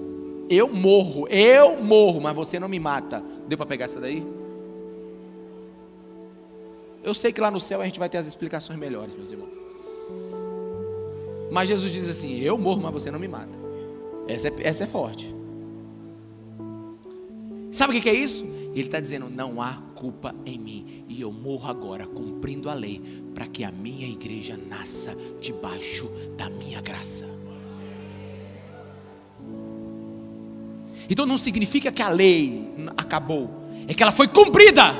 Eu 0.50 0.66
morro, 0.66 1.28
eu 1.28 1.76
morro, 1.82 2.22
mas 2.22 2.34
você 2.34 2.58
não 2.58 2.68
me 2.68 2.80
mata. 2.80 3.22
Deu 3.46 3.58
para 3.58 3.66
pegar 3.66 3.84
essa 3.84 4.00
daí? 4.00 4.26
Eu 7.02 7.12
sei 7.12 7.32
que 7.32 7.40
lá 7.40 7.50
no 7.50 7.60
céu 7.60 7.82
a 7.82 7.84
gente 7.84 7.98
vai 7.98 8.08
ter 8.08 8.16
as 8.16 8.26
explicações 8.26 8.78
melhores, 8.78 9.14
meus 9.14 9.30
irmãos. 9.30 9.67
Mas 11.50 11.68
Jesus 11.68 11.92
diz 11.92 12.08
assim: 12.08 12.40
Eu 12.40 12.58
morro, 12.58 12.82
mas 12.82 12.92
você 12.92 13.10
não 13.10 13.18
me 13.18 13.28
mata. 13.28 13.58
Essa 14.26 14.48
é, 14.48 14.52
essa 14.60 14.84
é 14.84 14.86
forte. 14.86 15.34
Sabe 17.70 17.96
o 17.96 18.00
que 18.00 18.08
é 18.08 18.14
isso? 18.14 18.44
Ele 18.44 18.80
está 18.80 19.00
dizendo: 19.00 19.28
Não 19.30 19.60
há 19.60 19.74
culpa 19.94 20.34
em 20.44 20.58
mim. 20.58 21.04
E 21.08 21.20
eu 21.20 21.32
morro 21.32 21.68
agora, 21.68 22.06
cumprindo 22.06 22.68
a 22.68 22.74
lei, 22.74 23.00
para 23.34 23.46
que 23.46 23.64
a 23.64 23.72
minha 23.72 24.06
igreja 24.06 24.56
nasça 24.56 25.16
debaixo 25.40 26.10
da 26.36 26.50
minha 26.50 26.80
graça. 26.80 27.26
Então 31.10 31.24
não 31.24 31.38
significa 31.38 31.90
que 31.90 32.02
a 32.02 32.10
lei 32.10 32.74
acabou, 32.96 33.50
é 33.86 33.94
que 33.94 34.02
ela 34.02 34.12
foi 34.12 34.28
cumprida 34.28 34.94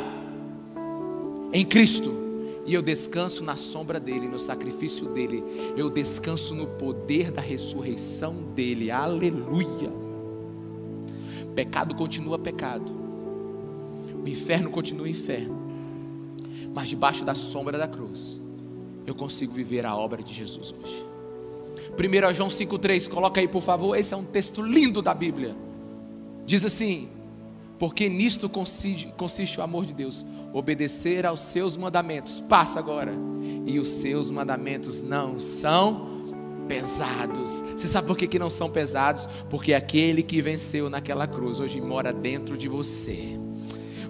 em 1.52 1.66
Cristo 1.66 2.27
e 2.68 2.74
eu 2.74 2.82
descanso 2.82 3.42
na 3.42 3.56
sombra 3.56 3.98
dele, 3.98 4.28
no 4.28 4.38
sacrifício 4.38 5.08
dele, 5.14 5.42
eu 5.74 5.88
descanso 5.88 6.54
no 6.54 6.66
poder 6.66 7.30
da 7.30 7.40
ressurreição 7.40 8.34
dele, 8.54 8.90
aleluia. 8.90 9.90
Pecado 11.54 11.94
continua 11.94 12.38
pecado, 12.38 12.92
o 14.22 14.28
inferno 14.28 14.68
continua 14.68 15.08
inferno, 15.08 15.56
mas 16.74 16.90
debaixo 16.90 17.24
da 17.24 17.34
sombra 17.34 17.78
da 17.78 17.88
cruz, 17.88 18.38
eu 19.06 19.14
consigo 19.14 19.54
viver 19.54 19.86
a 19.86 19.96
obra 19.96 20.22
de 20.22 20.34
Jesus 20.34 20.70
hoje. 20.70 21.06
1 21.98 22.34
João 22.34 22.50
5,3, 22.50 23.08
coloca 23.08 23.40
aí 23.40 23.48
por 23.48 23.62
favor, 23.62 23.96
esse 23.96 24.12
é 24.12 24.16
um 24.16 24.26
texto 24.26 24.60
lindo 24.60 25.00
da 25.00 25.14
Bíblia. 25.14 25.56
Diz 26.44 26.66
assim: 26.66 27.08
porque 27.78 28.08
nisto 28.08 28.48
consiste, 28.48 29.06
consiste, 29.16 29.60
o 29.60 29.62
amor 29.62 29.86
de 29.86 29.94
Deus, 29.94 30.26
obedecer 30.52 31.26
aos 31.26 31.40
seus 31.40 31.76
mandamentos. 31.76 32.40
Passa 32.40 32.78
agora. 32.78 33.12
E 33.66 33.78
os 33.78 33.88
seus 33.88 34.30
mandamentos 34.30 35.02
não 35.02 35.38
são 35.38 36.18
pesados. 36.68 37.62
Você 37.76 37.88
sabe 37.88 38.06
por 38.06 38.16
que, 38.16 38.26
que 38.26 38.38
não 38.38 38.50
são 38.50 38.70
pesados? 38.70 39.28
Porque 39.48 39.72
aquele 39.72 40.22
que 40.22 40.40
venceu 40.40 40.90
naquela 40.90 41.26
cruz 41.26 41.60
hoje 41.60 41.80
mora 41.80 42.12
dentro 42.12 42.56
de 42.56 42.68
você. 42.68 43.38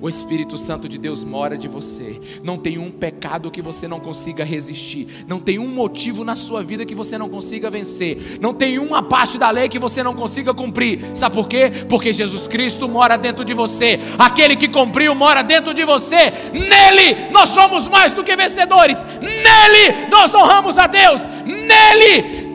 O 0.00 0.08
Espírito 0.08 0.56
Santo 0.56 0.88
de 0.88 0.96
Deus 0.98 1.24
mora 1.24 1.56
de 1.56 1.66
você. 1.66 2.20
Não 2.42 2.56
tem 2.56 2.78
um 2.78 2.90
pecado 2.90 3.50
que 3.50 3.60
você 3.60 3.88
não 3.88 3.98
consiga 3.98 4.44
resistir. 4.44 5.24
Não 5.26 5.40
tem 5.40 5.58
um 5.58 5.66
motivo 5.66 6.24
na 6.24 6.36
sua 6.36 6.62
vida 6.62 6.86
que 6.86 6.94
você 6.94 7.18
não 7.18 7.28
consiga 7.28 7.70
vencer. 7.70 8.38
Não 8.40 8.54
tem 8.54 8.78
uma 8.78 9.02
parte 9.02 9.38
da 9.38 9.50
lei 9.50 9.68
que 9.68 9.78
você 9.78 10.02
não 10.02 10.14
consiga 10.14 10.54
cumprir. 10.54 11.00
Sabe 11.14 11.34
por 11.34 11.48
quê? 11.48 11.70
Porque 11.88 12.12
Jesus 12.12 12.46
Cristo 12.46 12.88
mora 12.88 13.16
dentro 13.16 13.44
de 13.44 13.54
você. 13.54 13.98
Aquele 14.18 14.54
que 14.54 14.68
cumpriu 14.68 15.14
mora 15.14 15.42
dentro 15.42 15.74
de 15.74 15.84
você. 15.84 16.32
Nele 16.52 17.30
nós 17.32 17.48
somos 17.48 17.88
mais 17.88 18.12
do 18.12 18.22
que 18.22 18.36
vencedores. 18.36 19.04
Nele 19.20 20.06
nós 20.10 20.32
honramos 20.34 20.78
a 20.78 20.86
Deus. 20.86 21.26
Nele 21.44 22.48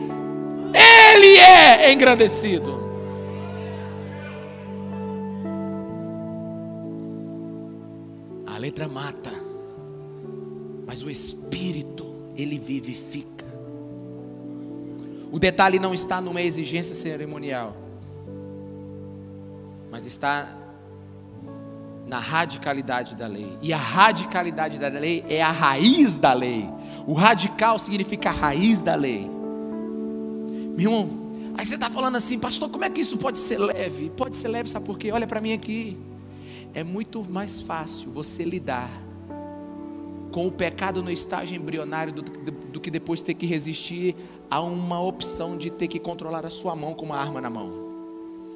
ele 0.74 1.36
é 1.38 1.92
engrandecido. 1.92 2.83
Letra 8.74 8.88
mata, 8.88 9.30
mas 10.84 11.04
o 11.04 11.08
espírito, 11.08 12.04
ele 12.36 12.58
vivifica. 12.58 13.46
O 15.30 15.38
detalhe 15.38 15.78
não 15.78 15.94
está 15.94 16.20
numa 16.20 16.42
exigência 16.42 16.92
cerimonial, 16.92 17.76
mas 19.92 20.06
está 20.06 20.48
na 22.04 22.18
radicalidade 22.18 23.14
da 23.14 23.28
lei. 23.28 23.56
E 23.62 23.72
a 23.72 23.78
radicalidade 23.78 24.76
da 24.76 24.88
lei 24.88 25.24
é 25.28 25.40
a 25.40 25.52
raiz 25.52 26.18
da 26.18 26.32
lei. 26.32 26.68
O 27.06 27.12
radical 27.12 27.78
significa 27.78 28.30
a 28.30 28.32
raiz 28.32 28.82
da 28.82 28.96
lei. 28.96 29.30
Meu 30.76 30.90
irmão, 30.90 31.08
aí 31.56 31.64
você 31.64 31.76
está 31.76 31.88
falando 31.88 32.16
assim, 32.16 32.40
pastor, 32.40 32.68
como 32.68 32.84
é 32.84 32.90
que 32.90 33.02
isso 33.02 33.18
pode 33.18 33.38
ser 33.38 33.58
leve? 33.58 34.10
Pode 34.10 34.36
ser 34.36 34.48
leve, 34.48 34.68
sabe 34.68 34.84
por 34.84 34.98
quê? 34.98 35.12
Olha 35.12 35.28
para 35.28 35.40
mim 35.40 35.52
aqui 35.52 35.96
é 36.74 36.82
muito 36.82 37.24
mais 37.24 37.62
fácil 37.62 38.10
você 38.10 38.42
lidar 38.42 38.90
com 40.32 40.48
o 40.48 40.50
pecado 40.50 41.00
no 41.00 41.10
estágio 41.12 41.56
embrionário 41.56 42.12
do, 42.12 42.22
do, 42.22 42.50
do, 42.50 42.80
que 42.80 42.90
depois 42.90 43.22
ter 43.22 43.34
que 43.34 43.46
resistir 43.46 44.16
a 44.50 44.60
uma 44.60 45.00
opção 45.00 45.56
de 45.56 45.70
ter 45.70 45.86
que 45.86 46.00
controlar 46.00 46.44
a 46.44 46.50
sua 46.50 46.74
mão 46.74 46.92
com 46.92 47.06
uma 47.06 47.16
arma 47.16 47.40
na 47.40 47.48
mão. 47.48 47.83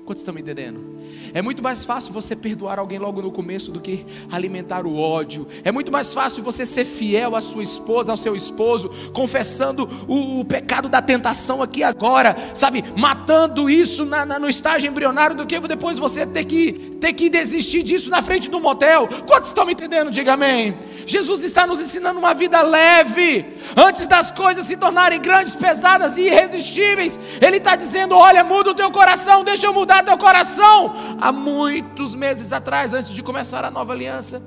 Quantos 0.09 0.23
estão 0.23 0.35
me 0.35 0.41
entendendo? 0.41 0.99
É 1.35 1.43
muito 1.43 1.63
mais 1.63 1.85
fácil 1.85 2.15
você 2.15 2.35
perdoar 2.35 2.79
alguém 2.79 2.99
logo 2.99 3.21
no 3.21 3.31
começo 3.31 3.71
do 3.71 3.79
que 3.79 4.07
alimentar 4.31 4.87
o 4.87 4.99
ódio. 4.99 5.47
É 5.63 5.71
muito 5.71 5.93
mais 5.93 6.15
fácil 6.15 6.43
você 6.43 6.65
ser 6.65 6.87
fiel 6.87 7.37
à 7.37 7.43
sua 7.43 7.63
esposa, 7.63 8.11
ao 8.11 8.17
seu 8.17 8.35
esposo, 8.35 8.91
confessando 9.13 9.87
o, 10.09 10.41
o 10.41 10.45
pecado 10.47 10.89
da 10.89 11.03
tentação 11.03 11.63
aqui 11.63 11.83
agora, 11.83 12.35
sabe? 12.55 12.83
Matando 12.97 13.69
isso 13.69 14.07
na, 14.07 14.25
na, 14.25 14.39
no 14.39 14.49
estágio 14.49 14.91
embrionário 14.91 15.37
do 15.37 15.45
que 15.45 15.61
depois 15.61 15.99
você 15.99 16.27
ter 16.27 16.45
que, 16.45 16.73
ter 16.99 17.13
que 17.13 17.29
desistir 17.29 17.83
disso 17.83 18.09
na 18.11 18.23
frente 18.23 18.49
do 18.49 18.59
motel. 18.59 19.07
Quantos 19.27 19.49
estão 19.49 19.67
me 19.67 19.73
entendendo? 19.73 20.11
Diga 20.11 20.33
amém. 20.33 20.75
Jesus 21.05 21.45
está 21.45 21.67
nos 21.67 21.81
ensinando 21.81 22.19
uma 22.19 22.33
vida 22.33 22.63
leve. 22.63 23.45
Antes 23.77 24.07
das 24.07 24.33
coisas 24.33 24.65
se 24.65 24.77
tornarem 24.77 25.21
grandes, 25.21 25.55
pesadas 25.55 26.17
e 26.17 26.23
irresistíveis, 26.23 27.19
Ele 27.43 27.59
está 27.59 27.77
dizendo: 27.77 28.15
Olha, 28.15 28.43
muda 28.43 28.71
o 28.71 28.75
teu 28.75 28.91
coração, 28.91 29.45
deixa 29.45 29.67
eu 29.67 29.75
mudar 29.75 29.98
teu 30.03 30.19
coração. 30.19 30.93
Há 31.21 31.33
muitos 31.33 32.15
meses 32.15 32.53
atrás, 32.53 32.93
antes 32.93 33.13
de 33.13 33.23
começar 33.23 33.65
a 33.65 33.71
nova 33.71 33.93
aliança, 33.93 34.43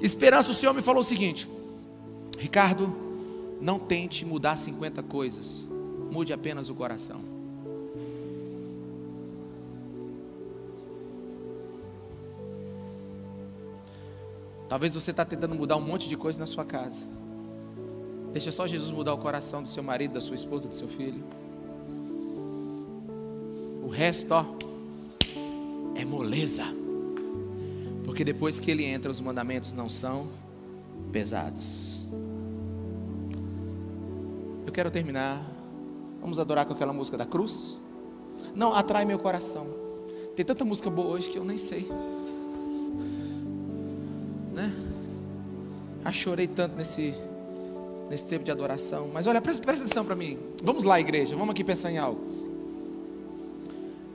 Esperança, 0.00 0.50
o 0.50 0.54
Senhor 0.54 0.72
me 0.72 0.80
falou 0.80 1.00
o 1.00 1.04
seguinte: 1.04 1.48
Ricardo, 2.38 2.96
não 3.60 3.78
tente 3.78 4.24
mudar 4.24 4.56
50 4.56 5.02
coisas, 5.02 5.66
mude 6.10 6.32
apenas 6.32 6.70
o 6.70 6.74
coração. 6.74 7.20
Talvez 14.68 14.94
você 14.94 15.10
está 15.10 15.24
tentando 15.24 15.54
mudar 15.54 15.76
um 15.76 15.80
monte 15.80 16.08
de 16.08 16.16
coisa 16.16 16.38
na 16.38 16.46
sua 16.46 16.64
casa. 16.64 17.04
Deixa 18.32 18.52
só 18.52 18.68
Jesus 18.68 18.92
mudar 18.92 19.12
o 19.12 19.18
coração 19.18 19.62
do 19.62 19.68
seu 19.68 19.82
marido, 19.82 20.14
da 20.14 20.20
sua 20.20 20.36
esposa, 20.36 20.68
do 20.68 20.74
seu 20.74 20.86
filho. 20.86 21.22
O 23.82 23.88
resto, 23.88 24.32
ó, 24.32 24.44
é 25.94 26.04
moleza. 26.04 26.64
Porque 28.04 28.24
depois 28.24 28.58
que 28.58 28.70
ele 28.70 28.84
entra, 28.84 29.10
os 29.10 29.20
mandamentos 29.20 29.72
não 29.72 29.88
são 29.88 30.26
pesados. 31.12 32.00
Eu 34.66 34.72
quero 34.72 34.90
terminar. 34.90 35.44
Vamos 36.20 36.38
adorar 36.38 36.66
com 36.66 36.72
aquela 36.72 36.92
música 36.92 37.16
da 37.16 37.24
cruz? 37.24 37.76
Não, 38.54 38.74
atrai 38.74 39.04
meu 39.04 39.18
coração. 39.18 39.66
Tem 40.36 40.44
tanta 40.44 40.64
música 40.64 40.90
boa 40.90 41.08
hoje 41.08 41.28
que 41.28 41.38
eu 41.38 41.44
nem 41.44 41.56
sei. 41.56 41.88
Né? 44.52 44.72
Ah, 46.04 46.12
chorei 46.12 46.46
tanto 46.46 46.76
nesse, 46.76 47.14
nesse 48.08 48.26
tempo 48.26 48.44
de 48.44 48.50
adoração. 48.50 49.10
Mas 49.12 49.26
olha, 49.26 49.40
presta, 49.40 49.62
presta 49.62 49.84
atenção 49.84 50.04
para 50.04 50.16
mim. 50.16 50.38
Vamos 50.62 50.84
lá, 50.84 51.00
igreja. 51.00 51.36
Vamos 51.36 51.52
aqui 51.52 51.64
pensar 51.64 51.90
em 51.90 51.98
algo. 51.98 52.49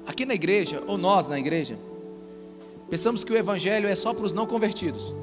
Aqui 0.06 0.26
na 0.26 0.34
igreja, 0.34 0.84
ou 0.88 0.98
nós 0.98 1.28
na 1.28 1.40
igreja, 1.40 1.78
pensamos 2.90 3.24
que 3.24 3.32
o 3.32 3.38
evangelho 3.38 3.88
é 3.88 3.96
só 3.96 4.14
para 4.14 4.26
os 4.26 4.34
não 4.34 4.46
convertidos. 4.46 5.14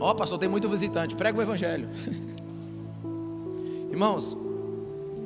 Ó, 0.00 0.10
oh, 0.10 0.14
pastor, 0.14 0.38
tem 0.38 0.48
muito 0.48 0.68
visitante, 0.68 1.16
prega 1.16 1.38
o 1.38 1.42
evangelho. 1.42 1.88
Irmãos, 3.90 4.36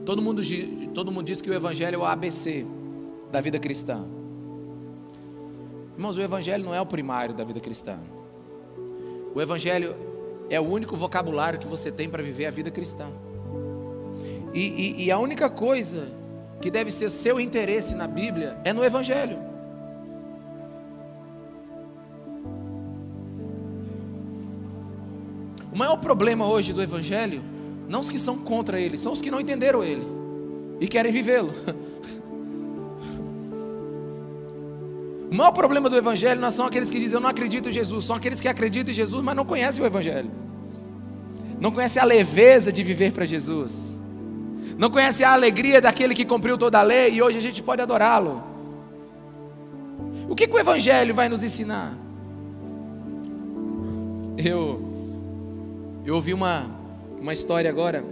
todo 0.06 0.22
mundo, 0.22 0.42
todo 0.94 1.12
mundo 1.12 1.26
diz 1.26 1.42
que 1.42 1.50
o 1.50 1.54
evangelho 1.54 1.96
é 1.96 1.98
o 1.98 2.04
ABC 2.04 2.66
da 3.30 3.40
vida 3.40 3.58
cristã. 3.58 4.06
Irmãos, 5.96 6.16
o 6.16 6.22
Evangelho 6.22 6.64
não 6.64 6.74
é 6.74 6.80
o 6.80 6.86
primário 6.86 7.34
da 7.34 7.44
vida 7.44 7.60
cristã. 7.60 7.98
O 9.34 9.40
Evangelho 9.40 9.94
é 10.48 10.60
o 10.60 10.64
único 10.64 10.96
vocabulário 10.96 11.58
que 11.58 11.66
você 11.66 11.92
tem 11.92 12.08
para 12.08 12.22
viver 12.22 12.46
a 12.46 12.50
vida 12.50 12.70
cristã. 12.70 13.08
E, 14.54 14.60
e, 14.60 15.04
e, 15.04 15.10
a 15.10 15.18
única 15.18 15.48
coisa 15.48 16.12
que 16.62 16.70
deve 16.70 16.92
ser 16.92 17.10
seu 17.10 17.40
interesse 17.40 17.96
na 17.96 18.06
Bíblia 18.06 18.56
é 18.64 18.72
no 18.72 18.84
Evangelho. 18.84 19.36
O 25.72 25.76
maior 25.76 25.96
problema 25.96 26.46
hoje 26.46 26.72
do 26.72 26.82
Evangelho 26.82 27.42
Não 27.88 28.00
os 28.00 28.08
que 28.08 28.18
são 28.18 28.38
contra 28.38 28.80
ele, 28.80 28.96
são 28.96 29.12
os 29.12 29.20
que 29.20 29.30
não 29.30 29.40
entenderam 29.40 29.82
ele 29.82 30.06
e 30.80 30.86
querem 30.86 31.12
vivê-lo. 31.12 31.52
O 35.30 35.34
maior 35.34 35.52
problema 35.52 35.88
do 35.88 35.96
Evangelho 35.96 36.38
não 36.38 36.50
são 36.50 36.66
aqueles 36.66 36.90
que 36.90 37.00
dizem 37.00 37.16
eu 37.16 37.20
não 37.20 37.30
acredito 37.30 37.70
em 37.70 37.72
Jesus, 37.72 38.04
são 38.04 38.14
aqueles 38.14 38.38
que 38.38 38.48
acreditam 38.48 38.92
em 38.92 38.94
Jesus, 38.94 39.24
mas 39.24 39.34
não 39.34 39.46
conhecem 39.46 39.82
o 39.82 39.86
Evangelho. 39.86 40.30
Não 41.58 41.72
conhecem 41.72 42.02
a 42.02 42.04
leveza 42.04 42.70
de 42.70 42.82
viver 42.82 43.12
para 43.12 43.24
Jesus. 43.24 44.01
Não 44.78 44.90
conhecem 44.90 45.24
a 45.24 45.32
alegria 45.32 45.80
daquele 45.80 46.14
que 46.14 46.24
cumpriu 46.24 46.56
toda 46.56 46.78
a 46.78 46.82
lei 46.82 47.14
e 47.14 47.22
hoje 47.22 47.38
a 47.38 47.40
gente 47.40 47.62
pode 47.62 47.82
adorá-lo. 47.82 48.42
O 50.28 50.34
que, 50.34 50.46
que 50.46 50.54
o 50.54 50.58
Evangelho 50.58 51.14
vai 51.14 51.28
nos 51.28 51.42
ensinar? 51.42 51.94
Eu, 54.38 54.82
eu 56.04 56.14
ouvi 56.14 56.32
uma, 56.32 56.70
uma 57.20 57.32
história 57.32 57.68
agora, 57.68 58.04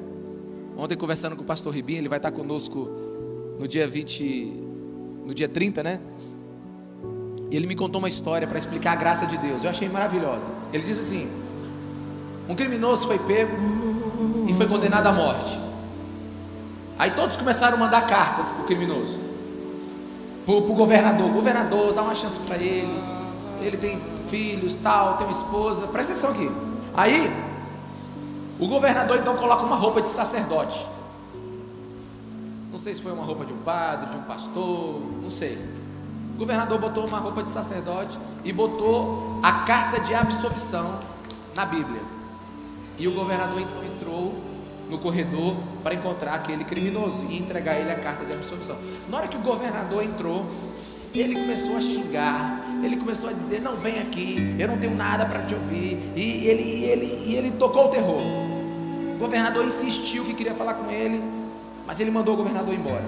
ontem 0.77 0.97
conversando 0.97 1.35
com 1.35 1.43
o 1.43 1.47
pastor 1.47 1.75
Ribinho, 1.75 1.99
ele 1.99 2.09
vai 2.09 2.19
estar 2.19 2.31
conosco 2.31 2.91
no 3.59 3.67
dia 3.67 3.89
20, 3.89 4.25
no 5.25 5.35
dia 5.35 5.49
30, 5.49 5.83
né? 5.83 6.01
E 7.51 7.57
ele 7.57 7.67
me 7.67 7.75
contou 7.75 7.99
uma 7.99 8.09
história 8.09 8.47
para 8.47 8.59
explicar 8.59 8.93
a 8.93 8.97
graça 8.97 9.27
de 9.27 9.37
Deus. 9.39 9.65
Eu 9.65 9.71
achei 9.71 9.89
maravilhosa. 9.89 10.49
Ele 10.73 10.83
disse 10.83 11.01
assim: 11.01 11.29
um 12.49 12.55
criminoso 12.55 13.07
foi 13.07 13.19
pego 13.19 13.57
e 14.49 14.55
foi 14.55 14.69
condenado 14.69 15.07
à 15.07 15.13
morte. 15.13 15.70
Aí 17.01 17.13
todos 17.13 17.37
começaram 17.37 17.79
a 17.79 17.81
mandar 17.81 18.07
cartas 18.07 18.51
para 18.51 18.63
o 18.63 18.67
criminoso, 18.67 19.19
para 20.45 20.55
o 20.55 20.61
governador. 20.61 21.31
Governador, 21.31 21.95
dá 21.95 22.03
uma 22.03 22.15
chance 22.15 22.39
para 22.41 22.57
ele. 22.57 22.93
Ele 23.63 23.79
tem 23.79 23.99
filhos, 24.29 24.75
tal, 24.75 25.17
tem 25.17 25.27
uma 25.27 25.33
esposa. 25.33 25.87
Presta 25.87 26.13
atenção 26.13 26.33
aqui. 26.33 26.51
Aí, 26.95 27.33
o 28.59 28.67
governador 28.69 29.17
então 29.17 29.35
coloca 29.37 29.63
uma 29.63 29.77
roupa 29.77 30.03
de 30.03 30.11
sacerdote. 30.11 30.87
Não 32.71 32.77
sei 32.77 32.93
se 32.93 33.01
foi 33.01 33.13
uma 33.13 33.25
roupa 33.25 33.47
de 33.47 33.55
um 33.55 33.59
padre, 33.59 34.11
de 34.11 34.17
um 34.19 34.23
pastor, 34.23 35.01
não 35.23 35.31
sei 35.31 35.59
governador 36.41 36.79
botou 36.79 37.07
uma 37.07 37.19
roupa 37.19 37.43
de 37.43 37.51
sacerdote 37.51 38.19
e 38.43 38.51
botou 38.51 39.39
a 39.43 39.53
carta 39.65 40.01
de 40.01 40.15
absolvição 40.15 40.99
na 41.55 41.67
Bíblia. 41.67 42.01
E 42.99 43.07
o 43.07 43.13
governador 43.13 43.61
então 43.61 43.85
entrou 43.85 44.35
no 44.91 44.99
corredor 44.99 45.57
para 45.83 45.95
encontrar 45.95 46.35
aquele 46.35 46.65
criminoso 46.65 47.25
e 47.31 47.39
entregar 47.39 47.79
ele 47.79 47.91
a 47.91 47.95
carta 47.95 48.25
de 48.25 48.33
absolvição. 48.33 48.77
Na 49.09 49.19
hora 49.19 49.29
que 49.29 49.37
o 49.37 49.41
governador 49.41 50.03
entrou, 50.03 50.45
ele 51.15 51.35
começou 51.35 51.77
a 51.77 51.81
xingar, 51.81 52.61
ele 52.83 52.97
começou 52.97 53.31
a 53.31 53.33
dizer: 53.33 53.61
Não 53.61 53.77
vem 53.77 54.01
aqui, 54.01 54.57
eu 54.59 54.69
não 54.69 54.79
tenho 54.79 54.95
nada 54.95 55.25
para 55.25 55.43
te 55.43 55.55
ouvir. 55.55 55.99
E 56.15 56.47
ele, 56.47 56.85
ele, 56.85 57.07
e 57.27 57.35
ele 57.37 57.53
tocou 57.53 57.87
o 57.87 57.89
terror. 57.89 58.21
O 59.15 59.19
governador 59.19 59.65
insistiu 59.65 60.25
que 60.25 60.35
queria 60.35 60.55
falar 60.55 60.75
com 60.75 60.91
ele, 60.91 61.23
mas 61.87 62.01
ele 62.01 62.11
mandou 62.11 62.35
o 62.35 62.37
governador 62.37 62.75
embora. 62.75 63.05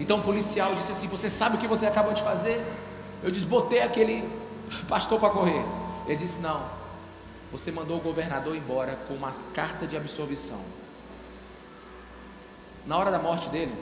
Então 0.00 0.18
o 0.18 0.22
policial 0.22 0.74
disse 0.74 0.92
assim: 0.92 1.06
Você 1.08 1.30
sabe 1.30 1.56
o 1.56 1.60
que 1.60 1.66
você 1.66 1.86
acabou 1.86 2.12
de 2.12 2.22
fazer? 2.22 2.62
Eu 3.22 3.30
desbotei 3.30 3.82
aquele 3.82 4.24
pastor 4.88 5.18
para 5.18 5.30
correr. 5.30 5.64
Ele 6.06 6.16
disse: 6.16 6.40
Não, 6.40 6.60
você 7.50 7.70
mandou 7.70 7.98
o 7.98 8.00
governador 8.00 8.54
embora 8.54 8.96
com 9.08 9.14
uma 9.14 9.32
carta 9.54 9.86
de 9.86 9.96
absolvição. 9.96 10.62
Na 12.86 12.96
hora 12.96 13.10
da 13.10 13.18
morte 13.18 13.48
dele, 13.48 13.74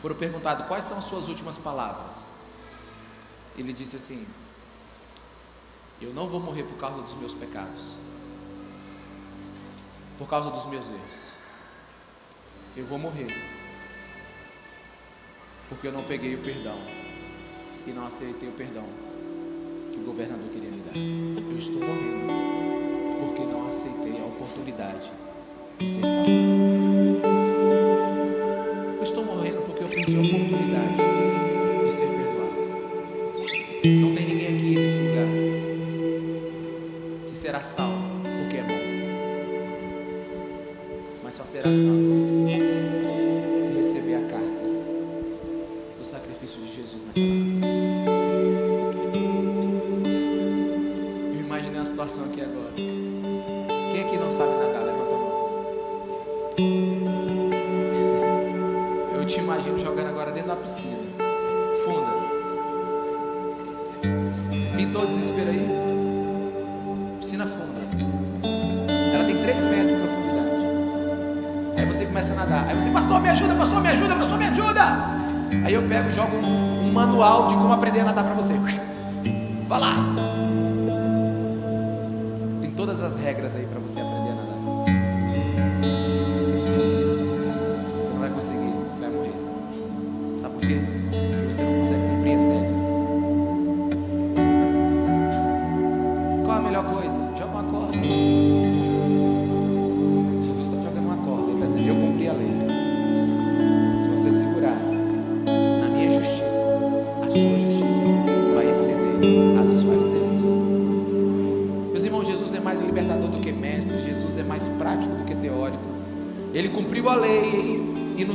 foram 0.00 0.16
perguntados 0.16 0.66
quais 0.66 0.84
são 0.84 0.98
as 0.98 1.04
suas 1.04 1.28
últimas 1.28 1.58
palavras. 1.58 2.28
Ele 3.56 3.72
disse 3.72 3.96
assim: 3.96 4.26
Eu 6.00 6.12
não 6.14 6.28
vou 6.28 6.40
morrer 6.40 6.62
por 6.62 6.78
causa 6.78 7.02
dos 7.02 7.14
meus 7.14 7.34
pecados, 7.34 7.94
por 10.18 10.28
causa 10.28 10.50
dos 10.50 10.66
meus 10.66 10.88
erros. 10.88 11.30
Eu 12.76 12.86
vou 12.86 12.98
morrer 12.98 13.60
porque 15.70 15.86
eu 15.86 15.92
não 15.92 16.02
peguei 16.02 16.34
o 16.34 16.38
perdão 16.38 16.76
e 17.86 17.92
não 17.92 18.04
aceitei 18.04 18.48
o 18.48 18.52
perdão 18.52 18.84
que 19.92 20.00
o 20.00 20.02
governador 20.02 20.48
queria. 20.50 20.69
Eu 20.92 21.56
estou 21.56 21.80
morrendo 21.80 22.32
porque 23.20 23.42
não 23.44 23.68
aceitei 23.68 24.20
a 24.20 24.24
oportunidade 24.26 25.12
de 25.78 25.88
ser 25.88 26.04
salvo. 26.04 26.30
Eu 28.96 29.02
estou 29.02 29.24
morrendo 29.24 29.62
porque 29.62 29.84
eu 29.84 29.88
perdi 29.88 30.16
a 30.16 30.20
oportunidade 30.20 30.96
de 31.86 31.92
ser 31.92 32.08
perdoado. 32.08 32.56
Não 33.84 34.14
tem 34.14 34.26
ninguém 34.26 34.56
aqui 34.56 34.74
nesse 34.74 34.98
lugar 34.98 35.28
que 37.28 37.36
será 37.38 37.62
salvo 37.62 38.20
porque 38.22 38.56
é 38.56 38.62
bom, 38.62 38.80
mas 41.22 41.36
só 41.36 41.44
será 41.44 41.72
salvo 41.72 42.09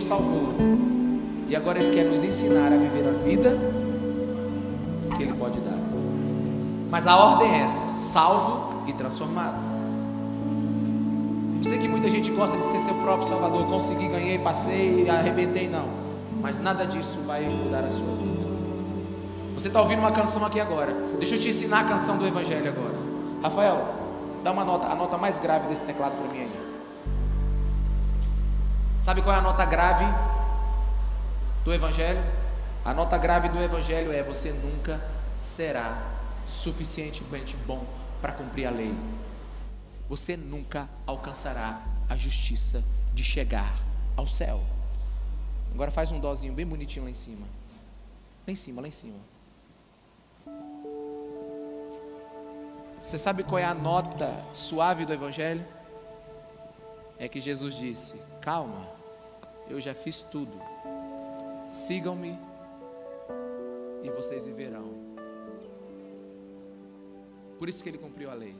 salvou. 0.05 0.53
E 1.47 1.55
agora 1.55 1.79
ele 1.79 1.95
quer 1.95 2.05
nos 2.05 2.23
ensinar 2.23 2.71
a 2.71 2.77
viver 2.77 3.07
a 3.07 3.11
vida 3.11 3.57
que 5.15 5.23
ele 5.23 5.33
pode 5.33 5.59
dar. 5.59 5.77
Mas 6.89 7.07
a 7.07 7.15
ordem 7.15 7.51
é 7.51 7.61
essa: 7.61 7.97
salvo 7.97 8.83
e 8.87 8.93
transformado. 8.93 9.75
Eu 11.57 11.63
sei 11.63 11.79
que 11.79 11.87
muita 11.87 12.09
gente 12.09 12.29
gosta 12.31 12.55
de 12.57 12.65
ser 12.65 12.79
seu 12.79 12.93
próprio 12.95 13.27
salvador, 13.27 13.65
consegui, 13.65 14.07
ganhei, 14.07 14.37
passei, 14.37 15.09
arrebentei, 15.09 15.67
não. 15.67 15.87
Mas 16.41 16.59
nada 16.59 16.85
disso 16.85 17.19
vai 17.25 17.43
mudar 17.43 17.83
a 17.83 17.89
sua 17.89 18.13
vida. 18.15 18.45
Você 19.55 19.69
está 19.69 19.81
ouvindo 19.81 19.99
uma 19.99 20.11
canção 20.11 20.45
aqui 20.45 20.59
agora. 20.59 20.93
Deixa 21.17 21.35
eu 21.35 21.39
te 21.39 21.49
ensinar 21.49 21.79
a 21.79 21.83
canção 21.85 22.17
do 22.17 22.27
Evangelho 22.27 22.69
agora. 22.69 22.95
Rafael, 23.41 23.95
dá 24.43 24.51
uma 24.51 24.63
nota, 24.63 24.87
a 24.87 24.95
nota 24.95 25.17
mais 25.17 25.39
grave 25.39 25.67
desse 25.69 25.85
teclado 25.85 26.11
para 26.11 26.31
mim 26.31 26.41
aí. 26.41 26.64
Sabe 29.05 29.21
qual 29.21 29.35
é 29.35 29.37
a 29.37 29.41
nota 29.41 29.63
grave 29.65 30.03
do 31.63 31.71
Evangelho? 31.71 32.19
A 32.83 32.91
nota 32.91 33.19
grave 33.19 33.49
do 33.49 33.61
Evangelho 33.61 34.11
é: 34.11 34.23
você 34.23 34.51
nunca 34.51 34.99
será 35.37 36.01
suficientemente 36.43 37.55
bom 37.67 37.85
para 38.19 38.31
cumprir 38.31 38.65
a 38.65 38.71
lei. 38.71 38.91
Você 40.09 40.35
nunca 40.35 40.89
alcançará 41.05 41.79
a 42.09 42.17
justiça 42.17 42.83
de 43.13 43.21
chegar 43.21 43.75
ao 44.17 44.25
céu. 44.25 44.63
Agora 45.71 45.91
faz 45.91 46.11
um 46.11 46.19
dozinho 46.19 46.53
bem 46.53 46.65
bonitinho 46.65 47.05
lá 47.05 47.11
em 47.11 47.13
cima. 47.13 47.45
Lá 48.47 48.51
em 48.51 48.55
cima, 48.55 48.81
lá 48.81 48.87
em 48.87 48.91
cima. 48.91 49.19
Você 52.99 53.19
sabe 53.19 53.43
qual 53.43 53.59
é 53.59 53.65
a 53.65 53.75
nota 53.75 54.43
suave 54.51 55.05
do 55.05 55.13
Evangelho? 55.13 55.63
É 57.19 57.27
que 57.27 57.39
Jesus 57.39 57.75
disse: 57.75 58.19
Calma, 58.41 58.94
eu 59.69 59.79
já 59.79 59.93
fiz 59.93 60.23
tudo. 60.23 60.59
Sigam-me 61.67 62.37
e 64.03 64.09
vocês 64.11 64.45
viverão. 64.45 64.93
Por 67.57 67.69
isso 67.69 67.81
que 67.81 67.89
ele 67.89 67.97
cumpriu 67.97 68.29
a 68.29 68.33
lei. 68.33 68.55